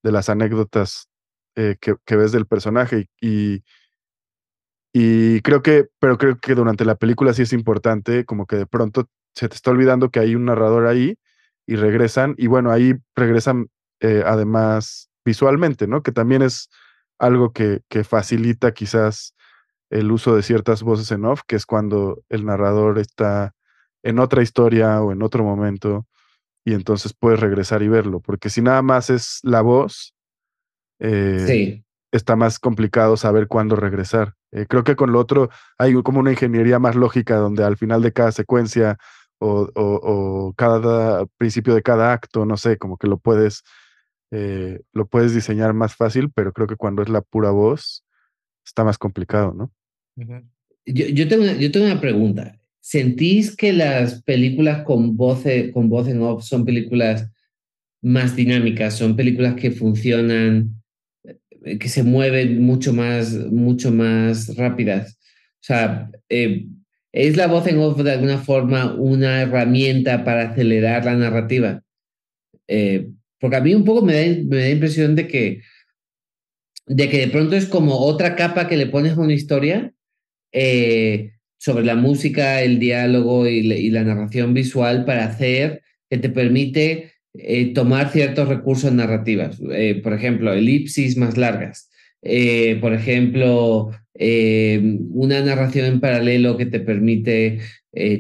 de 0.04 0.12
las 0.12 0.28
anécdotas 0.28 1.08
eh, 1.56 1.78
que, 1.80 2.16
ves 2.18 2.34
del 2.34 2.46
personaje. 2.46 3.08
Y, 3.22 3.64
y 4.92 5.40
creo 5.44 5.62
que, 5.62 5.88
pero 5.98 6.18
creo 6.18 6.40
que 6.40 6.56
durante 6.56 6.84
la 6.84 6.96
película 6.96 7.34
sí 7.34 7.44
es 7.44 7.54
importante, 7.54 8.26
como 8.26 8.46
que 8.46 8.58
de 8.58 8.66
pronto 8.66 9.08
se 9.34 9.48
te 9.48 9.56
está 9.56 9.72
olvidando 9.72 10.10
que 10.10 10.20
hay 10.20 10.36
un 10.36 10.44
narrador 10.44 10.88
ahí 10.88 11.16
y 11.66 11.78
regresan. 11.78 12.36
Y 12.38 12.48
bueno, 12.48 12.70
ahí 12.70 12.96
regresan 13.16 13.70
eh, 14.02 14.24
además 14.26 15.10
visualmente, 15.24 15.88
¿no? 15.88 16.04
Que 16.04 16.12
también 16.12 16.42
es 16.42 16.70
algo 17.18 17.54
que, 17.54 17.80
que 17.88 18.04
facilita 18.04 18.74
quizás 18.74 19.36
el 19.90 20.12
uso 20.12 20.36
de 20.36 20.44
ciertas 20.44 20.84
voces 20.84 21.12
en 21.12 21.24
off, 21.24 21.44
que 21.48 21.56
es 21.56 21.66
cuando 21.66 22.22
el 22.28 22.44
narrador 22.44 23.00
está 23.00 23.54
en 24.04 24.20
otra 24.20 24.44
historia 24.44 25.02
o 25.02 25.12
en 25.12 25.24
otro 25.24 25.44
momento 25.44 26.06
y 26.66 26.74
entonces 26.74 27.14
puedes 27.14 27.40
regresar 27.40 27.82
y 27.82 27.88
verlo, 27.88 28.20
porque 28.20 28.50
si 28.50 28.62
nada 28.62 28.82
más 28.82 29.10
es 29.10 29.40
la 29.44 29.62
voz, 29.62 30.14
eh, 31.00 31.84
está 32.12 32.36
más 32.36 32.60
complicado 32.60 33.18
saber 33.18 33.48
cuándo 33.48 33.76
regresar. 33.76 34.36
Eh, 34.52 34.66
creo 34.70 34.84
que 34.84 34.96
con 34.96 35.12
lo 35.12 35.20
otro 35.20 35.50
hay 35.78 35.94
como 36.04 36.20
una 36.20 36.32
ingeniería 36.32 36.80
más 36.80 36.96
lógica 36.96 37.36
donde 37.38 37.64
al 37.64 37.76
final 37.76 38.02
de 38.02 38.14
cada 38.14 38.32
secuencia 38.32 38.98
o, 39.40 40.54
cada 40.56 41.26
principio 41.38 41.76
de 41.76 41.82
cada 41.82 42.14
acto, 42.14 42.46
no 42.46 42.56
sé, 42.56 42.78
como 42.78 42.98
que 42.98 43.08
lo 43.08 43.18
puedes, 43.18 43.64
eh, 44.32 44.80
lo 44.94 45.06
puedes 45.06 45.34
diseñar 45.34 45.74
más 45.74 45.96
fácil, 45.96 46.32
pero 46.34 46.54
creo 46.54 46.66
que 46.66 46.78
cuando 46.78 47.02
es 47.02 47.10
la 47.10 47.22
pura 47.22 47.50
voz 47.50 48.06
está 48.66 48.86
más 48.86 48.98
complicado, 48.98 49.54
¿no? 49.54 49.70
yo, 50.86 51.08
yo, 51.08 51.28
tengo, 51.28 51.44
yo 51.44 51.72
tengo 51.72 51.88
una 51.88 52.00
pregunta. 52.00 52.58
¿Sentís 52.86 53.56
que 53.56 53.72
las 53.72 54.22
películas 54.24 54.84
con 54.84 55.16
voz, 55.16 55.46
con 55.74 55.88
voz 55.88 56.10
en 56.10 56.22
off 56.22 56.44
son 56.44 56.66
películas 56.66 57.32
más 58.02 58.36
dinámicas, 58.36 58.98
son 58.98 59.16
películas 59.16 59.56
que 59.56 59.72
funcionan, 59.72 60.84
eh, 61.64 61.78
que 61.80 61.88
se 61.88 62.04
mueven 62.04 62.62
mucho 62.62 62.92
más, 62.92 63.34
mucho 63.34 63.90
más 63.90 64.58
rápidas? 64.58 65.18
O 65.62 65.64
sea, 65.64 66.12
eh, 66.28 66.66
¿es 67.14 67.38
la 67.38 67.48
voz 67.48 67.68
en 67.68 67.78
off 67.78 68.04
de 68.04 68.12
alguna 68.12 68.40
forma 68.40 68.94
una 68.96 69.44
herramienta 69.44 70.26
para 70.26 70.50
acelerar 70.50 71.06
la 71.06 71.16
narrativa? 71.16 71.82
Eh, 72.68 73.08
porque 73.40 73.56
a 73.56 73.62
mí 73.62 73.74
un 73.74 73.86
poco 73.86 74.02
me 74.02 74.14
da, 74.14 74.44
me 74.44 74.58
da 74.58 74.70
impresión 74.70 75.16
de 75.16 75.30
que, 75.30 75.62
de 76.88 77.10
que 77.10 77.20
de 77.20 77.28
pronto 77.30 77.56
es 77.56 77.66
como 77.66 77.98
otra 78.00 78.36
capa 78.36 78.68
que 78.68 78.76
le 78.76 78.88
pones 78.88 79.14
a 79.14 79.22
una 79.22 79.34
historia 79.34 79.94
sobre 81.64 81.86
la 81.86 81.96
música, 81.96 82.62
el 82.62 82.78
diálogo 82.78 83.48
y, 83.48 83.90
la 83.90 84.04
narración 84.04 84.54
visual 84.54 85.06
para 85.06 85.24
hacer 85.24 85.82
que 86.10 86.18
te 86.18 86.28
permite 86.28 87.14
eh, 87.34 87.74
tomar 87.74 88.12
ciertos 88.12 88.50
recursos 88.50 88.92
narrativos. 88.92 89.62
Eh, 89.72 90.02
por 90.04 90.12
ejemplo, 90.12 90.52
elipsis 90.52 91.16
más 91.16 91.38
largas. 91.38 91.90
Eh, 92.22 92.78
por 92.82 92.94
ejemplo, 92.94 93.92
una 94.20 95.40
narración 95.42 95.86
en 95.86 96.02
paralelo 96.02 96.58
que 96.58 96.66
te 96.66 96.82
permite 96.82 97.60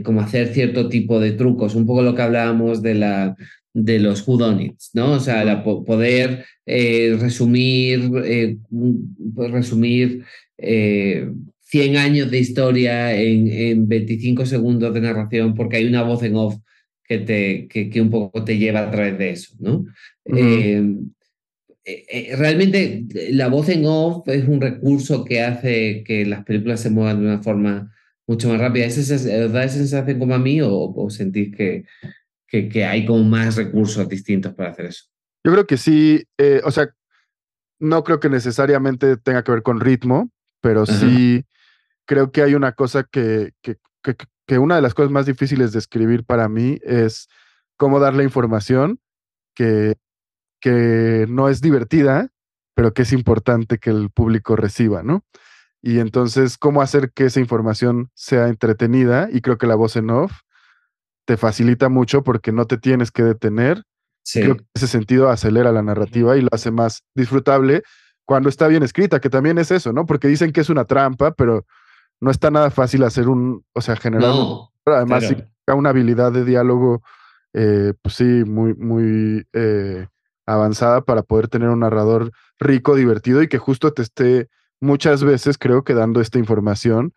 como 0.03 0.21
hacer 0.21 0.53
cierto 0.53 0.87
tipo 0.87 1.19
de 1.19 1.33
trucos, 1.33 1.75
un 1.75 1.85
poco 1.85 2.01
lo 2.01 2.15
que 2.15 2.21
hablábamos 2.21 2.81
de 2.81 2.95
la 2.95 3.35
de 3.73 3.99
los 3.99 4.27
whodunits, 4.27 4.91
¿no? 4.93 5.13
O 5.13 5.19
sea, 5.19 5.63
poder 5.63 6.45
resumir, 6.65 8.09
resumir 9.35 10.23
100 11.73 11.97
años 11.97 12.29
de 12.29 12.37
historia 12.37 13.15
en, 13.15 13.47
en 13.47 13.87
25 13.87 14.45
segundos 14.45 14.93
de 14.93 15.01
narración 15.01 15.55
porque 15.55 15.77
hay 15.77 15.87
una 15.87 16.03
voz 16.03 16.21
en 16.21 16.35
off 16.35 16.57
que, 17.03 17.17
te, 17.17 17.67
que, 17.67 17.89
que 17.89 17.99
un 17.99 18.11
poco 18.11 18.43
te 18.43 18.59
lleva 18.59 18.81
a 18.81 18.91
través 18.91 19.17
de 19.17 19.31
eso, 19.31 19.55
¿no? 19.59 19.83
Em, 20.23 21.09
eh, 21.83 22.05
eh, 22.07 22.35
realmente 22.35 23.07
la 23.31 23.47
voz 23.47 23.69
en 23.69 23.85
off 23.87 24.27
es 24.27 24.47
un 24.47 24.61
recurso 24.61 25.25
que 25.25 25.41
hace 25.41 26.03
que 26.03 26.27
las 26.27 26.45
películas 26.45 26.79
se 26.79 26.91
muevan 26.91 27.21
de 27.21 27.25
una 27.25 27.41
forma 27.41 27.91
mucho 28.27 28.49
más 28.49 28.59
rápida. 28.59 28.85
¿Es 28.85 28.99
esa, 28.99 29.47
¿Da 29.47 29.63
esa 29.63 29.77
sensación 29.77 30.19
como 30.19 30.35
a 30.35 30.39
mí 30.39 30.61
o, 30.61 30.69
o 30.71 31.09
sentís 31.09 31.55
que, 31.55 31.85
que, 32.47 32.69
que, 32.69 32.85
hay 32.85 33.03
como 33.07 33.23
más 33.23 33.55
recursos 33.55 34.07
distintos 34.07 34.53
para 34.53 34.69
hacer 34.69 34.85
eso? 34.85 35.05
Yo 35.43 35.51
creo 35.51 35.65
que 35.65 35.77
sí, 35.77 36.23
eh, 36.37 36.61
o 36.63 36.69
sea, 36.69 36.93
no 37.79 38.03
creo 38.03 38.19
que 38.19 38.29
necesariamente 38.29 39.17
tenga 39.17 39.43
que 39.43 39.51
ver 39.51 39.63
con 39.63 39.79
ritmo, 39.79 40.29
pero 40.61 40.85
sí 40.85 41.43
creo 42.05 42.31
que 42.31 42.41
hay 42.41 42.55
una 42.55 42.73
cosa 42.73 43.03
que, 43.03 43.51
que, 43.61 43.77
que, 44.47 44.57
una 44.57 44.75
de 44.75 44.81
las 44.81 44.93
cosas 44.93 45.11
más 45.11 45.25
difíciles 45.25 45.71
de 45.71 45.79
escribir 45.79 46.25
para 46.25 46.49
mí 46.49 46.79
es 46.83 47.27
cómo 47.77 47.99
dar 47.99 48.13
la 48.13 48.23
información 48.23 48.99
que, 49.55 49.95
que 50.59 51.25
no 51.29 51.49
es 51.49 51.61
divertida, 51.61 52.29
pero 52.75 52.93
que 52.93 53.03
es 53.03 53.13
importante 53.13 53.77
que 53.77 53.89
el 53.89 54.09
público 54.09 54.55
reciba, 54.55 55.03
¿no? 55.03 55.23
Y 55.81 55.99
entonces, 55.99 56.57
cómo 56.57 56.81
hacer 56.81 57.11
que 57.11 57.25
esa 57.25 57.41
información 57.41 58.09
sea 58.13 58.47
entretenida, 58.47 59.27
y 59.31 59.41
creo 59.41 59.57
que 59.57 59.67
la 59.67 59.75
voz 59.75 59.97
en 59.97 60.09
off 60.09 60.31
te 61.25 61.37
facilita 61.37 61.89
mucho 61.89 62.23
porque 62.23 62.51
no 62.51 62.65
te 62.65 62.77
tienes 62.77 63.11
que 63.11 63.23
detener. 63.23 63.83
Creo 64.31 64.57
que 64.57 64.63
ese 64.73 64.87
sentido 64.87 65.29
acelera 65.29 65.71
la 65.73 65.83
narrativa 65.83 66.37
y 66.37 66.41
lo 66.41 66.47
hace 66.51 66.71
más 66.71 67.03
disfrutable 67.13 67.83
cuando 68.25 68.47
está 68.47 68.67
bien 68.67 68.83
escrita, 68.83 69.19
que 69.19 69.29
también 69.29 69.57
es 69.57 69.71
eso, 69.71 69.91
¿no? 69.91 70.05
Porque 70.05 70.29
dicen 70.29 70.53
que 70.53 70.61
es 70.61 70.69
una 70.69 70.85
trampa, 70.85 71.33
pero 71.33 71.65
no 72.23 72.31
está 72.31 72.49
nada 72.49 72.71
fácil 72.71 73.03
hacer 73.03 73.27
un, 73.27 73.65
o 73.73 73.81
sea, 73.81 73.95
generar, 73.97 74.33
además 74.85 75.25
una 75.67 75.89
habilidad 75.89 76.31
de 76.31 76.45
diálogo, 76.45 77.03
eh, 77.53 77.93
pues 78.01 78.15
sí, 78.15 78.43
muy, 78.45 78.73
muy 78.75 79.45
eh, 79.53 80.07
avanzada 80.45 81.01
para 81.01 81.23
poder 81.23 81.49
tener 81.49 81.69
un 81.69 81.79
narrador 81.79 82.31
rico, 82.59 82.95
divertido 82.95 83.41
y 83.41 83.47
que 83.47 83.57
justo 83.57 83.93
te 83.93 84.01
esté 84.01 84.49
muchas 84.79 85.23
veces, 85.23 85.57
creo 85.57 85.83
que 85.83 85.93
dando 85.93 86.21
esta 86.21 86.39
información, 86.39 87.13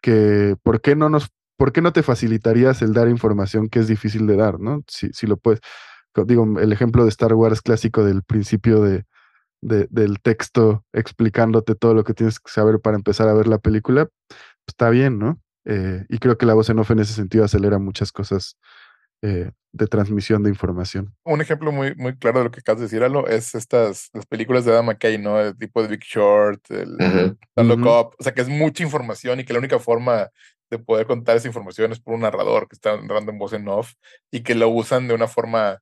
que 0.00 0.56
¿por 0.62 0.80
qué 0.80 0.94
no 0.94 1.08
nos, 1.08 1.28
por 1.56 1.72
qué 1.72 1.80
no 1.80 1.92
te 1.92 2.02
facilitarías 2.02 2.82
el 2.82 2.92
dar 2.92 3.08
información 3.08 3.68
que 3.68 3.80
es 3.80 3.88
difícil 3.88 4.26
de 4.26 4.36
dar, 4.36 4.60
¿no? 4.60 4.82
Si, 4.86 5.10
si 5.12 5.26
lo 5.26 5.36
puedes, 5.36 5.60
digo, 6.24 6.58
el 6.60 6.72
ejemplo 6.72 7.02
de 7.02 7.10
Star 7.10 7.34
Wars 7.34 7.62
clásico 7.62 8.04
del 8.04 8.22
principio 8.22 8.80
de, 8.80 9.04
del 9.66 10.20
texto 10.20 10.84
explicándote 10.92 11.74
todo 11.74 11.94
lo 11.94 12.04
que 12.04 12.14
tienes 12.14 12.38
que 12.38 12.50
saber 12.50 12.80
para 12.80 12.96
empezar 12.96 13.28
a 13.28 13.34
ver 13.34 13.48
la 13.48 13.58
película, 13.58 14.08
pues, 14.28 14.40
está 14.68 14.90
bien, 14.90 15.18
¿no? 15.18 15.40
Eh, 15.64 16.04
y 16.08 16.18
creo 16.18 16.38
que 16.38 16.46
la 16.46 16.54
voz 16.54 16.70
en 16.70 16.78
off 16.78 16.90
en 16.92 17.00
ese 17.00 17.12
sentido 17.12 17.44
acelera 17.44 17.78
muchas 17.78 18.12
cosas 18.12 18.56
eh, 19.22 19.50
de 19.72 19.86
transmisión 19.88 20.42
de 20.42 20.50
información. 20.50 21.14
Un 21.24 21.40
ejemplo 21.40 21.72
muy, 21.72 21.94
muy 21.96 22.16
claro 22.16 22.38
de 22.38 22.44
lo 22.44 22.50
que 22.50 22.60
acabas 22.60 22.80
de 22.80 22.86
decir, 22.86 23.02
Alo, 23.02 23.26
es 23.26 23.54
estas 23.54 24.08
las 24.14 24.24
películas 24.24 24.64
de 24.64 24.72
Adam 24.72 24.86
McKay, 24.86 25.18
¿no? 25.18 25.40
El 25.40 25.56
tipo 25.56 25.82
de 25.82 25.88
Big 25.88 26.02
Short, 26.02 26.62
el, 26.70 26.96
Look 27.56 27.80
Up, 27.80 28.14
o 28.18 28.22
sea, 28.22 28.32
que 28.32 28.40
es 28.40 28.48
mucha 28.48 28.82
información 28.84 29.40
y 29.40 29.44
que 29.44 29.52
la 29.52 29.58
única 29.58 29.78
forma 29.78 30.30
de 30.70 30.78
poder 30.78 31.06
contar 31.06 31.36
esa 31.36 31.48
información 31.48 31.92
es 31.92 32.00
por 32.00 32.14
un 32.14 32.20
narrador 32.20 32.68
que 32.68 32.74
está 32.74 32.96
narrando 33.00 33.32
en 33.32 33.38
voz 33.38 33.52
en 33.52 33.68
off 33.68 33.92
y 34.30 34.42
que 34.42 34.54
lo 34.54 34.68
usan 34.68 35.08
de 35.08 35.14
una 35.14 35.28
forma 35.28 35.80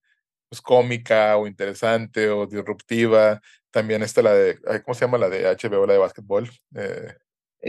pues, 0.49 0.61
cómica 0.61 1.37
o 1.37 1.47
interesante 1.47 2.31
o 2.31 2.47
disruptiva. 2.47 3.41
También 3.75 4.05
está 4.05 4.23
la 4.23 4.33
de, 4.33 4.57
¿cómo 4.85 4.95
se 4.95 5.05
llama 5.05 5.19
la 5.19 5.29
de 5.29 5.49
HBO, 5.49 5.85
la 5.85 5.95
de 5.95 5.99
básquetbol? 5.99 6.49
Eh, 6.77 7.13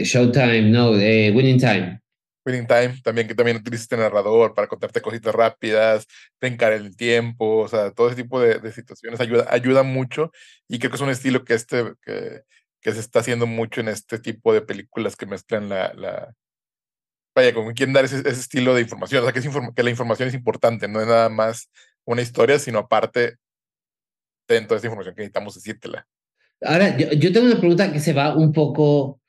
Showtime, 0.04 0.70
no, 0.70 0.92
Winning 0.92 1.58
Time. 1.58 2.00
Winning 2.44 2.68
Time, 2.68 2.94
también 3.02 3.26
que 3.26 3.34
también 3.34 3.56
utiliza 3.56 3.82
este 3.82 3.96
narrador 3.96 4.54
para 4.54 4.68
contarte 4.68 5.00
cositas 5.00 5.34
rápidas, 5.34 6.06
brincar 6.40 6.72
el 6.72 6.96
tiempo, 6.96 7.62
o 7.62 7.66
sea, 7.66 7.90
todo 7.90 8.06
ese 8.06 8.22
tipo 8.22 8.40
de, 8.40 8.70
situaciones 8.70 9.18
ayuda, 9.18 9.48
ayuda 9.50 9.82
mucho 9.82 10.30
y 10.68 10.78
creo 10.78 10.92
que 10.92 10.96
es 10.96 11.02
un 11.02 11.10
estilo 11.10 11.44
que, 11.44 11.54
este, 11.54 11.94
que, 12.02 12.42
que 12.80 12.92
se 12.92 13.00
está 13.00 13.18
haciendo 13.18 13.48
mucho 13.48 13.80
en 13.80 13.88
este 13.88 14.20
tipo 14.20 14.52
de 14.52 14.60
películas 14.62 15.16
que 15.16 15.26
mezclan 15.26 15.68
la, 15.68 15.92
la 15.94 16.32
vaya, 17.34 17.52
como 17.52 17.72
quieren 17.72 17.94
dar 17.94 18.04
ese, 18.04 18.18
ese 18.20 18.40
estilo 18.40 18.74
de 18.74 18.82
información, 18.82 19.22
o 19.22 19.24
sea, 19.24 19.32
que, 19.32 19.40
es 19.40 19.46
inform- 19.46 19.74
que 19.74 19.82
la 19.82 19.90
información 19.90 20.28
es 20.28 20.34
importante, 20.34 20.86
no 20.86 21.00
es 21.00 21.08
nada 21.08 21.28
más 21.28 21.68
una 22.04 22.22
historia, 22.22 22.60
sino 22.60 22.78
aparte, 22.78 23.38
ten 24.46 24.66
toda 24.66 24.76
esta 24.76 24.86
información 24.88 25.14
que 25.14 25.22
necesitamos 25.22 25.54
decírtela. 25.54 26.06
Ahora, 26.62 26.96
yo, 26.96 27.12
yo 27.12 27.32
tengo 27.32 27.46
una 27.46 27.58
pregunta 27.58 27.92
que 27.92 28.00
se 28.00 28.12
va 28.12 28.34
un 28.36 28.52
poco, 28.52 29.20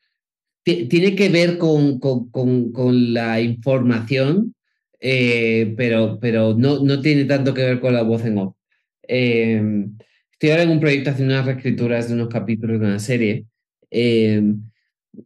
ti- 0.63 0.85
tiene 0.85 1.15
que 1.15 1.29
ver 1.29 1.57
con, 1.57 1.99
con, 1.99 2.29
con, 2.29 2.71
con 2.71 3.13
la 3.13 3.41
información, 3.41 4.55
eh, 4.99 5.73
pero, 5.75 6.19
pero 6.19 6.55
no, 6.55 6.83
no 6.83 7.01
tiene 7.01 7.25
tanto 7.25 7.53
que 7.53 7.63
ver 7.63 7.79
con 7.79 7.93
la 7.93 8.03
voz 8.03 8.23
en 8.25 8.37
off. 8.37 8.55
Eh, 9.07 9.61
estoy 10.31 10.51
ahora 10.51 10.63
en 10.63 10.69
un 10.69 10.79
proyecto 10.79 11.09
haciendo 11.09 11.33
unas 11.33 11.45
reescrituras 11.45 12.07
de 12.07 12.13
unos 12.15 12.29
capítulos 12.29 12.79
de 12.79 12.85
una 12.85 12.99
serie 12.99 13.45
eh, 13.91 14.41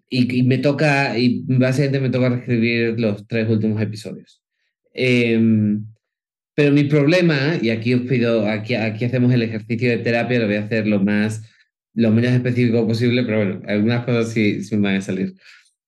y, 0.10 0.40
y 0.40 0.44
me 0.44 0.58
toca, 0.58 1.18
y 1.18 1.44
básicamente 1.48 2.00
me 2.00 2.10
toca 2.10 2.30
reescribir 2.30 3.00
los 3.00 3.28
tres 3.28 3.50
últimos 3.50 3.82
episodios. 3.82 4.42
Eh, 4.94 5.40
pero 6.56 6.72
mi 6.72 6.84
problema, 6.84 7.58
y 7.62 7.70
aquí 7.70 7.94
os 7.94 8.02
pido, 8.02 8.48
aquí, 8.48 8.76
aquí 8.76 9.06
hacemos 9.06 9.34
el 9.34 9.44
ejercicio 9.44 9.90
de 9.90 10.00
terapia, 10.00 10.40
lo 10.40 10.48
voy 10.48 10.56
a 10.56 10.64
hacer 10.64 10.86
lo 10.88 11.00
más, 11.00 11.42
lo 11.94 12.12
menos 12.12 12.32
específico 12.32 12.86
posible, 12.86 13.24
pero 13.24 13.38
bueno, 13.38 13.62
algunas 13.68 14.06
cosas 14.06 14.34
sí, 14.34 14.64
sí 14.64 14.76
me 14.76 14.90
van 14.90 14.98
a 14.98 15.02
salir. 15.02 15.36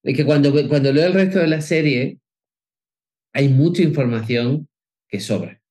Es 0.03 0.15
que 0.15 0.25
cuando, 0.25 0.51
cuando 0.67 0.91
leo 0.91 1.07
el 1.07 1.13
resto 1.13 1.39
de 1.39 1.47
la 1.47 1.61
serie, 1.61 2.19
hay 3.33 3.49
mucha 3.49 3.81
información 3.81 4.67
que 5.07 5.19
sobra. 5.19 5.61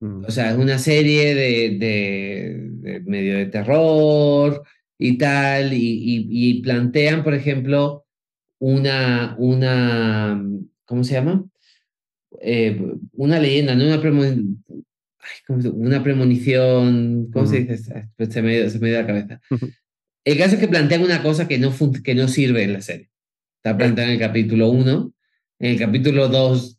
Mm. 0.00 0.24
O 0.24 0.30
sea, 0.30 0.50
es 0.50 0.56
una 0.56 0.78
serie 0.78 1.34
de, 1.34 1.76
de, 1.78 2.56
de 2.70 3.00
medio 3.00 3.36
de 3.38 3.46
terror 3.46 4.62
y 4.98 5.18
tal, 5.18 5.72
y, 5.72 5.78
y, 5.78 6.26
y 6.30 6.62
plantean, 6.62 7.24
por 7.24 7.34
ejemplo, 7.34 8.06
una, 8.58 9.36
una, 9.38 10.42
¿cómo 10.84 11.04
se 11.04 11.14
llama? 11.14 11.44
Eh, 12.40 12.80
una 13.12 13.38
leyenda, 13.38 13.74
no 13.74 13.86
una 13.86 14.00
premonición, 14.00 14.64
una 15.74 16.02
premonición, 16.02 17.30
¿cómo 17.32 17.46
se 17.46 17.60
Ujú. 17.62 17.72
dice? 17.72 18.08
Pues 18.16 18.28
se 18.32 18.42
me, 18.42 18.68
se 18.70 18.78
me 18.78 18.88
dio 18.90 19.00
la 19.00 19.06
cabeza. 19.06 19.40
El 20.24 20.38
caso 20.38 20.54
es 20.54 20.60
que 20.60 20.68
plantean 20.68 21.02
una 21.02 21.22
cosa 21.22 21.46
que 21.48 21.58
no, 21.58 21.72
que 22.02 22.14
no 22.14 22.28
sirve 22.28 22.62
en 22.64 22.72
la 22.72 22.80
serie. 22.80 23.10
Está 23.58 23.76
planteada 23.76 24.10
en 24.10 24.14
el 24.14 24.20
capítulo 24.20 24.70
1. 24.70 25.12
En 25.58 25.70
el 25.70 25.78
capítulo 25.78 26.28
2, 26.28 26.78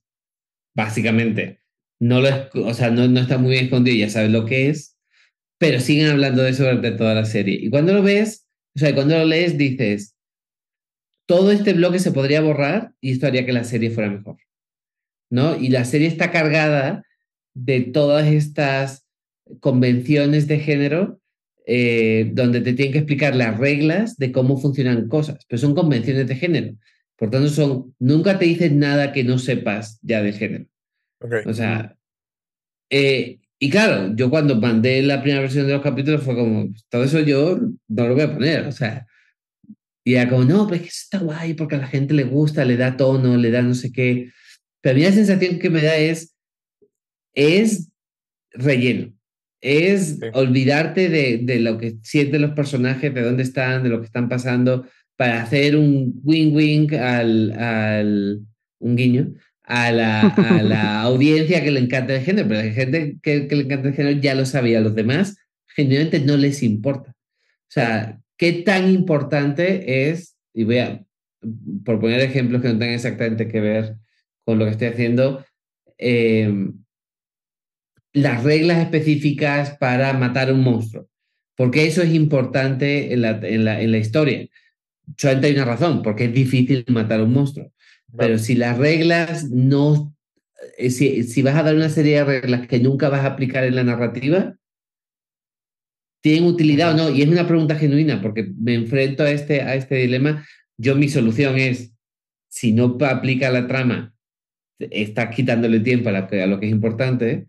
básicamente, 0.76 1.60
no, 2.00 2.22
lo, 2.22 2.28
es- 2.28 2.48
o 2.54 2.74
sea, 2.74 2.92
no, 2.92 3.08
no 3.08 3.20
está 3.22 3.38
muy 3.38 3.52
bien 3.52 3.66
escondido, 3.66 3.98
ya 3.98 4.10
sabes 4.10 4.32
lo 4.32 4.46
que 4.46 4.70
es, 4.70 4.98
pero 5.58 5.80
siguen 5.80 6.08
hablando 6.08 6.44
de 6.44 6.52
eso 6.52 6.64
durante 6.64 6.92
toda 6.92 7.16
la 7.16 7.26
serie. 7.26 7.58
Y 7.60 7.70
cuando 7.70 7.94
lo 7.94 8.04
ves, 8.04 8.48
o 8.76 8.80
sea, 8.80 8.94
cuando 8.94 9.18
lo 9.18 9.26
lees, 9.26 9.58
dices, 9.58 10.16
todo 11.26 11.52
este 11.52 11.74
bloque 11.74 12.00
se 12.00 12.12
podría 12.12 12.42
borrar 12.42 12.94
y 13.02 13.12
esto 13.12 13.28
haría 13.28 13.46
que 13.46 13.54
la 13.54 13.64
serie 13.64 13.90
fuera 13.90 14.10
mejor. 14.12 14.38
¿No? 15.30 15.56
Y 15.58 15.70
la 15.70 15.86
serie 15.86 16.08
está 16.08 16.32
cargada 16.32 17.04
de 17.54 17.82
todas 17.82 18.28
estas 18.28 19.06
convenciones 19.60 20.48
de 20.48 20.60
género 20.60 21.20
eh, 21.66 22.32
donde 22.34 22.62
te 22.62 22.74
tienen 22.74 22.94
que 22.94 23.00
explicar 23.00 23.36
las 23.36 23.58
reglas 23.58 24.16
de 24.18 24.32
cómo 24.32 24.58
funcionan 24.58 25.10
cosas, 25.10 25.46
pero 25.50 25.60
son 25.60 25.76
convenciones 25.76 26.28
de 26.28 26.36
género. 26.36 26.76
Por 27.18 27.30
tanto, 27.30 27.50
son, 27.50 27.94
nunca 28.00 28.40
te 28.40 28.46
dicen 28.46 28.80
nada 28.80 29.12
que 29.12 29.24
no 29.24 29.38
sepas 29.38 30.00
ya 30.02 30.22
de 30.22 30.32
género. 30.32 30.66
Ok. 31.20 31.34
O 31.46 31.54
sea, 31.54 31.98
eh, 32.90 33.40
y 33.60 33.70
claro, 33.70 34.16
yo 34.16 34.30
cuando 34.30 34.56
mandé 34.56 35.02
la 35.02 35.22
primera 35.22 35.42
versión 35.42 35.68
de 35.68 35.74
los 35.74 35.82
capítulos 35.82 36.24
fue 36.24 36.36
como, 36.36 36.70
"Pues, 36.70 36.86
todo 36.90 37.04
eso 37.04 37.20
yo 37.20 37.60
no 37.88 38.08
lo 38.08 38.14
voy 38.14 38.24
a 38.24 38.34
poner, 38.34 38.66
o 38.68 38.72
sea, 38.72 39.06
y 40.06 40.16
era 40.16 40.30
como, 40.30 40.46
no, 40.46 40.68
pero 40.68 40.78
es 40.78 40.82
que 40.84 40.88
está 40.88 41.18
guay 41.20 41.54
porque 41.54 41.76
a 41.76 41.80
la 41.80 41.88
gente 41.88 42.14
le 42.14 42.24
gusta, 42.24 42.64
le 42.64 42.78
da 42.78 42.96
tono, 42.96 43.36
le 43.36 43.52
da 43.52 43.62
no 43.62 43.74
sé 43.76 43.92
qué. 43.92 44.32
Pero 44.88 44.96
a 44.96 45.00
mí 45.00 45.04
la 45.04 45.12
sensación 45.12 45.60
que 45.60 45.70
me 45.70 45.82
da 45.82 45.98
es, 45.98 46.34
es 47.36 47.92
relleno, 48.54 49.12
es 49.60 50.20
Sí. 50.20 50.28
olvidarte 50.32 51.10
de, 51.10 51.40
de 51.44 51.60
lo 51.60 51.78
que 51.78 51.98
sienten 52.04 52.42
los 52.44 52.52
personajes, 52.52 53.14
de 53.14 53.22
dónde 53.22 53.44
están, 53.44 53.84
de 53.84 53.90
lo 53.90 54.00
que 54.00 54.06
están 54.06 54.30
pasando, 54.30 54.88
para 55.18 55.44
hacer 55.44 55.76
un 55.76 56.22
wing-wing 56.24 56.94
al, 56.96 57.52
al, 57.60 58.40
un 58.80 58.96
guiño, 58.96 59.34
a 59.64 59.92
la, 59.92 60.22
a 60.30 60.64
la 60.64 61.02
audiencia 61.02 61.62
que 61.62 61.72
le 61.72 61.82
encanta 61.82 62.16
el 62.16 62.22
género, 62.24 62.48
pero 62.48 62.64
la 62.64 62.72
gente 62.72 63.18
que, 63.22 63.46
que 63.50 63.56
le 63.58 63.64
encanta 63.64 63.90
el 63.90 63.94
género 63.94 64.22
ya 64.22 64.36
lo 64.36 64.46
sabía, 64.46 64.78
a 64.78 64.82
los 64.82 64.96
demás 64.96 65.36
genuinamente 65.76 66.22
no 66.22 66.38
les 66.38 66.64
importa. 66.64 67.12
O 67.12 67.72
sea, 67.72 68.22
¿qué 68.38 68.54
tan 68.54 68.90
importante 68.90 70.10
es, 70.10 70.38
y 70.54 70.64
voy 70.64 70.78
a, 70.78 71.04
por 71.84 72.00
poner 72.00 72.22
ejemplos 72.22 72.62
que 72.62 72.70
no 72.70 72.80
tengan 72.80 72.96
exactamente 72.96 73.50
que 73.50 73.60
ver 73.60 73.98
con 74.48 74.60
lo 74.60 74.64
que 74.64 74.72
estoy 74.72 74.88
haciendo, 74.88 75.46
eh, 75.98 76.70
las 78.14 78.46
reglas 78.46 78.78
específicas 78.78 79.72
para 79.78 80.14
matar 80.14 80.50
a 80.50 80.54
un 80.54 80.64
monstruo? 80.64 81.10
Porque 81.58 81.86
eso 81.86 82.02
es 82.02 82.14
importante 82.14 83.12
en 83.12 83.24
la, 83.24 83.32
en 83.44 83.66
la, 83.66 83.82
en 83.82 83.92
la 83.92 83.98
historia. 83.98 84.48
Solamente 85.18 85.48
hay 85.48 85.54
una 85.56 85.66
razón, 85.66 86.02
porque 86.02 86.26
es 86.26 86.34
difícil 86.34 86.86
matar 86.88 87.20
a 87.20 87.24
un 87.24 87.34
monstruo. 87.34 87.74
Pero 88.18 88.38
si 88.38 88.56
las 88.56 88.78
reglas 88.78 89.50
no, 89.50 90.16
eh, 90.78 90.92
si, 90.92 91.24
si 91.24 91.42
vas 91.42 91.56
a 91.56 91.64
dar 91.64 91.76
una 91.76 91.90
serie 91.90 92.16
de 92.16 92.24
reglas 92.24 92.68
que 92.68 92.80
nunca 92.80 93.10
vas 93.10 93.26
a 93.26 93.34
aplicar 93.34 93.66
en 93.66 93.76
la 93.76 93.84
narrativa, 93.84 94.56
¿tienen 96.22 96.46
utilidad 96.46 96.94
o 96.94 96.98
no? 96.98 97.10
Y 97.10 97.22
es 97.22 97.28
una 97.28 97.48
pregunta 97.48 97.76
genuina, 97.76 98.22
porque 98.22 98.50
me 98.58 98.76
enfrento 98.76 99.24
a 99.24 99.32
este, 99.32 99.62
a 99.62 99.76
este 99.76 99.96
dilema. 99.96 100.48
Yo 100.78 100.96
mi 100.96 101.10
solución 101.10 101.58
es, 101.58 101.92
si 102.48 102.72
no 102.72 102.98
aplica 103.02 103.52
la 103.52 103.68
trama, 103.68 104.14
estás 104.80 105.36
quitándole 105.36 105.80
tiempo 105.80 106.10
a, 106.10 106.12
la 106.12 106.28
que- 106.28 106.42
a 106.42 106.48
lo 106.48 106.60
que 106.60 106.68
es 106.68 106.72
importante, 106.72 107.48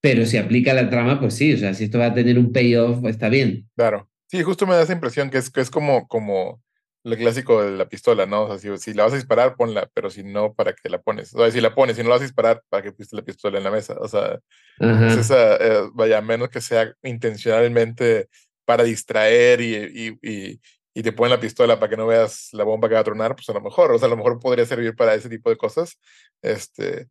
pero 0.00 0.24
si 0.24 0.36
aplica 0.36 0.72
la 0.72 0.88
trama, 0.88 1.18
pues 1.18 1.34
sí, 1.34 1.54
o 1.54 1.56
sea, 1.58 1.74
si 1.74 1.84
esto 1.84 1.98
va 1.98 2.06
a 2.06 2.14
tener 2.14 2.38
un 2.38 2.52
payoff, 2.52 3.04
está 3.06 3.28
bien. 3.28 3.68
Claro. 3.74 4.08
Sí, 4.28 4.42
justo 4.42 4.66
me 4.66 4.74
da 4.74 4.82
esa 4.82 4.92
impresión 4.92 5.30
que 5.30 5.38
es, 5.38 5.50
que 5.50 5.60
es 5.60 5.70
como, 5.70 6.06
como 6.08 6.62
lo 7.04 7.16
clásico 7.16 7.62
de 7.62 7.76
la 7.76 7.88
pistola, 7.88 8.26
¿no? 8.26 8.44
O 8.44 8.58
sea, 8.58 8.76
si, 8.76 8.82
si 8.82 8.94
la 8.94 9.04
vas 9.04 9.12
a 9.12 9.16
disparar, 9.16 9.56
ponla, 9.56 9.88
pero 9.94 10.10
si 10.10 10.22
no, 10.24 10.54
¿para 10.54 10.72
qué 10.74 10.88
la 10.88 11.00
pones? 11.00 11.32
O 11.34 11.38
sea, 11.38 11.50
si 11.50 11.60
la 11.60 11.74
pones, 11.74 11.96
si 11.96 12.02
no 12.02 12.08
la 12.08 12.16
vas 12.16 12.22
a 12.22 12.26
disparar, 12.26 12.62
¿para 12.68 12.82
qué 12.82 12.92
pusiste 12.92 13.16
la 13.16 13.22
pistola 13.22 13.58
en 13.58 13.64
la 13.64 13.70
mesa? 13.70 13.96
O 14.00 14.08
sea, 14.08 14.38
Ajá. 14.80 15.06
es 15.08 15.16
esa, 15.16 15.56
eh, 15.56 15.88
vaya, 15.94 16.20
menos 16.20 16.48
que 16.50 16.60
sea 16.60 16.92
intencionalmente 17.02 18.28
para 18.64 18.82
distraer 18.84 19.60
y, 19.60 19.74
y, 19.76 20.18
y, 20.22 20.60
y 20.96 21.02
te 21.02 21.12
ponen 21.12 21.32
la 21.32 21.40
pistola 21.40 21.78
para 21.78 21.90
que 21.90 21.96
no 21.98 22.06
veas 22.06 22.48
la 22.52 22.64
bomba 22.64 22.88
que 22.88 22.94
va 22.94 23.00
a 23.00 23.04
tronar, 23.04 23.36
pues 23.36 23.46
a 23.50 23.52
lo 23.52 23.60
mejor, 23.60 23.92
o 23.92 23.98
sea, 23.98 24.06
a 24.06 24.08
lo 24.08 24.16
mejor 24.16 24.38
podría 24.40 24.64
servir 24.64 24.96
para 24.96 25.12
ese 25.12 25.28
tipo 25.28 25.50
de 25.50 25.56
cosas. 25.58 25.98
Este, 26.40 27.10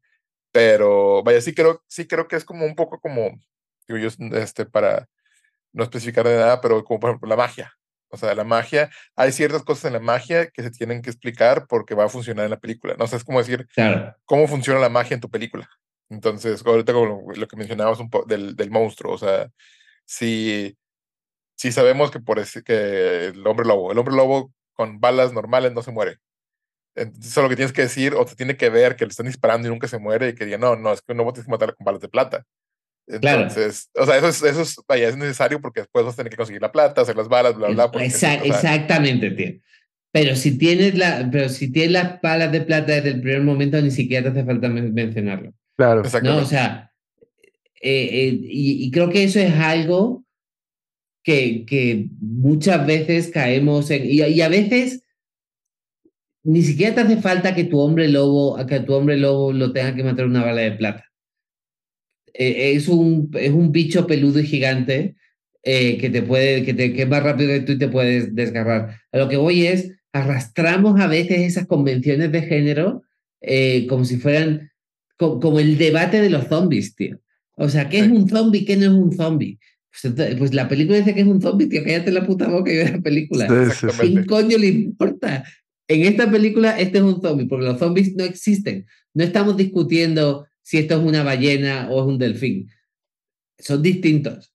pero 0.52 1.22
vaya, 1.22 1.40
sí 1.40 1.54
creo, 1.54 1.84
sí 1.88 2.08
creo 2.08 2.28
que 2.28 2.36
es 2.36 2.44
como 2.44 2.66
un 2.66 2.74
poco 2.74 3.00
como, 3.00 3.40
digo 3.88 4.00
yo, 4.00 4.10
este, 4.40 4.66
para 4.66 5.08
no 5.72 5.84
especificar 5.84 6.28
de 6.28 6.36
nada, 6.36 6.62
pero 6.62 6.84
como 6.84 7.00
por 7.00 7.12
ejemplo 7.12 7.30
la 7.30 7.36
magia. 7.36 7.74
O 8.10 8.18
sea, 8.18 8.34
la 8.34 8.44
magia, 8.44 8.90
hay 9.16 9.32
ciertas 9.32 9.62
cosas 9.62 9.86
en 9.86 9.94
la 9.94 10.00
magia 10.00 10.50
que 10.50 10.64
se 10.64 10.72
tienen 10.72 11.04
que 11.04 11.12
explicar 11.12 11.68
porque 11.68 11.94
va 11.94 12.06
a 12.06 12.10
funcionar 12.10 12.46
en 12.46 12.52
la 12.52 12.60
película. 12.60 12.96
No 12.98 13.06
sé, 13.06 13.18
es 13.18 13.24
como 13.24 13.38
decir, 13.38 13.68
Claro. 13.76 14.16
cómo 14.26 14.48
funciona 14.48 14.80
la 14.80 14.90
magia 14.90 15.14
en 15.14 15.22
tu 15.22 15.30
película. 15.30 15.70
Entonces, 16.10 16.66
ahorita 16.66 16.92
con 16.92 17.08
lo, 17.08 17.22
lo 17.36 17.48
que 17.48 17.56
mencionabas 17.56 18.00
un 18.00 18.10
poco 18.10 18.26
del, 18.26 18.56
del 18.56 18.72
monstruo, 18.72 19.14
o 19.14 19.18
sea, 19.20 19.48
si, 20.06 20.76
si 21.56 21.72
sabemos 21.72 22.12
que 22.12 22.20
por 22.20 22.40
ese, 22.40 22.64
que 22.64 23.28
el 23.28 23.46
hombre 23.48 23.66
lobo, 23.66 23.92
el 23.92 23.98
hombre 23.98 24.16
lobo 24.16 24.54
con 24.74 25.00
balas 25.00 25.34
normales 25.34 25.74
no 25.74 25.82
se 25.82 25.92
muere. 25.92 26.18
Entonces, 26.96 27.32
eso 27.32 27.42
lo 27.42 27.50
que 27.50 27.56
tienes 27.56 27.74
que 27.74 27.82
decir, 27.84 28.14
o 28.14 28.26
te 28.26 28.36
tiene 28.36 28.56
que 28.56 28.70
ver 28.70 28.96
que 28.96 29.06
le 29.06 29.10
están 29.10 29.26
disparando 29.26 29.68
y 29.68 29.72
nunca 29.72 29.88
se 29.88 30.00
muere, 30.00 30.30
y 30.30 30.36
que 30.36 30.46
diga, 30.46 30.58
no, 30.58 30.76
no, 30.76 30.94
es 30.94 31.02
que 31.02 31.12
un 31.12 31.18
lobo 31.18 31.34
tienes 31.34 31.46
que 31.46 31.52
matarlo 31.52 31.76
con 31.76 31.86
balas 31.86 32.02
de 32.02 32.08
plata. 32.10 32.46
Claro. 33.22 33.44
Entonces, 33.44 33.90
o 33.96 34.06
sea, 34.06 34.18
eso 34.18 34.30
es, 34.30 34.42
eso 34.44 34.62
es, 34.62 34.76
vaya, 34.88 35.10
es 35.10 35.16
necesario 35.18 35.62
porque 35.62 35.82
después 35.82 36.04
vas 36.06 36.16
a 36.16 36.18
tener 36.18 36.32
que 36.32 36.38
conseguir 36.38 36.62
la 36.62 36.72
plata, 36.72 37.02
hacer 37.02 37.16
las 37.16 37.28
balas, 37.28 37.56
bla, 37.56 37.68
bla, 37.68 37.92
porque, 37.92 38.08
Exact- 38.08 38.42
o 38.42 38.46
sea, 38.46 38.56
exactamente, 38.76 39.32
tío. 39.32 39.60
Pero 40.12 40.36
si 40.36 40.58
tienes 40.58 40.96
la, 40.96 41.28
pero 41.32 41.50
si 41.50 41.72
tienes 41.72 41.92
las 41.92 42.22
balas 42.22 42.52
de 42.52 42.62
plata 42.62 42.94
desde 42.94 43.10
el 43.10 43.22
primer 43.22 43.42
momento, 43.42 43.80
ni 43.82 43.92
siquiera 43.92 44.24
te 44.24 44.30
hace 44.40 44.46
falta 44.46 44.70
men- 44.70 44.94
mencionarlo. 44.94 45.54
Claro. 45.78 46.04
¿no? 46.24 46.38
O 46.38 46.46
sea, 46.46 46.92
eh, 47.82 48.10
eh, 48.12 48.40
y, 48.42 48.86
y 48.86 48.92
creo 48.92 49.10
que 49.10 49.24
eso 49.26 49.40
es 49.40 49.54
algo 49.54 50.25
que, 51.26 51.66
que 51.66 52.08
muchas 52.22 52.86
veces 52.88 53.30
caemos 53.32 53.92
en, 53.92 54.06
y, 54.06 54.22
y 54.24 54.42
a 54.42 54.48
veces 54.48 55.02
ni 56.44 56.62
siquiera 56.62 56.94
te 56.96 57.02
hace 57.02 57.18
falta 57.18 57.56
que 57.56 57.64
tu 57.66 57.80
hombre 57.80 58.08
lobo, 58.08 58.58
a 58.58 58.68
que 58.68 58.80
tu 58.80 58.94
hombre 58.94 59.18
lobo 59.18 59.52
lo 59.52 59.74
tenga 59.74 59.96
que 59.96 60.04
matar 60.04 60.28
una 60.28 60.46
bala 60.46 60.62
de 60.62 60.74
plata. 60.74 61.04
Eh, 62.34 62.74
es, 62.76 62.88
un, 62.88 63.32
es 63.40 63.52
un 63.52 63.72
bicho 63.72 64.06
peludo 64.08 64.40
y 64.40 64.46
gigante 64.46 65.16
eh, 65.64 65.98
que 65.98 66.10
te 66.10 66.22
puede, 66.22 66.64
que, 66.64 66.74
te, 66.74 66.94
que 66.94 67.04
es 67.04 67.08
más 67.10 67.24
rápido 67.24 67.50
que 67.50 67.62
tú 67.62 67.72
y 67.74 67.78
te 67.80 67.88
puedes 67.88 68.36
desgarrar. 68.36 69.00
A 69.12 69.18
lo 69.18 69.28
que 69.30 69.38
voy 69.38 69.66
es, 69.66 69.92
arrastramos 70.14 71.00
a 71.00 71.08
veces 71.08 71.40
esas 71.40 71.66
convenciones 71.66 72.32
de 72.32 72.42
género 72.44 73.04
eh, 73.42 73.88
como 73.88 74.06
si 74.06 74.18
fueran, 74.18 74.72
co- 75.18 75.40
como 75.40 75.60
el 75.60 75.78
debate 75.78 76.22
de 76.22 76.30
los 76.30 76.48
zombies, 76.48 76.96
tío. 76.96 77.20
O 77.58 77.70
sea, 77.70 77.90
¿qué 77.90 78.00
es 78.00 78.08
un 78.10 78.28
zombie? 78.30 78.66
¿Qué 78.66 78.76
no 78.76 78.84
es 78.84 78.90
un 78.92 79.12
zombie? 79.14 79.58
Pues, 80.02 80.36
pues 80.38 80.54
la 80.54 80.68
película 80.68 80.98
dice 80.98 81.14
que 81.14 81.22
es 81.22 81.28
un 81.28 81.42
zombie, 81.42 81.68
tío, 81.68 81.84
cállate 81.84 82.12
la 82.12 82.26
puta 82.26 82.48
boca 82.48 82.72
y 82.72 82.78
ve 82.78 82.92
la 82.92 83.02
película. 83.02 83.48
Sí, 83.48 83.54
sí, 83.54 83.60
sí. 83.60 83.68
Exactamente. 83.68 84.14
¿Quién 84.14 84.26
coño 84.26 84.58
le 84.58 84.68
importa? 84.68 85.44
en 85.88 86.02
esta 86.06 86.30
película 86.30 86.80
este 86.80 86.98
es 86.98 87.04
un 87.04 87.22
zombie, 87.22 87.48
porque 87.48 87.66
los 87.66 87.80
zombies 87.80 88.16
no 88.16 88.24
existen. 88.24 88.86
No 89.14 89.24
estamos 89.24 89.56
discutiendo 89.56 90.48
si 90.62 90.78
esto 90.78 90.96
es 90.96 91.02
una 91.02 91.24
ballena 91.24 91.90
o 91.92 92.02
es 92.02 92.08
un 92.08 92.18
delfín. 92.18 92.70
Son 93.60 93.82
distintos. 93.82 94.54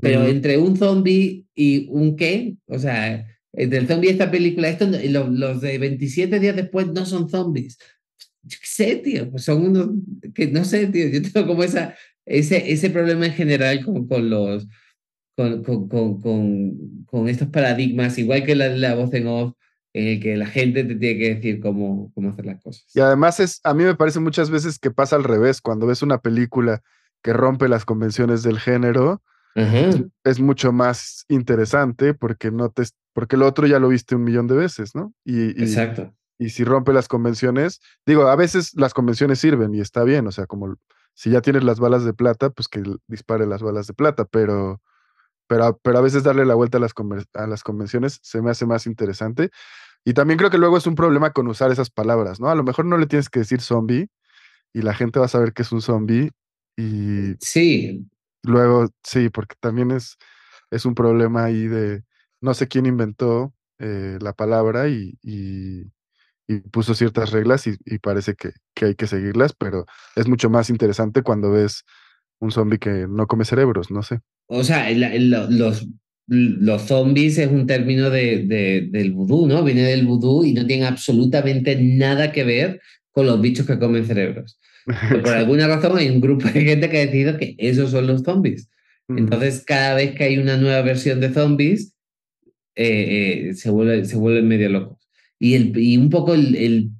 Pero 0.00 0.24
entre 0.26 0.58
un 0.58 0.76
zombie 0.76 1.46
y 1.56 1.88
un 1.88 2.14
qué, 2.14 2.56
o 2.66 2.78
sea, 2.78 3.26
entre 3.52 3.78
el 3.78 3.88
zombie 3.88 4.10
y 4.10 4.12
esta 4.12 4.30
película, 4.30 4.68
esto, 4.68 4.86
los, 4.86 5.28
los 5.30 5.60
de 5.60 5.78
27 5.78 6.38
días 6.38 6.54
después 6.54 6.86
no 6.88 7.04
son 7.04 7.28
zombies. 7.28 7.78
Yo 8.42 8.58
qué 8.60 8.66
sé, 8.66 8.96
tío, 8.96 9.28
pues 9.30 9.42
son 9.42 9.64
unos, 9.64 9.88
que 10.34 10.46
no 10.46 10.64
sé, 10.64 10.86
tío, 10.86 11.08
yo 11.08 11.20
tengo 11.22 11.48
como 11.48 11.64
esa, 11.64 11.96
ese, 12.28 12.72
ese 12.72 12.90
problema 12.90 13.26
en 13.26 13.32
general 13.32 13.84
con, 13.84 14.06
con 14.06 14.30
los, 14.30 14.68
con, 15.36 15.62
con, 15.62 15.88
con, 16.20 17.04
con, 17.06 17.28
estos 17.28 17.48
paradigmas, 17.48 18.18
igual 18.18 18.44
que 18.44 18.54
la, 18.54 18.68
la 18.68 18.94
voz 18.94 19.12
en 19.14 19.26
off, 19.26 19.54
en 19.94 20.06
el 20.06 20.20
que 20.20 20.36
la 20.36 20.46
gente 20.46 20.84
te 20.84 20.94
tiene 20.94 21.18
que 21.18 21.34
decir 21.34 21.60
cómo, 21.60 22.12
cómo 22.14 22.30
hacer 22.30 22.46
las 22.46 22.60
cosas. 22.62 22.84
Y 22.94 23.00
además 23.00 23.40
es, 23.40 23.60
a 23.64 23.74
mí 23.74 23.84
me 23.84 23.94
parece 23.94 24.20
muchas 24.20 24.50
veces 24.50 24.78
que 24.78 24.90
pasa 24.90 25.16
al 25.16 25.24
revés, 25.24 25.60
cuando 25.60 25.86
ves 25.86 26.02
una 26.02 26.18
película 26.18 26.82
que 27.22 27.32
rompe 27.32 27.68
las 27.68 27.84
convenciones 27.84 28.42
del 28.42 28.58
género, 28.58 29.22
es 30.22 30.38
mucho 30.38 30.70
más 30.70 31.24
interesante 31.28 32.14
porque 32.14 32.52
no 32.52 32.70
te, 32.70 32.84
porque 33.12 33.36
lo 33.36 33.44
otro 33.44 33.66
ya 33.66 33.80
lo 33.80 33.88
viste 33.88 34.14
un 34.14 34.22
millón 34.22 34.46
de 34.46 34.54
veces, 34.54 34.94
¿no? 34.94 35.12
Y, 35.24 35.46
y, 35.60 35.64
Exacto. 35.64 36.14
y 36.38 36.50
si 36.50 36.62
rompe 36.62 36.92
las 36.92 37.08
convenciones, 37.08 37.80
digo, 38.06 38.28
a 38.28 38.36
veces 38.36 38.70
las 38.76 38.94
convenciones 38.94 39.40
sirven 39.40 39.74
y 39.74 39.80
está 39.80 40.04
bien, 40.04 40.28
o 40.28 40.30
sea, 40.30 40.46
como 40.46 40.76
si 41.18 41.30
ya 41.30 41.40
tienes 41.42 41.64
las 41.64 41.80
balas 41.80 42.04
de 42.04 42.14
plata, 42.14 42.50
pues 42.50 42.68
que 42.68 42.80
dispare 43.08 43.44
las 43.46 43.60
balas 43.60 43.88
de 43.88 43.94
plata, 43.94 44.24
pero, 44.24 44.80
pero, 45.48 45.64
a- 45.66 45.78
pero 45.78 45.98
a 45.98 46.02
veces 46.02 46.22
darle 46.24 46.46
la 46.46 46.54
vuelta 46.54 46.78
a 46.78 46.80
las, 46.80 46.92
a 47.34 47.46
las 47.46 47.62
convenciones 47.64 48.20
se 48.22 48.42
me 48.42 48.50
hace 48.50 48.66
más 48.66 48.86
interesante. 48.86 49.50
Y 50.04 50.14
también 50.14 50.38
creo 50.38 50.50
que 50.50 50.58
luego 50.58 50.78
es 50.78 50.86
un 50.86 50.96
problema 50.96 51.32
con 51.32 51.48
usar 51.48 51.72
esas 51.72 51.90
palabras, 51.90 52.40
¿no? 52.40 52.50
A 52.50 52.56
lo 52.56 52.64
mejor 52.64 52.86
no 52.86 52.98
le 52.98 53.06
tienes 53.06 53.30
que 53.30 53.40
decir 53.40 53.60
zombie 53.62 54.08
y 54.74 54.82
la 54.82 54.94
gente 54.94 55.18
va 55.20 55.26
a 55.26 55.28
saber 55.28 55.52
que 55.54 55.62
es 55.62 55.72
un 55.72 55.82
zombie 55.82 56.32
y 56.76 57.34
Sí, 57.40 58.06
luego, 58.42 58.88
sí, 59.02 59.30
porque 59.30 59.56
también 59.60 59.90
es, 59.90 60.16
es 60.70 60.84
un 60.86 60.94
problema 60.94 61.44
ahí 61.44 61.66
de, 61.68 62.04
no 62.40 62.54
sé 62.54 62.68
quién 62.68 62.86
inventó 62.86 63.54
eh, 63.78 64.18
la 64.20 64.32
palabra 64.32 64.88
y, 64.88 65.18
y, 65.22 65.92
y 66.48 66.60
puso 66.60 66.94
ciertas 66.94 67.30
reglas 67.30 67.66
y, 67.66 67.76
y 67.84 67.98
parece 67.98 68.34
que, 68.34 68.50
que 68.74 68.86
hay 68.86 68.94
que 68.96 69.06
seguirlas, 69.06 69.52
pero 69.52 69.86
es 70.16 70.26
mucho 70.28 70.50
más 70.50 70.70
interesante 70.70 71.22
cuando 71.22 71.52
ves 71.52 71.84
un 72.40 72.50
zombie 72.50 72.78
que 72.78 73.06
no 73.08 73.26
come 73.26 73.44
cerebros, 73.44 73.90
no 73.90 74.02
sé. 74.02 74.20
o 74.48 74.64
sea, 74.64 74.90
el- 74.90 75.02
el- 75.04 75.30
lo- 75.30 75.50
los, 75.50 75.86
los 76.26 76.82
zombies 76.82 77.38
es 77.38 77.48
un 77.50 77.66
término 77.66 78.10
de, 78.10 78.44
de- 78.46 78.88
del 78.90 79.12
vudú, 79.12 79.46
¿no? 79.46 79.62
Viene 79.64 79.82
del 79.82 80.06
vudú 80.06 80.44
y 80.44 80.52
no 80.54 80.66
tiene 80.66 80.86
absolutamente 80.86 81.76
nada 81.80 82.32
que 82.32 82.44
ver 82.44 82.80
con 83.12 83.26
los 83.26 83.40
bichos 83.40 83.66
que 83.66 83.78
comen 83.78 84.06
cerebros. 84.06 84.58
Pero 85.10 85.22
por 85.22 85.32
alguna 85.34 85.66
razón 85.68 85.98
hay 85.98 86.08
un 86.08 86.20
grupo 86.20 86.46
de 86.48 86.62
gente 86.62 86.88
que 86.88 86.98
ha 86.98 87.06
decidido 87.06 87.36
que 87.38 87.54
esos 87.58 87.90
son 87.90 88.06
los 88.06 88.22
zombies. 88.22 88.68
Entonces, 89.08 89.64
cada 89.66 89.94
vez 89.94 90.14
que 90.14 90.24
hay 90.24 90.38
una 90.38 90.56
nueva 90.58 90.82
versión 90.82 91.20
de 91.20 91.30
zombies, 91.32 91.94
eh, 92.76 93.48
eh, 93.50 93.54
se, 93.54 93.70
vuelve, 93.70 94.04
se 94.04 94.16
vuelven 94.16 94.46
medio 94.48 94.68
locos. 94.68 94.97
Y, 95.40 95.54
el, 95.54 95.78
y 95.78 95.96
un 95.96 96.10
poco 96.10 96.34
el, 96.34 96.54
el, 96.56 96.90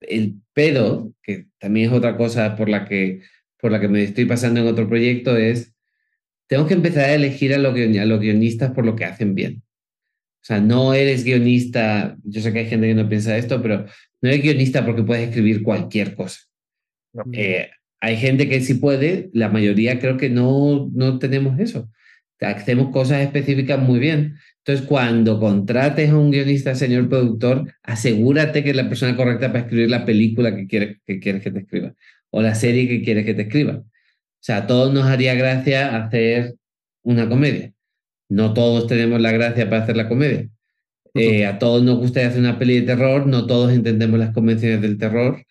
el 0.00 0.36
pedo, 0.52 1.12
que 1.22 1.46
también 1.58 1.90
es 1.90 1.96
otra 1.96 2.16
cosa 2.16 2.56
por 2.56 2.68
la, 2.68 2.84
que, 2.86 3.22
por 3.60 3.70
la 3.72 3.80
que 3.80 3.88
me 3.88 4.02
estoy 4.02 4.24
pasando 4.24 4.60
en 4.60 4.66
otro 4.66 4.88
proyecto, 4.88 5.36
es 5.36 5.74
tengo 6.48 6.66
que 6.66 6.74
empezar 6.74 7.04
a 7.04 7.14
elegir 7.14 7.54
a 7.54 7.58
los, 7.58 7.74
guion- 7.74 8.00
a 8.00 8.06
los 8.06 8.20
guionistas 8.20 8.72
por 8.72 8.84
lo 8.84 8.96
que 8.96 9.04
hacen 9.04 9.34
bien. 9.34 9.62
O 10.42 10.44
sea, 10.44 10.60
no 10.60 10.94
eres 10.94 11.24
guionista, 11.24 12.16
yo 12.24 12.40
sé 12.40 12.52
que 12.52 12.60
hay 12.60 12.66
gente 12.66 12.88
que 12.88 12.94
no 12.94 13.08
piensa 13.08 13.36
esto, 13.36 13.60
pero 13.62 13.84
no 14.22 14.28
eres 14.28 14.42
guionista 14.42 14.84
porque 14.84 15.02
puedes 15.02 15.28
escribir 15.28 15.62
cualquier 15.62 16.14
cosa. 16.14 16.40
No. 17.12 17.24
Eh, 17.32 17.70
hay 18.00 18.16
gente 18.16 18.48
que 18.48 18.60
sí 18.62 18.74
puede, 18.74 19.30
la 19.34 19.50
mayoría 19.50 19.98
creo 19.98 20.16
que 20.16 20.30
no, 20.30 20.90
no 20.94 21.18
tenemos 21.18 21.60
eso. 21.60 21.90
Hacemos 22.40 22.90
cosas 22.90 23.20
específicas 23.20 23.78
muy 23.78 23.98
bien. 24.00 24.36
Entonces, 24.64 24.86
cuando 24.86 25.40
contrates 25.40 26.10
a 26.10 26.16
un 26.16 26.30
guionista, 26.30 26.74
señor 26.74 27.08
productor, 27.08 27.72
asegúrate 27.82 28.62
que 28.62 28.70
es 28.70 28.76
la 28.76 28.88
persona 28.88 29.16
correcta 29.16 29.48
para 29.48 29.60
escribir 29.60 29.90
la 29.90 30.04
película 30.04 30.54
que 30.54 30.66
quieres 30.66 30.98
que, 31.06 31.18
quieres 31.18 31.42
que 31.42 31.50
te 31.50 31.60
escriba 31.60 31.94
o 32.30 32.42
la 32.42 32.54
serie 32.54 32.88
que 32.88 33.02
quieres 33.02 33.24
que 33.24 33.34
te 33.34 33.42
escriba. 33.42 33.76
O 33.78 34.42
sea, 34.42 34.58
a 34.58 34.66
todos 34.66 34.92
nos 34.92 35.04
haría 35.04 35.34
gracia 35.34 35.96
hacer 35.96 36.54
una 37.02 37.28
comedia. 37.28 37.72
No 38.28 38.54
todos 38.54 38.86
tenemos 38.86 39.20
la 39.20 39.32
gracia 39.32 39.68
para 39.68 39.82
hacer 39.82 39.96
la 39.96 40.08
comedia. 40.08 40.48
Eh, 41.14 41.46
a 41.46 41.58
todos 41.58 41.82
nos 41.82 41.98
gusta 41.98 42.24
hacer 42.26 42.40
una 42.40 42.58
peli 42.58 42.80
de 42.80 42.86
terror, 42.86 43.26
no 43.26 43.46
todos 43.46 43.72
entendemos 43.72 44.18
las 44.18 44.32
convenciones 44.32 44.80
del 44.80 44.98
terror. 44.98 45.44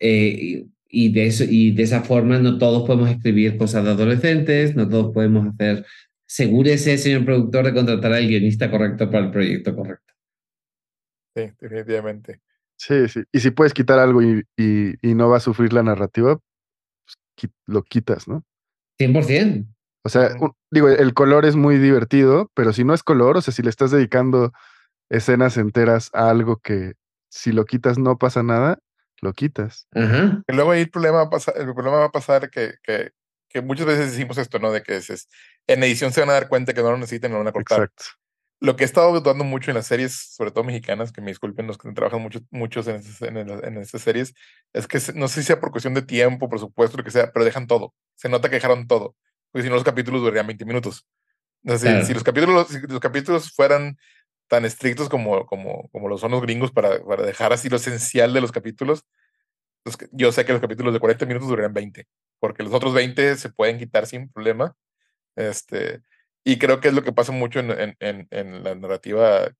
Eh, 0.00 0.66
y, 0.90 1.06
y 1.06 1.12
de 1.12 1.26
eso, 1.26 1.44
y 1.44 1.72
de 1.72 1.82
esa 1.84 2.02
forma 2.02 2.38
no 2.38 2.58
todos 2.58 2.86
podemos 2.86 3.10
escribir 3.10 3.56
cosas 3.56 3.84
de 3.84 3.90
adolescentes, 3.90 4.74
no 4.74 4.88
todos 4.88 5.12
podemos 5.12 5.46
hacer... 5.46 5.84
Asegúrese, 6.28 6.98
señor 6.98 7.24
productor, 7.24 7.64
de 7.66 7.74
contratar 7.74 8.12
al 8.12 8.26
guionista 8.26 8.70
correcto 8.70 9.10
para 9.10 9.26
el 9.26 9.30
proyecto 9.30 9.74
correcto. 9.76 10.14
Sí, 11.36 11.52
definitivamente. 11.60 12.40
Sí, 12.78 13.08
sí. 13.08 13.22
Y 13.32 13.40
si 13.40 13.50
puedes 13.50 13.72
quitar 13.74 13.98
algo 13.98 14.22
y, 14.22 14.42
y, 14.56 14.94
y 15.08 15.14
no 15.14 15.28
va 15.28 15.38
a 15.38 15.40
sufrir 15.40 15.72
la 15.72 15.82
narrativa, 15.82 16.38
pues, 17.36 17.52
lo 17.66 17.82
quitas, 17.82 18.28
¿no? 18.28 18.44
100%. 18.98 19.68
O 20.04 20.08
sea, 20.08 20.36
un- 20.40 20.52
digo, 20.70 20.88
el 20.88 21.14
color 21.14 21.46
es 21.46 21.56
muy 21.56 21.78
divertido, 21.78 22.50
pero 22.54 22.72
si 22.72 22.84
no 22.84 22.94
es 22.94 23.02
color, 23.02 23.36
o 23.36 23.40
sea, 23.40 23.52
si 23.52 23.62
le 23.62 23.70
estás 23.70 23.90
dedicando 23.90 24.52
escenas 25.10 25.56
enteras 25.56 26.10
a 26.12 26.30
algo 26.30 26.58
que 26.58 26.94
si 27.30 27.52
lo 27.52 27.64
quitas 27.64 27.98
no 27.98 28.16
pasa 28.18 28.42
nada, 28.42 28.78
lo 29.20 29.32
quitas. 29.32 29.88
Ajá. 29.94 30.42
Y 30.46 30.54
luego 30.54 30.70
ahí 30.72 30.82
el 30.82 30.90
problema 30.90 31.18
va 31.18 31.24
a 31.24 31.30
pasar, 31.30 31.54
el 31.58 31.74
problema 31.74 31.98
va 31.98 32.04
a 32.06 32.12
pasar 32.12 32.50
que, 32.50 32.74
que, 32.82 33.10
que 33.48 33.60
muchas 33.62 33.86
veces 33.86 34.10
decimos 34.12 34.38
esto, 34.38 34.58
¿no? 34.58 34.72
De 34.72 34.82
que 34.82 34.96
es, 34.96 35.10
es- 35.10 35.28
en 35.66 35.82
edición 35.82 36.12
se 36.12 36.20
van 36.20 36.30
a 36.30 36.34
dar 36.34 36.48
cuenta 36.48 36.74
que 36.74 36.82
no 36.82 36.90
lo 36.90 36.98
necesitan 36.98 37.30
y 37.30 37.32
lo 37.32 37.38
van 37.38 37.48
a 37.48 37.52
cortar. 37.52 37.78
Exacto. 37.82 38.04
Lo 38.58 38.74
que 38.74 38.84
he 38.84 38.86
estado 38.86 39.20
dando 39.20 39.44
mucho 39.44 39.70
en 39.70 39.74
las 39.76 39.86
series, 39.86 40.14
sobre 40.34 40.50
todo 40.50 40.64
mexicanas, 40.64 41.12
que 41.12 41.20
me 41.20 41.28
disculpen 41.30 41.66
los 41.66 41.76
que 41.76 41.92
trabajan 41.92 42.22
mucho, 42.22 42.40
muchos 42.50 42.86
en, 42.88 42.96
esas- 42.96 43.22
en, 43.22 43.36
en 43.36 43.76
estas 43.78 44.00
series, 44.02 44.32
es 44.72 44.86
que 44.86 44.98
no 45.14 45.28
sé 45.28 45.40
si 45.42 45.46
sea 45.48 45.60
por 45.60 45.70
cuestión 45.70 45.92
de 45.94 46.02
tiempo, 46.02 46.48
por 46.48 46.58
supuesto, 46.58 46.96
lo 46.96 47.04
que 47.04 47.10
sea, 47.10 47.30
pero 47.32 47.44
dejan 47.44 47.66
todo. 47.66 47.92
Se 48.14 48.28
nota 48.28 48.48
que 48.48 48.56
dejaron 48.56 48.86
todo. 48.86 49.14
Porque 49.52 49.62
si 49.64 49.68
no, 49.68 49.74
los 49.74 49.84
capítulos 49.84 50.20
durarían 50.22 50.46
20 50.46 50.64
minutos. 50.64 51.06
Decir, 51.62 51.90
Claro. 51.90 52.06
si 52.06 52.14
los 52.14 52.22
capítulos, 52.24 52.68
si 52.68 52.80
los 52.80 53.00
capítulos 53.00 53.52
fueran 53.52 53.98
tan 54.48 54.64
estrictos 54.64 55.08
como, 55.08 55.44
como, 55.46 55.88
como 55.90 56.08
lo 56.08 56.16
son 56.18 56.30
los 56.30 56.40
gringos 56.42 56.70
para, 56.72 57.02
para 57.04 57.24
dejar 57.24 57.52
así 57.52 57.68
lo 57.68 57.76
esencial 57.76 58.32
de 58.32 58.40
los 58.40 58.52
capítulos, 58.52 59.04
los 59.84 59.96
que- 59.96 60.08
yo 60.12 60.32
sé 60.32 60.44
que 60.44 60.52
los 60.52 60.60
capítulos 60.62 60.94
de 60.94 61.00
40 61.00 61.26
minutos 61.26 61.48
durarían 61.48 61.72
20, 61.74 62.06
porque 62.38 62.62
los 62.62 62.72
otros 62.72 62.94
20 62.94 63.36
se 63.36 63.50
pueden 63.50 63.78
quitar 63.78 64.06
sin 64.06 64.28
problema. 64.28 64.74
Este, 65.36 66.00
y 66.44 66.58
creo 66.58 66.80
que 66.80 66.88
es 66.88 66.94
lo 66.94 67.02
que 67.02 67.12
pasa 67.12 67.32
mucho 67.32 67.60
en, 67.60 67.70
en, 67.70 67.96
en, 68.00 68.28
en 68.30 68.64
la 68.64 68.74
narrativa 68.74 69.50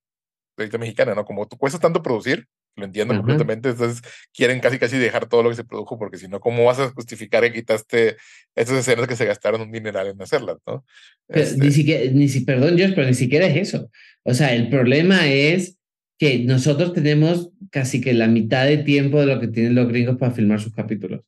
ahorita 0.57 0.79
mexicana, 0.79 1.14
¿no? 1.14 1.24
Como 1.24 1.47
tú 1.47 1.57
cuesta 1.57 1.79
tanto 1.79 2.03
producir, 2.03 2.47
lo 2.77 2.85
entiendo 2.85 3.14
Ujú. 3.14 3.22
completamente, 3.22 3.70
entonces 3.70 4.03
quieren 4.35 4.61
casi 4.61 4.79
casi 4.79 4.99
dejar 4.99 5.29
todo 5.29 5.43
lo 5.43 5.51
que 5.51 5.57
se 5.57 5.64
produjo, 5.64 5.99
porque 5.99 6.18
si 6.18 6.29
no, 6.29 6.41
¿cómo 6.41 6.64
vas 6.64 6.79
a 6.79 6.91
justificar 6.91 7.43
que 7.43 7.53
quitaste 7.53 8.16
esas 8.55 8.79
escenas 8.79 9.09
que 9.09 9.16
se 9.16 9.24
gastaron 9.24 9.62
un 9.62 9.72
dineral 9.72 10.09
en 10.09 10.20
hacerlas, 10.20 10.59
¿no? 10.66 10.85
Este, 11.29 11.59
ni 11.59 11.72
siquiera, 11.72 12.11
ni 12.12 12.29
si, 12.29 12.43
perdón, 12.43 12.79
Josh, 12.79 12.93
pero 12.95 13.07
ni 13.07 13.14
siquiera 13.14 13.47
es 13.47 13.68
eso. 13.68 13.91
O 14.22 14.35
sea, 14.35 14.55
el 14.55 14.68
problema 14.68 15.27
es 15.27 15.79
que 16.18 16.39
nosotros 16.41 16.93
tenemos 16.93 17.51
casi 17.70 18.01
que 18.01 18.12
la 18.14 18.29
mitad 18.29 18.66
de 18.66 18.79
tiempo 18.79 19.20
de 19.20 19.27
lo 19.27 19.41
que 19.41 19.49
tienen 19.49 19.74
los 19.74 19.89
gringos 19.89 20.16
para 20.16 20.33
filmar 20.33 20.61
sus 20.61 20.72
capítulos. 20.72 21.22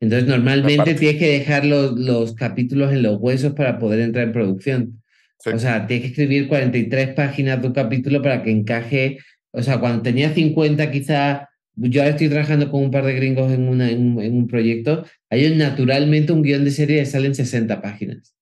Entonces, 0.00 0.26
normalmente 0.26 0.94
tienes 0.94 1.18
que 1.18 1.38
dejar 1.38 1.66
los, 1.66 1.98
los 1.98 2.34
capítulos 2.34 2.92
en 2.92 3.02
los 3.02 3.20
huesos 3.20 3.52
para 3.52 3.78
poder 3.78 4.00
entrar 4.00 4.26
en 4.26 4.32
producción. 4.32 5.02
sí, 5.38 5.50
O 5.50 5.58
sea, 5.58 5.86
tienes 5.86 6.04
que 6.04 6.22
escribir 6.22 6.48
43 6.48 7.14
páginas 7.14 7.60
de 7.60 7.68
un 7.68 7.74
capítulo 7.74 8.22
para 8.22 8.42
que 8.42 8.50
encaje. 8.50 9.18
O 9.52 9.62
sea, 9.62 9.78
cuando 9.78 10.02
tenía 10.02 10.32
50, 10.32 10.90
quizá. 10.90 11.46
Yo 11.76 12.02
ahora 12.02 12.12
estoy 12.12 12.28
trabajando 12.28 12.70
con 12.70 12.82
un 12.82 12.90
par 12.90 13.04
de 13.04 13.14
gringos 13.14 13.52
en, 13.52 13.68
una, 13.68 13.90
en, 13.90 14.16
un, 14.16 14.22
en 14.22 14.34
un 14.34 14.46
proyecto. 14.48 15.04
A 15.30 15.36
ellos, 15.36 15.56
naturalmente, 15.56 16.32
un 16.32 16.42
guion 16.42 16.64
de 16.64 16.70
serie 16.70 16.96
les 16.96 17.10
salen 17.10 17.34
60 17.34 17.80
páginas. 17.80 18.34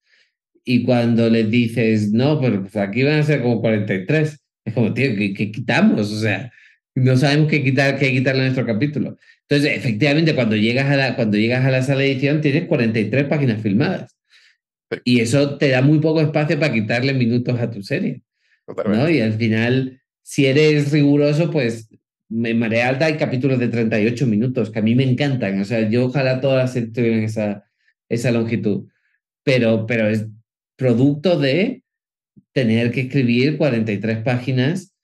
Y 0.65 0.85
cuando 0.85 1.29
les 1.31 1.51
dices, 1.51 2.13
no, 2.13 2.41
pero 2.41 2.63
pues 2.63 2.77
aquí 2.77 3.03
van 3.03 3.21
a 3.21 3.23
ser 3.23 3.43
como 3.43 3.61
43, 3.61 4.39
es 4.65 4.75
como, 4.75 4.93
tío, 4.93 5.15
¿qué, 5.17 5.33
qué 5.35 5.51
quitamos? 5.51 6.13
O 6.13 6.21
sea, 6.21 6.51
no 6.95 7.17
sabemos 7.17 7.49
qué 7.49 7.63
quitar, 7.63 7.99
qué 7.99 8.11
quitarle 8.11 8.43
a 8.43 8.45
nuestro 8.45 8.67
capítulo. 8.67 9.17
Entonces, 9.49 9.79
efectivamente, 9.79 10.35
cuando 10.35 10.57
llegas 10.57 10.91
a 10.91 10.97
la, 10.97 11.17
cuando 11.17 11.39
llegas 11.39 11.65
a 11.65 11.71
la 11.71 11.83
sala 11.83 12.01
de 12.01 12.13
edición, 12.13 12.41
tienes 12.41 12.67
43 12.67 13.25
páginas 13.25 13.63
filmadas. 13.63 14.15
Sí. 14.91 14.99
Y 15.05 15.21
eso 15.21 15.57
te 15.57 15.71
da 15.71 15.81
muy 15.81 16.01
poco 16.01 16.21
espacio 16.21 16.59
para 16.59 16.73
quitarle 16.73 17.15
minutos 17.15 17.59
a 17.59 17.71
tu 17.71 17.83
serie. 17.83 18.23
totalmente. 18.67 19.05
¿no? 19.05 19.11
Y 19.11 19.21
al 19.21 19.33
final, 19.35 20.03
si 20.23 20.47
eres 20.47 20.93
riguroso, 20.93 21.51
pues 21.51 21.89
en 22.31 22.59
Marea 22.59 22.89
Alta 22.89 23.07
hay 23.07 23.17
capítulos 23.17 23.59
de 23.59 23.69
38 23.69 24.27
minutos, 24.27 24.71
que 24.71 24.81
a 24.81 24.83
mí 24.83 24.95
me 24.95 25.05
encantan. 25.05 25.61
O 25.61 25.65
sea, 25.65 25.89
yo 25.89 26.07
ojalá 26.07 26.41
todas 26.41 26.59
las 26.59 26.73
series 26.73 26.93
tuvieran 26.93 27.23
esa, 27.23 27.65
esa 28.09 28.31
longitud. 28.31 28.89
Pero, 29.45 29.87
pero 29.87 30.09
es 30.09 30.27
producto 30.77 31.39
de 31.39 31.83
tener 32.53 32.91
que 32.91 33.03
escribir 33.03 33.57
43 33.57 34.19
páginas 34.19 34.95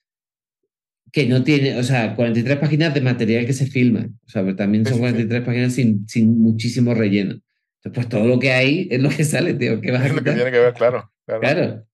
que 1.14 1.26
no 1.28 1.44
tiene, 1.44 1.78
o 1.78 1.82
sea, 1.84 2.16
43 2.16 2.58
páginas 2.58 2.92
de 2.92 3.00
material 3.00 3.46
que 3.46 3.52
se 3.52 3.66
filma, 3.68 4.08
o 4.26 4.28
sea, 4.28 4.42
pero 4.42 4.56
también 4.56 4.84
son 4.84 4.98
43 4.98 5.42
páginas 5.44 5.72
sin, 5.72 6.08
sin 6.08 6.36
muchísimo 6.40 6.92
relleno. 6.92 7.34
Entonces, 7.34 7.92
pues 7.94 8.08
todo 8.08 8.26
lo 8.26 8.40
que 8.40 8.50
hay 8.50 8.88
es 8.90 9.00
lo 9.00 9.10
que 9.10 9.22
sale, 9.24 9.54
tío. 9.54 9.80
¿Qué 9.80 9.92
vas 9.92 10.00
a 10.02 10.06
Es 10.08 10.12
lo 10.12 10.24
que 10.24 10.32
tiene 10.32 10.50
que 10.50 10.58
ver, 10.58 10.74
claro. 10.74 11.12
Claro. 11.24 11.40
Claro. 11.40 11.86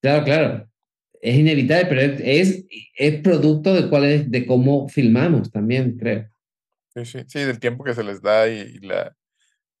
Claro, 0.00 0.24
claro. 0.24 0.70
Es 1.20 1.36
inevitable, 1.36 1.84
pero 1.86 2.00
es, 2.00 2.64
es, 2.96 3.20
producto 3.20 3.74
de 3.74 3.90
cuál 3.90 4.04
es, 4.04 4.30
de 4.30 4.46
cómo 4.46 4.88
filmamos 4.88 5.52
también, 5.52 5.98
creo. 5.98 6.30
Sí, 6.94 7.04
sí, 7.04 7.18
sí, 7.26 7.40
del 7.40 7.60
tiempo 7.60 7.84
que 7.84 7.92
se 7.92 8.02
les 8.02 8.22
da 8.22 8.48
y, 8.48 8.58
y 8.58 8.78
la. 8.86 9.14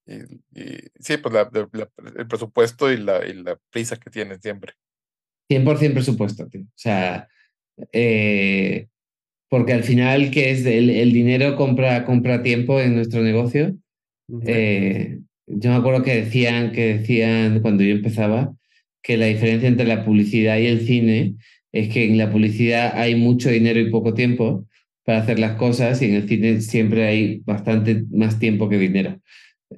Y, 0.06 0.16
y- 0.54 0.80
sí, 1.00 1.16
pues 1.16 1.32
la, 1.32 1.48
la- 1.50 1.88
el 2.14 2.26
presupuesto 2.28 2.92
y 2.92 2.98
la, 2.98 3.26
y 3.26 3.32
la 3.32 3.58
prisa 3.70 3.96
que 3.96 4.10
tienen 4.10 4.38
siempre. 4.42 4.74
100% 5.48 5.94
presupuesto, 5.94 6.46
tío. 6.46 6.60
O 6.60 6.72
sea, 6.74 7.26
eh, 7.92 8.86
porque 9.48 9.72
al 9.74 9.84
final, 9.84 10.30
que 10.30 10.50
es 10.50 10.64
el, 10.64 10.88
el 10.90 11.12
dinero 11.12 11.56
compra, 11.56 12.04
compra 12.04 12.42
tiempo 12.42 12.80
en 12.80 12.94
nuestro 12.94 13.22
negocio. 13.22 13.76
Eh, 14.46 15.18
yo 15.46 15.70
me 15.70 15.76
acuerdo 15.76 16.02
que 16.02 16.16
decían, 16.16 16.72
que 16.72 16.96
decían 16.98 17.60
cuando 17.60 17.82
yo 17.84 17.90
empezaba 17.94 18.54
que 19.02 19.16
la 19.16 19.26
diferencia 19.26 19.68
entre 19.68 19.86
la 19.86 20.04
publicidad 20.04 20.58
y 20.58 20.66
el 20.66 20.80
cine 20.86 21.34
es 21.72 21.88
que 21.88 22.04
en 22.04 22.16
la 22.18 22.30
publicidad 22.30 22.92
hay 22.98 23.14
mucho 23.14 23.50
dinero 23.50 23.80
y 23.80 23.90
poco 23.90 24.14
tiempo 24.14 24.66
para 25.04 25.18
hacer 25.18 25.38
las 25.38 25.56
cosas 25.56 26.00
y 26.00 26.06
en 26.06 26.14
el 26.14 26.28
cine 26.28 26.60
siempre 26.60 27.04
hay 27.06 27.40
bastante 27.44 28.04
más 28.10 28.38
tiempo 28.38 28.68
que 28.68 28.78
dinero. 28.78 29.20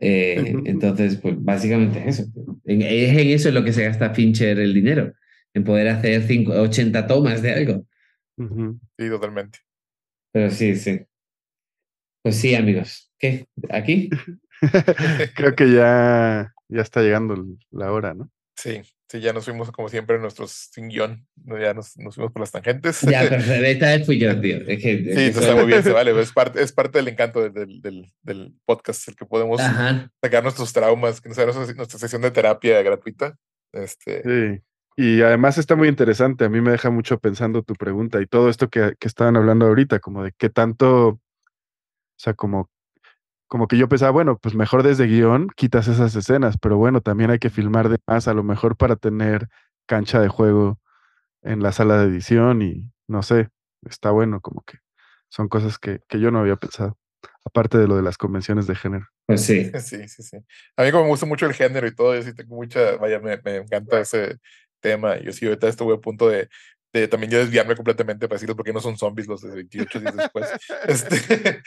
Eh, 0.01 0.55
entonces, 0.67 1.17
pues 1.17 1.35
básicamente 1.39 2.01
es 2.07 2.21
eso. 2.21 2.31
En- 2.67 2.83
es 2.83 3.17
en 3.19 3.29
eso 3.31 3.49
en 3.49 3.55
lo 3.55 3.65
que 3.65 3.73
se 3.73 3.85
gasta 3.85 4.11
Fincher 4.15 4.59
el 4.59 4.75
dinero, 4.75 5.13
en 5.55 5.65
poder 5.65 5.89
hacer 5.89 6.23
cinco- 6.25 6.53
80 6.53 7.07
tomas 7.07 7.43
de 7.43 7.53
algo. 7.53 7.87
Ujú. 8.37 8.79
Sí, 8.99 9.09
totalmente. 9.09 9.59
Pero 10.33 10.51
sí, 10.51 10.75
sí. 10.77 11.07
Pues 12.23 12.37
sí, 12.37 12.55
amigos. 12.55 13.13
¿Qué? 13.19 13.47
¿Aquí? 13.71 14.11
Creo 15.37 15.55
que 15.55 15.71
ya, 15.73 16.55
ya 16.69 16.81
está 16.81 17.03
llegando 17.03 17.37
la 17.71 17.93
hora, 17.93 18.15
¿no? 18.15 18.31
Sí, 18.57 18.81
sí, 19.11 19.21
ya 19.21 19.33
nos 19.33 19.45
fuimos 19.45 19.71
como 19.73 19.89
siempre 19.89 20.17
en 20.17 20.23
nuestros 20.23 20.71
sin 20.73 20.89
guion. 20.89 21.27
¿no? 21.45 21.59
Ya 21.61 21.75
nos, 21.75 21.97
nos 21.99 22.15
fuimos 22.15 22.33
por 22.33 22.41
las 22.41 22.53
tangentes. 22.53 23.03
Ya, 23.03 23.23
pero 23.29 23.37
esta 23.39 23.87
vez 23.87 24.07
fui 24.07 24.19
yo, 24.19 24.41
tío. 24.41 24.59
Es 24.67 24.83
que, 24.83 24.93
es 24.95 25.15
Sí, 25.17 25.23
eso 25.27 25.41
está 25.41 25.55
muy 25.55 25.67
bien, 25.67 25.83
se 25.83 25.93
vale. 25.93 26.19
Es 26.19 26.33
parte, 26.33 26.63
es 26.63 26.73
parte 26.73 26.99
del 26.99 27.09
encanto 27.09 27.49
del, 27.49 27.81
del, 28.23 28.55
podcast, 28.65 29.09
el 29.09 29.17
que 29.17 29.27
podemos 29.27 29.61
Ajá. 29.61 30.11
sacar 30.23 30.43
nuestros 30.43 30.73
traumas, 30.73 31.21
que 31.21 31.29
nos 31.29 31.39
haga 31.39 31.53
nuestra, 31.53 31.75
nuestra 31.75 31.99
sesión 31.99 32.23
de 32.23 32.31
terapia 32.31 32.81
gratuita. 32.83 33.37
Este, 33.73 34.23
Sí. 34.23 34.63
Y 34.97 35.23
además 35.23 35.59
está 35.59 35.75
muy 35.75 35.89
interesante. 35.89 36.45
A 36.45 36.49
mí 36.49 36.61
me 36.61 36.71
deja 36.71 36.91
mucho 36.91 37.19
pensando 37.19 37.63
tu 37.63 37.75
pregunta 37.75 38.21
y 38.21 38.27
todo 38.27 38.49
esto 38.49 38.69
que, 38.69 38.95
que 38.99 39.09
estaban 39.09 39.37
hablando 39.37 39.67
ahorita, 39.67 39.99
como 39.99 40.23
de 40.23 40.33
qué 40.39 40.51
tanto, 40.51 41.09
o 41.09 41.21
sea, 42.17 42.35
como, 42.35 42.71
como 43.49 43.67
que 43.67 43.77
yo 43.77 43.89
pensaba, 43.89 44.13
bueno, 44.13 44.39
pues 44.39 44.55
mejor 44.55 44.83
desde 44.83 45.07
guion 45.07 45.49
quitas 45.57 45.89
esas 45.89 46.15
escenas, 46.15 46.57
pero 46.59 46.77
bueno, 46.77 47.01
también 47.01 47.31
hay 47.31 47.39
que 47.39 47.51
filmar 47.51 47.89
de 47.89 47.99
más, 48.07 48.29
a 48.29 48.35
lo 48.35 48.43
mejor 48.43 48.77
para 48.77 48.97
tener 48.97 49.49
cancha 49.87 50.21
de 50.21 50.29
juego 50.29 50.81
en 51.43 51.63
la 51.63 51.73
sala 51.73 51.99
de 51.99 52.07
edición 52.07 52.63
y 52.63 52.91
no 53.07 53.23
sé, 53.23 53.49
está 53.83 54.11
bueno, 54.11 54.41
como 54.41 54.63
que 54.63 54.79
son 55.29 55.49
cosas 55.49 55.79
que, 55.79 56.01
que 56.09 56.21
yo 56.21 56.31
no 56.31 56.39
había 56.39 56.57
pensado, 56.57 56.97
aparte 57.45 57.79
de 57.79 57.87
lo 57.87 57.97
de 57.97 58.03
las 58.03 58.17
convenciones 58.17 58.67
de 58.67 58.77
género. 58.77 59.07
Pues 59.27 59.43
sí. 59.43 59.71
Sí, 59.81 60.09
sí, 60.09 60.23
sí. 60.23 60.39
A 60.77 60.83
mí 60.83 60.91
como 60.91 61.05
me 61.05 61.11
gusta 61.11 61.27
mucho 61.27 61.47
el 61.47 61.55
género 61.55 61.87
y 61.87 61.95
todo, 61.95 62.15
yo 62.15 62.23
sí 62.23 62.35
tengo 62.35 62.57
mucha, 62.57 62.97
vaya, 62.97 63.21
me, 63.21 63.41
me 63.45 63.57
encanta 63.57 64.01
ese 64.01 64.39
tema. 64.85 65.19
Yo 65.19 65.33
sí 65.33 65.47
ahorita 65.47 65.69
estuve 65.69 65.95
a 65.95 65.99
punto 65.99 66.29
de, 66.29 66.49
de 66.93 67.09
también 67.09 67.33
yo 67.33 67.39
desviarme 67.39 67.75
completamente 67.75 68.29
para 68.29 68.37
decirles 68.37 68.55
por 68.57 68.65
qué 68.67 68.73
no 68.73 68.81
son 68.81 68.97
zombies 68.97 69.27
los 69.27 69.41
de 69.43 69.51
28 69.55 70.01
días 70.01 70.15
después. 70.17 70.49
Este, 70.87 71.63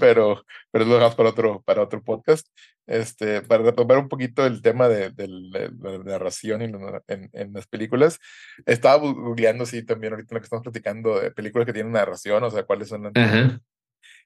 pero, 0.00 0.44
pero 0.70 0.84
lo 0.84 0.94
dejamos 0.94 1.14
para 1.14 1.28
otro, 1.28 1.62
para 1.62 1.82
otro 1.82 2.02
podcast. 2.02 2.46
Este, 2.86 3.42
para 3.42 3.62
retomar 3.64 3.98
un 3.98 4.08
poquito 4.08 4.46
el 4.46 4.62
tema 4.62 4.88
de, 4.88 5.10
de 5.10 5.28
la, 5.28 5.70
la 5.90 5.98
narración 6.04 6.62
en, 6.62 6.72
la- 6.72 7.02
en, 7.06 7.28
en 7.34 7.52
las 7.52 7.66
películas, 7.66 8.18
estaba 8.64 8.96
googleando, 8.96 9.66
sí, 9.66 9.82
también 9.84 10.14
ahorita 10.14 10.32
en 10.32 10.36
lo 10.36 10.40
que 10.40 10.44
estamos 10.44 10.62
platicando 10.64 11.20
de 11.20 11.30
películas 11.30 11.66
que 11.66 11.74
tienen 11.74 11.92
narración, 11.92 12.42
o 12.42 12.50
sea, 12.50 12.62
cuáles 12.64 12.88
son 12.88 13.02
las 13.02 13.12
Ajá. 13.14 13.60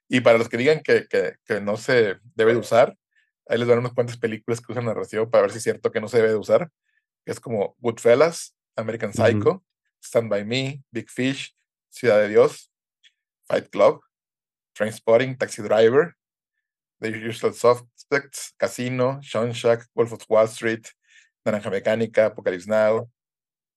y 0.08 0.20
para 0.20 0.38
los 0.38 0.48
que 0.48 0.58
digan 0.58 0.80
que, 0.80 1.06
que, 1.10 1.34
que 1.44 1.60
no 1.60 1.76
se 1.76 2.18
debe 2.36 2.52
de 2.52 2.60
usar, 2.60 2.94
ahí 3.48 3.58
les 3.58 3.66
van 3.66 3.80
unas 3.80 3.94
cuantas 3.94 4.16
películas 4.16 4.60
que 4.60 4.70
usan 4.70 4.84
narración 4.84 5.28
para 5.28 5.42
ver 5.42 5.50
si 5.50 5.58
es 5.58 5.64
cierto 5.64 5.90
que 5.90 6.00
no 6.00 6.06
se 6.06 6.18
debe 6.18 6.28
de 6.30 6.36
usar. 6.36 6.68
Es 7.24 7.40
como 7.40 7.76
Goodfellas, 7.78 8.54
American. 8.76 9.12
Psycho, 9.12 9.64
Stand 10.02 10.28
By 10.28 10.44
Me, 10.44 10.82
Big 10.90 11.08
Fish, 11.08 11.54
Ciudad 11.90 12.18
de 12.18 12.28
Dios, 12.28 12.70
Fight 13.46 13.68
Club, 13.70 14.00
Trainspotting, 14.74 15.36
Taxi 15.38 15.62
Driver, 15.62 16.16
The 17.00 17.08
Usual 17.10 17.54
Suspects, 17.54 18.54
Casino, 18.56 19.20
Shawshank, 19.22 19.84
Wolf 19.94 20.12
of 20.12 20.24
Wall 20.28 20.46
Street, 20.46 20.88
Naranja 21.44 21.70
Mecánica, 21.70 22.26
Apocalypse 22.26 22.68
Now, 22.68 23.10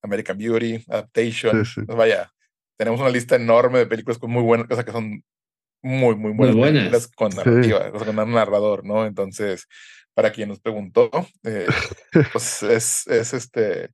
American 0.02 0.38
Beauty, 0.38 0.84
Adaptation. 0.88 1.64
Sí, 1.64 1.72
sí. 1.80 1.86
Pues 1.86 1.98
vaya, 1.98 2.32
tenemos 2.76 3.00
una 3.00 3.10
lista 3.10 3.36
enorme 3.36 3.80
de 3.80 3.86
películas 3.86 4.18
con 4.18 4.30
muy 4.30 4.42
buenas, 4.42 4.66
sea, 4.68 4.84
que 4.84 4.92
son 4.92 5.24
muy, 5.86 6.16
muy 6.16 6.32
buenas, 6.32 6.56
buenas. 6.56 6.72
películas 6.82 7.08
con 7.08 7.30
Sí. 7.32 7.38
narrativa, 7.38 7.78
o 7.92 7.98
sea, 7.98 8.06
con 8.06 8.18
un 8.18 8.32
narrador, 8.32 8.84
¿no? 8.84 9.06
Entonces, 9.06 9.66
para 10.14 10.32
quien 10.32 10.48
nos 10.48 10.60
preguntó, 10.60 11.10
eh, 11.44 11.66
pues 12.32 12.62
es, 12.62 13.06
es 13.06 13.32
este, 13.34 13.90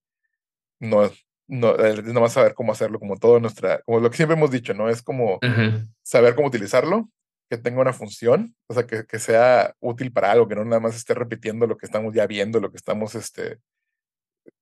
no, 0.80 1.11
no, 1.49 1.76
es 1.76 2.03
nomás 2.05 2.32
saber 2.32 2.55
cómo 2.55 2.72
hacerlo, 2.72 2.99
como 2.99 3.16
todo 3.18 3.40
nuestra, 3.40 3.82
como 3.82 4.01
lo 4.01 4.11
que 4.11 4.16
siempre 4.16 4.36
hemos 4.36 4.51
dicho, 4.51 4.72
¿no? 4.74 4.88
Es 4.88 5.03
como 5.03 5.38
Ajá. 5.43 5.84
saber 6.03 6.34
cómo 6.34 6.49
utilizarlo, 6.49 7.09
que 7.51 7.59
tenga 7.59 7.82
una 7.82 7.93
función, 7.93 8.55
o 8.68 8.74
sea, 8.74 8.86
que, 8.86 9.05
que 9.05 9.18
sea 9.18 9.74
útil 9.80 10.11
para 10.12 10.32
algo, 10.32 10.49
que 10.49 10.55
no 10.55 10.64
nada 10.64 10.80
más 10.80 10.97
esté 10.97 11.12
repitiendo 11.14 11.66
lo 11.66 11.76
que 11.76 11.84
estamos 11.86 12.14
ya 12.14 12.26
viendo, 12.26 12.61
lo 12.61 12.70
que 12.70 12.78
estamos, 12.78 13.14
este, 13.14 13.59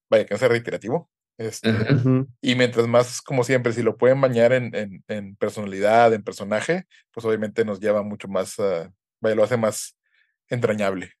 vaya, 0.09 0.25
que 0.25 0.33
no 0.33 0.37
sea 0.37 0.49
reiterativo. 0.49 1.09
Este, 1.41 1.73
y 2.41 2.53
mientras 2.55 2.87
más, 2.87 3.19
como 3.21 3.43
siempre, 3.43 3.73
si 3.73 3.81
lo 3.81 3.97
pueden 3.97 4.21
bañar 4.21 4.53
en, 4.53 4.73
en, 4.75 5.03
en 5.07 5.35
personalidad, 5.35 6.13
en 6.13 6.23
personaje, 6.23 6.85
pues 7.11 7.25
obviamente 7.25 7.65
nos 7.65 7.79
lleva 7.79 8.03
mucho 8.03 8.27
más, 8.27 8.55
vaya, 9.19 9.35
lo 9.35 9.43
hace 9.43 9.57
más 9.57 9.97
entrañable. 10.47 11.13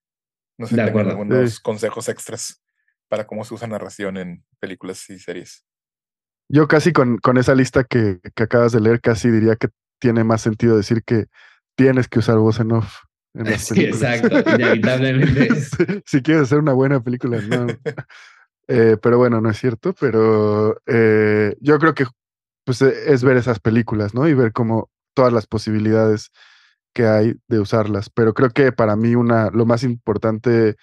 No 0.57 0.67
sé 0.67 0.75
si 0.75 0.81
algunos 0.81 1.55
Sí. 1.55 1.61
consejos 1.63 2.07
extras 2.07 2.61
para 3.07 3.25
cómo 3.25 3.43
se 3.43 3.53
usa 3.55 3.67
narración 3.67 4.17
en 4.17 4.45
películas 4.59 5.09
y 5.09 5.17
series. 5.17 5.65
Yo 6.47 6.67
casi 6.67 6.93
con, 6.93 7.17
con 7.17 7.37
esa 7.37 7.55
lista 7.55 7.83
que, 7.83 8.19
que 8.35 8.43
acabas 8.43 8.71
de 8.73 8.81
leer, 8.81 9.01
casi 9.01 9.31
diría 9.31 9.55
que 9.55 9.69
tiene 9.99 10.23
más 10.23 10.41
sentido 10.41 10.77
decir 10.77 11.03
que 11.03 11.25
tienes 11.75 12.07
que 12.07 12.19
usar 12.19 12.37
voz 12.37 12.59
en 12.59 12.73
off 12.73 12.93
en 13.33 13.45
las 13.45 13.61
Sí, 13.67 13.73
películas. 13.73 14.19
exacto. 14.21 14.51
Inevitablemente. 14.55 15.55
si, 15.55 16.01
si 16.05 16.21
quieres 16.21 16.43
hacer 16.43 16.59
una 16.59 16.73
buena 16.73 17.01
película, 17.01 17.39
no. 17.41 17.67
Eh, 18.73 18.95
pero 19.01 19.17
bueno, 19.17 19.41
no 19.41 19.49
es 19.49 19.59
cierto, 19.59 19.93
pero 19.99 20.81
eh, 20.85 21.57
yo 21.59 21.77
creo 21.77 21.93
que 21.93 22.05
pues, 22.63 22.81
eh, 22.81 22.93
es 23.07 23.21
ver 23.21 23.35
esas 23.35 23.59
películas, 23.59 24.13
¿no? 24.13 24.29
Y 24.29 24.33
ver 24.33 24.53
como 24.53 24.89
todas 25.13 25.33
las 25.33 25.45
posibilidades 25.45 26.31
que 26.93 27.05
hay 27.05 27.33
de 27.49 27.59
usarlas. 27.59 28.09
Pero 28.09 28.33
creo 28.33 28.51
que 28.51 28.71
para 28.71 28.95
mí 28.95 29.13
una, 29.15 29.49
lo 29.49 29.65
más 29.65 29.83
importante 29.83 30.77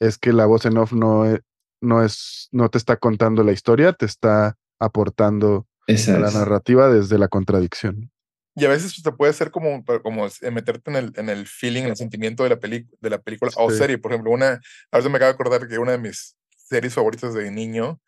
es 0.00 0.16
que 0.16 0.32
la 0.32 0.46
voz 0.46 0.64
en 0.64 0.78
off 0.78 0.94
no 0.94 1.26
es, 1.26 1.40
no 1.82 2.02
es, 2.02 2.48
no 2.50 2.70
te 2.70 2.78
está 2.78 2.96
contando 2.96 3.44
la 3.44 3.52
historia, 3.52 3.92
te 3.92 4.06
está 4.06 4.56
aportando 4.80 5.66
a 5.86 6.18
la 6.18 6.30
narrativa 6.30 6.88
desde 6.88 7.18
la 7.18 7.28
contradicción. 7.28 8.10
Y 8.56 8.64
a 8.64 8.68
veces 8.70 9.02
te 9.02 9.12
puede 9.12 9.34
ser 9.34 9.50
como, 9.50 9.84
como 10.02 10.26
eh, 10.26 10.50
meterte 10.50 10.90
en 10.90 10.96
el, 10.96 11.12
en 11.16 11.28
el 11.28 11.46
feeling, 11.46 11.82
en 11.82 11.88
el 11.90 11.96
sentimiento 11.96 12.44
de 12.44 12.48
la, 12.48 12.56
peli, 12.56 12.86
de 13.00 13.10
la 13.10 13.18
película 13.20 13.50
o 13.56 13.70
serie. 13.70 13.98
Por 13.98 14.12
ejemplo, 14.12 14.30
una, 14.30 14.60
ahorita 14.92 15.10
me 15.10 15.16
acabo 15.16 15.28
de 15.28 15.34
acordar 15.34 15.68
que 15.68 15.78
una 15.78 15.92
de 15.92 15.98
mis 15.98 16.36
series 16.64 16.94
favoritas 16.94 17.34
de 17.34 17.50
niño 17.50 18.00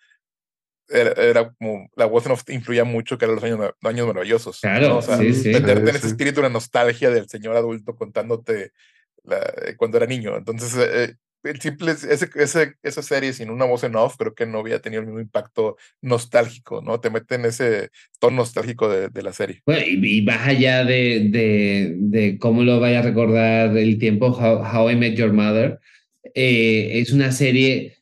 era, 0.89 1.11
era 1.13 1.53
como 1.59 1.89
la 1.97 2.07
voz 2.07 2.27
en 2.27 2.33
off 2.33 2.43
influía 2.49 2.85
mucho, 2.85 3.19
que 3.19 3.25
eran 3.25 3.35
los 3.35 3.45
años, 3.45 3.59
los 3.59 3.93
años 3.93 4.07
maravillosos. 4.07 4.61
¿no? 4.63 4.71
Claro, 4.71 4.97
O 4.99 5.03
sea, 5.03 5.19
sí, 5.19 5.33
sí. 5.35 5.51
meterte 5.51 5.81
en 5.81 5.89
Sí, 5.89 5.97
ese 5.97 6.01
sí. 6.01 6.07
espíritu, 6.09 6.43
la 6.43 6.49
nostalgia 6.49 7.11
del 7.11 7.29
señor 7.29 7.57
adulto 7.57 7.97
contándote 7.97 8.73
la- 9.25 9.53
eh, 9.67 9.75
cuando 9.77 9.97
era 9.97 10.07
niño. 10.07 10.37
Entonces, 10.37 10.77
eh, 10.77 11.05
eh, 11.05 11.15
el 11.43 11.61
simple, 11.61 11.93
ese, 11.93 12.29
ese, 12.37 12.75
esa 12.83 13.03
serie 13.03 13.33
sin 13.33 13.51
una 13.51 13.65
voz 13.65 13.83
en 13.85 13.97
off, 13.97 14.17
creo 14.17 14.35
que 14.35 14.47
no 14.47 14.61
había 14.61 14.81
tenido 14.81 15.01
el 15.01 15.07
mismo 15.07 15.21
impacto 15.21 15.77
nostálgico, 16.03 16.83
¿no? 16.83 17.01
Te 17.01 17.11
mete 17.11 17.35
en 17.37 17.45
ese 17.47 17.91
tono 18.21 18.37
nostálgico 18.39 18.89
de, 18.89 19.09
de 19.09 19.23
la 19.23 19.33
serie. 19.33 19.63
Bueno, 19.67 19.85
y, 19.87 20.19
y 20.19 20.23
más 20.23 20.47
allá 20.47 20.85
de, 20.85 21.29
de, 21.31 21.95
de 21.99 22.39
cómo 22.39 22.63
lo 22.63 22.79
vaya 22.81 23.01
a 23.01 23.03
recordar 23.03 23.77
el 23.77 23.99
tiempo, 23.99 24.29
How, 24.29 24.63
How 24.65 24.91
I 24.91 24.97
Met 24.97 25.17
Your 25.17 25.33
Mother, 25.33 25.79
eh, 26.35 27.01
es 27.01 27.13
una 27.13 27.31
serie 27.33 27.97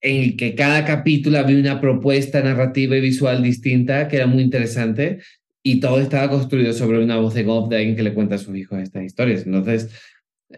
en 0.00 0.22
el 0.22 0.36
que 0.36 0.54
cada 0.54 0.84
capítulo 0.84 1.38
había 1.38 1.58
una 1.58 1.80
propuesta 1.80 2.42
narrativa 2.42 2.96
y 2.96 3.00
visual 3.00 3.42
distinta 3.42 4.08
que 4.08 4.16
era 4.16 4.26
muy 4.26 4.42
interesante 4.42 5.18
y 5.62 5.80
todo 5.80 6.00
estaba 6.00 6.30
construido 6.30 6.72
sobre 6.72 7.02
una 7.02 7.18
voz 7.18 7.36
en 7.36 7.48
off 7.48 7.68
de 7.68 7.94
que 7.94 8.02
le 8.02 8.14
cuenta 8.14 8.36
a 8.36 8.38
sus 8.38 8.56
hijos 8.56 8.80
estas 8.80 9.04
historias. 9.04 9.44
Entonces, 9.44 9.90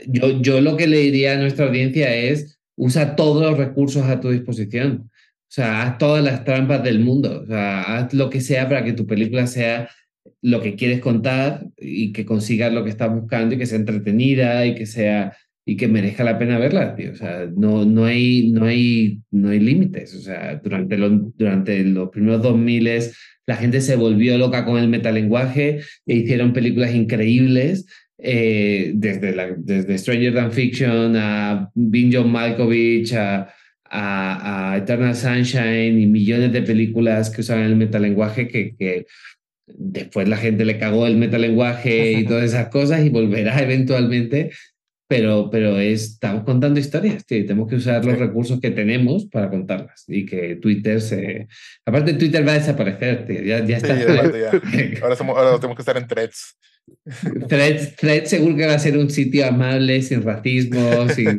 yo, 0.06 0.40
yo 0.40 0.60
lo 0.60 0.76
que 0.76 0.86
le 0.86 0.98
diría 0.98 1.34
a 1.34 1.36
nuestra 1.36 1.66
audiencia 1.66 2.14
es, 2.14 2.60
usa 2.76 3.16
todos 3.16 3.42
los 3.42 3.58
recursos 3.58 4.04
a 4.04 4.20
tu 4.20 4.30
disposición. 4.30 5.10
O 5.52 5.54
sea, 5.54 5.82
haz 5.82 5.98
todas 5.98 6.24
las 6.24 6.44
trampas 6.44 6.82
del 6.82 7.00
mundo. 7.00 7.42
O 7.42 7.46
sea, 7.46 7.82
haz 7.82 8.14
lo 8.14 8.30
que 8.30 8.40
sea 8.40 8.68
para 8.68 8.84
que 8.84 8.92
tu 8.92 9.06
película 9.06 9.46
sea 9.46 9.90
lo 10.40 10.60
que 10.60 10.76
quieres 10.76 11.00
contar 11.00 11.66
y 11.76 12.12
que 12.12 12.24
consigas 12.24 12.72
lo 12.72 12.84
que 12.84 12.90
estás 12.90 13.12
buscando 13.12 13.54
y 13.54 13.58
que 13.58 13.66
sea 13.66 13.78
entretenida 13.78 14.64
y 14.66 14.74
que 14.74 14.86
sea 14.86 15.36
y 15.64 15.76
que 15.76 15.88
merezca 15.88 16.24
la 16.24 16.38
pena 16.38 16.58
verla, 16.58 16.96
tío. 16.96 17.12
O 17.12 17.14
sea, 17.14 17.48
no, 17.54 17.84
no 17.84 18.04
hay, 18.04 18.50
no 18.50 18.66
hay, 18.66 19.20
no 19.30 19.50
hay 19.50 19.60
límites. 19.60 20.14
O 20.14 20.20
sea, 20.20 20.56
durante, 20.56 20.96
durante 20.96 21.84
los 21.84 22.10
primeros 22.10 22.42
2000 22.42 23.12
la 23.46 23.56
gente 23.56 23.80
se 23.80 23.96
volvió 23.96 24.38
loca 24.38 24.64
con 24.64 24.78
el 24.78 24.88
metalenguaje 24.88 25.80
e 26.06 26.14
hicieron 26.14 26.52
películas 26.52 26.94
increíbles. 26.94 27.86
Eh, 28.24 28.92
desde, 28.94 29.34
la, 29.34 29.52
desde 29.56 29.98
Stranger 29.98 30.32
Than 30.32 30.52
Fiction 30.52 31.16
a 31.16 31.68
Being 31.74 32.12
John 32.12 32.30
Malkovich 32.30 33.12
a, 33.14 33.52
a, 33.84 34.76
Eternal 34.78 35.16
Sunshine 35.16 36.00
y 36.00 36.06
millones 36.06 36.52
de 36.52 36.62
películas 36.62 37.30
que 37.30 37.40
usan 37.40 37.60
el 37.60 37.74
metalenguaje 37.74 38.46
que, 38.46 38.76
que 38.76 39.06
después 39.66 40.28
la 40.28 40.36
gente 40.36 40.64
le 40.64 40.78
cagó 40.78 41.08
el 41.08 41.16
metalenguaje 41.16 42.12
y 42.12 42.24
todas 42.26 42.44
esas 42.44 42.68
cosas 42.68 43.04
y 43.04 43.08
volverá 43.08 43.60
eventualmente 43.60 44.50
pero, 45.12 45.50
pero 45.50 45.78
estamos 45.78 46.42
contando 46.42 46.80
historias, 46.80 47.26
tío, 47.26 47.36
y 47.36 47.44
tenemos 47.44 47.68
que 47.68 47.76
usar 47.76 48.02
los 48.02 48.18
recursos 48.18 48.58
que 48.58 48.70
tenemos 48.70 49.26
para 49.26 49.50
contarlas 49.50 50.04
y 50.08 50.24
que 50.24 50.56
Twitter 50.56 51.02
se... 51.02 51.48
Aparte 51.84 52.14
Twitter 52.14 52.48
va 52.48 52.52
a 52.52 52.58
desaparecer, 52.58 53.26
tío, 53.26 53.42
ya, 53.42 53.62
ya 53.62 53.76
está. 53.76 53.92
Ahora, 55.02 55.14
somos, 55.14 55.36
ahora 55.36 55.56
tenemos 55.56 55.76
que 55.76 55.82
estar 55.82 55.98
en 55.98 56.06
threads. 56.06 56.56
Threads, 57.46 57.96
threads 57.96 58.30
seguro 58.30 58.56
que 58.56 58.66
va 58.66 58.72
a 58.72 58.78
ser 58.78 58.96
un 58.96 59.10
sitio 59.10 59.46
amable, 59.46 60.00
sin 60.00 60.22
racismo, 60.22 61.06
sin, 61.10 61.38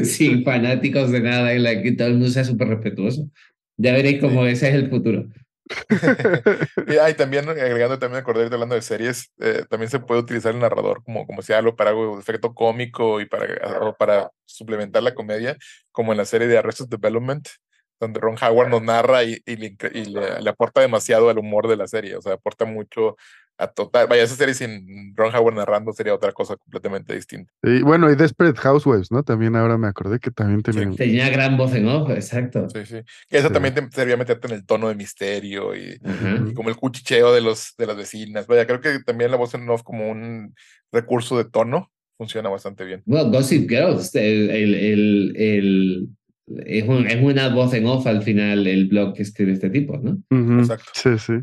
sin 0.04 0.42
fanáticos 0.42 1.12
de 1.12 1.20
nada, 1.20 1.52
en 1.52 1.64
la 1.64 1.82
que 1.82 1.92
todo 1.92 2.08
el 2.08 2.14
mundo 2.14 2.30
sea 2.30 2.44
súper 2.44 2.68
respetuoso. 2.68 3.28
Ya 3.76 3.92
veréis 3.92 4.22
cómo 4.22 4.46
ese 4.46 4.70
es 4.70 4.74
el 4.74 4.88
futuro. 4.88 5.26
y 7.10 7.14
también 7.14 7.48
agregando 7.48 7.98
también 7.98 8.20
acordé 8.20 8.44
hablando 8.44 8.74
de 8.74 8.82
series, 8.82 9.32
eh, 9.40 9.64
también 9.68 9.90
se 9.90 9.98
puede 9.98 10.20
utilizar 10.20 10.52
el 10.54 10.60
narrador 10.60 11.02
como, 11.04 11.26
como 11.26 11.42
sea 11.42 11.58
algo 11.58 11.74
para 11.74 11.90
algo 11.90 12.18
efecto 12.18 12.54
cómico 12.54 13.20
y 13.20 13.26
para, 13.26 13.92
para 13.96 14.30
suplementar 14.44 15.02
la 15.02 15.14
comedia, 15.14 15.56
como 15.90 16.12
en 16.12 16.18
la 16.18 16.24
serie 16.26 16.48
de 16.48 16.58
Arrested 16.58 16.88
Development, 16.88 17.48
donde 17.98 18.20
Ron 18.20 18.36
Howard 18.42 18.68
nos 18.68 18.82
narra 18.82 19.24
y, 19.24 19.40
y, 19.46 19.56
le, 19.56 20.48
aporta 20.48 20.80
demasiado 20.80 21.30
al 21.30 21.38
humor 21.38 21.68
de 21.68 21.76
la 21.76 21.86
serie, 21.86 22.16
o 22.16 22.22
sea, 22.22 22.34
aporta 22.34 22.64
mucho 22.64 23.16
a 23.58 23.68
total. 23.68 24.06
Vaya, 24.08 24.22
esa 24.22 24.34
serie 24.34 24.54
sin 24.54 25.14
Ron 25.16 25.34
Howard 25.34 25.54
narrando 25.54 25.92
sería 25.92 26.14
otra 26.14 26.32
cosa 26.32 26.56
completamente 26.56 27.14
distinta. 27.14 27.52
Y 27.62 27.82
bueno, 27.82 28.10
y 28.10 28.16
Desperate 28.16 28.58
Housewives, 28.58 29.10
¿no? 29.10 29.22
También 29.22 29.54
ahora 29.56 29.78
me 29.78 29.86
acordé 29.86 30.18
que 30.18 30.30
también 30.30 30.62
tenía. 30.62 30.90
tenía 30.90 31.30
gran 31.30 31.56
voz 31.56 31.74
en 31.74 31.88
off, 31.88 32.10
exacto. 32.10 32.68
Sí, 32.70 32.84
sí. 32.84 32.96
Que 33.28 33.38
eso 33.38 33.50
también 33.50 33.74
te 33.74 33.88
servía 33.90 34.16
meterte 34.16 34.48
en 34.48 34.54
el 34.54 34.66
tono 34.66 34.88
de 34.88 34.94
misterio 34.94 35.74
y, 35.74 35.98
como 36.54 36.68
el 36.68 36.76
cuchicheo 36.76 37.32
de, 37.32 37.40
los, 37.40 37.74
de 37.78 37.86
las 37.86 37.96
vecinas. 37.96 38.46
Vaya, 38.46 38.66
creo 38.66 38.80
que 38.80 39.00
también 39.04 39.30
la 39.30 39.36
voz 39.36 39.54
en 39.54 39.68
off 39.68 39.82
como 39.82 40.08
un 40.10 40.54
recurso 40.92 41.36
de 41.36 41.44
tono 41.44 41.90
funciona 42.16 42.48
bastante 42.48 42.84
bien. 42.84 43.02
Bueno, 43.06 43.30
Gossip 43.30 43.68
Girls, 43.68 44.14
el, 44.14 44.50
el, 44.50 45.36
el, 45.36 46.08
es, 46.46 46.84
es, 46.84 47.22
una 47.22 47.48
voz 47.48 47.74
en 47.74 47.86
off 47.86 48.06
al 48.06 48.22
final 48.22 48.66
el 48.66 48.86
blog 48.86 49.14
que 49.14 49.22
escribe 49.22 49.52
este 49.52 49.70
tipo, 49.70 49.98
¿no? 49.98 50.18
Exacto. 50.58 50.90
Sí, 50.94 51.18
sí. 51.18 51.34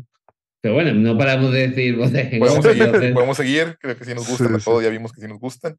Pero 0.62 0.74
bueno, 0.74 0.94
no 0.94 1.18
paramos 1.18 1.50
de 1.52 1.68
decir 1.68 1.96
podemos, 1.96 2.64
seguir, 2.64 3.14
podemos 3.14 3.36
seguir, 3.36 3.76
creo 3.80 3.98
que 3.98 4.04
sí 4.04 4.14
nos 4.14 4.28
gustan, 4.28 4.60
sí, 4.60 4.70
ya 4.80 4.90
vimos 4.90 5.12
que 5.12 5.20
sí 5.20 5.26
nos 5.26 5.40
gustan. 5.40 5.76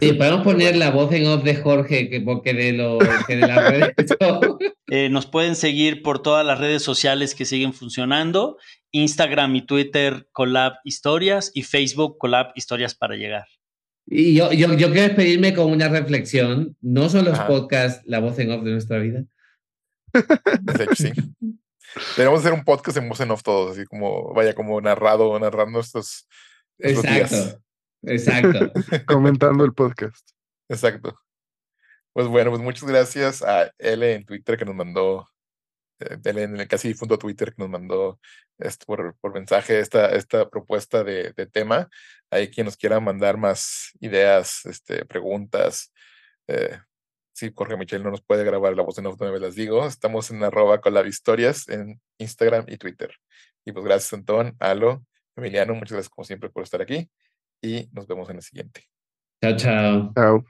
Sí, 0.00 0.14
podemos 0.14 0.42
poner 0.42 0.74
la 0.74 0.90
voz 0.90 1.12
en 1.12 1.26
off 1.26 1.44
de 1.44 1.56
Jorge 1.56 2.08
que, 2.08 2.24
que 2.42 2.54
de, 2.54 2.72
lo, 2.72 2.98
que 3.26 3.36
de 3.36 3.46
las 3.46 3.70
redes. 3.70 3.94
Eh, 4.88 5.08
nos 5.08 5.26
pueden 5.26 5.56
seguir 5.56 6.00
por 6.00 6.22
todas 6.22 6.46
las 6.46 6.60
redes 6.60 6.80
sociales 6.80 7.34
que 7.34 7.44
siguen 7.44 7.72
funcionando, 7.72 8.56
Instagram 8.92 9.56
y 9.56 9.62
Twitter 9.66 10.28
Colab 10.30 10.74
Historias 10.84 11.50
y 11.54 11.64
Facebook 11.64 12.18
Colab 12.18 12.52
Historias 12.54 12.94
para 12.94 13.16
llegar. 13.16 13.46
Y 14.06 14.34
yo, 14.34 14.52
yo, 14.52 14.74
yo 14.74 14.92
quiero 14.92 15.08
despedirme 15.08 15.54
con 15.54 15.72
una 15.72 15.88
reflexión, 15.88 16.76
no 16.80 17.08
son 17.08 17.24
los 17.24 17.38
podcasts 17.40 18.02
la 18.06 18.20
voz 18.20 18.38
en 18.38 18.52
off 18.52 18.62
de 18.62 18.70
nuestra 18.70 18.98
vida. 18.98 19.24
De 20.14 20.84
hecho, 20.84 20.94
sí. 20.94 21.10
Tenemos 22.14 22.40
que 22.40 22.48
hacer 22.48 22.58
un 22.58 22.64
podcast 22.64 22.98
en 22.98 23.08
voz 23.08 23.20
en 23.20 23.30
off 23.30 23.42
todos, 23.42 23.72
así 23.72 23.86
como, 23.86 24.32
vaya, 24.34 24.54
como 24.54 24.80
narrado, 24.80 25.38
narrando 25.38 25.80
estos. 25.80 26.28
exacto, 26.78 27.60
exacto. 28.02 28.72
Comentando 29.06 29.64
el 29.64 29.72
podcast. 29.72 30.28
Exacto. 30.68 31.18
Pues 32.12 32.28
bueno, 32.28 32.50
pues 32.50 32.62
muchas 32.62 32.88
gracias 32.88 33.42
a 33.42 33.72
L 33.78 34.14
en 34.14 34.24
Twitter 34.24 34.56
que 34.56 34.64
nos 34.64 34.74
mandó, 34.74 35.28
eh, 36.00 36.18
L 36.24 36.42
en 36.42 36.60
el 36.60 36.68
casi 36.68 36.88
difunto 36.88 37.18
Twitter 37.18 37.54
que 37.54 37.62
nos 37.62 37.70
mandó 37.70 38.20
esto 38.58 38.86
por, 38.86 39.16
por 39.16 39.34
mensaje 39.34 39.80
esta, 39.80 40.14
esta 40.14 40.48
propuesta 40.48 41.04
de, 41.04 41.32
de 41.32 41.46
tema. 41.46 41.88
Hay 42.30 42.50
quien 42.50 42.66
nos 42.66 42.76
quiera 42.76 43.00
mandar 43.00 43.36
más 43.36 43.90
ideas, 44.00 44.64
este, 44.66 45.04
preguntas, 45.04 45.92
eh, 46.48 46.78
si 47.36 47.52
Jorge 47.54 47.76
Michel 47.76 48.02
no 48.02 48.10
nos 48.10 48.22
puede 48.22 48.44
grabar 48.44 48.74
la 48.74 48.82
voz 48.82 48.96
en 48.96 49.06
off, 49.06 49.20
no 49.20 49.30
me 49.30 49.38
las 49.38 49.54
digo. 49.54 49.86
Estamos 49.86 50.30
en 50.30 50.42
arroba 50.42 50.80
con 50.80 50.94
la 50.94 51.06
historias 51.06 51.68
en 51.68 52.00
Instagram 52.16 52.64
y 52.66 52.78
Twitter. 52.78 53.14
Y 53.62 53.72
pues 53.72 53.84
gracias, 53.84 54.14
Antón, 54.14 54.56
Alo, 54.58 55.04
Emiliano, 55.36 55.74
muchas 55.74 55.92
gracias 55.92 56.08
como 56.08 56.24
siempre 56.24 56.48
por 56.48 56.62
estar 56.62 56.80
aquí 56.80 57.10
y 57.60 57.90
nos 57.92 58.06
vemos 58.06 58.30
en 58.30 58.36
el 58.36 58.42
siguiente. 58.42 58.88
Chao, 59.42 59.54
chao. 59.54 60.12
Chao. 60.14 60.44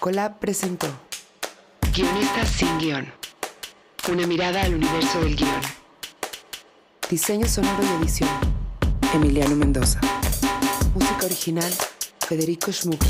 Colab 0.00 0.38
presentó 0.38 0.86
Guionistas 1.94 2.48
sin 2.48 2.78
guion. 2.78 3.12
Una 4.10 4.26
mirada 4.26 4.62
al 4.62 4.74
universo 4.74 5.20
del 5.20 5.36
guion. 5.36 5.60
Diseño 7.10 7.46
sonoro 7.46 7.82
y 7.82 8.02
edición. 8.02 8.30
Emiliano 9.12 9.56
Mendoza. 9.56 10.00
Música 10.94 11.26
original 11.26 11.70
Federico 12.28 12.70
Schmuck. 12.70 13.02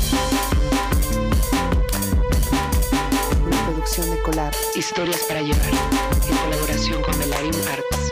Una 3.45 3.65
producción 3.65 4.09
de 4.09 4.21
Colab. 4.21 4.53
Historias 4.75 5.19
para 5.27 5.41
llevar. 5.41 5.69
En 6.29 6.37
colaboración 6.37 7.01
con 7.01 7.19
Melarim 7.19 7.53
Arts. 7.67 8.11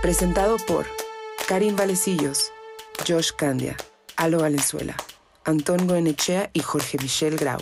Presentado 0.00 0.56
por 0.66 0.86
Karim 1.46 1.76
Valecillos, 1.76 2.52
Josh 3.06 3.32
Candia, 3.32 3.76
Alo 4.16 4.38
Valenzuela, 4.38 4.96
Antón 5.44 5.86
Goenechea 5.86 6.48
y 6.54 6.60
Jorge 6.60 6.96
Michel 7.02 7.36
Grau. 7.36 7.60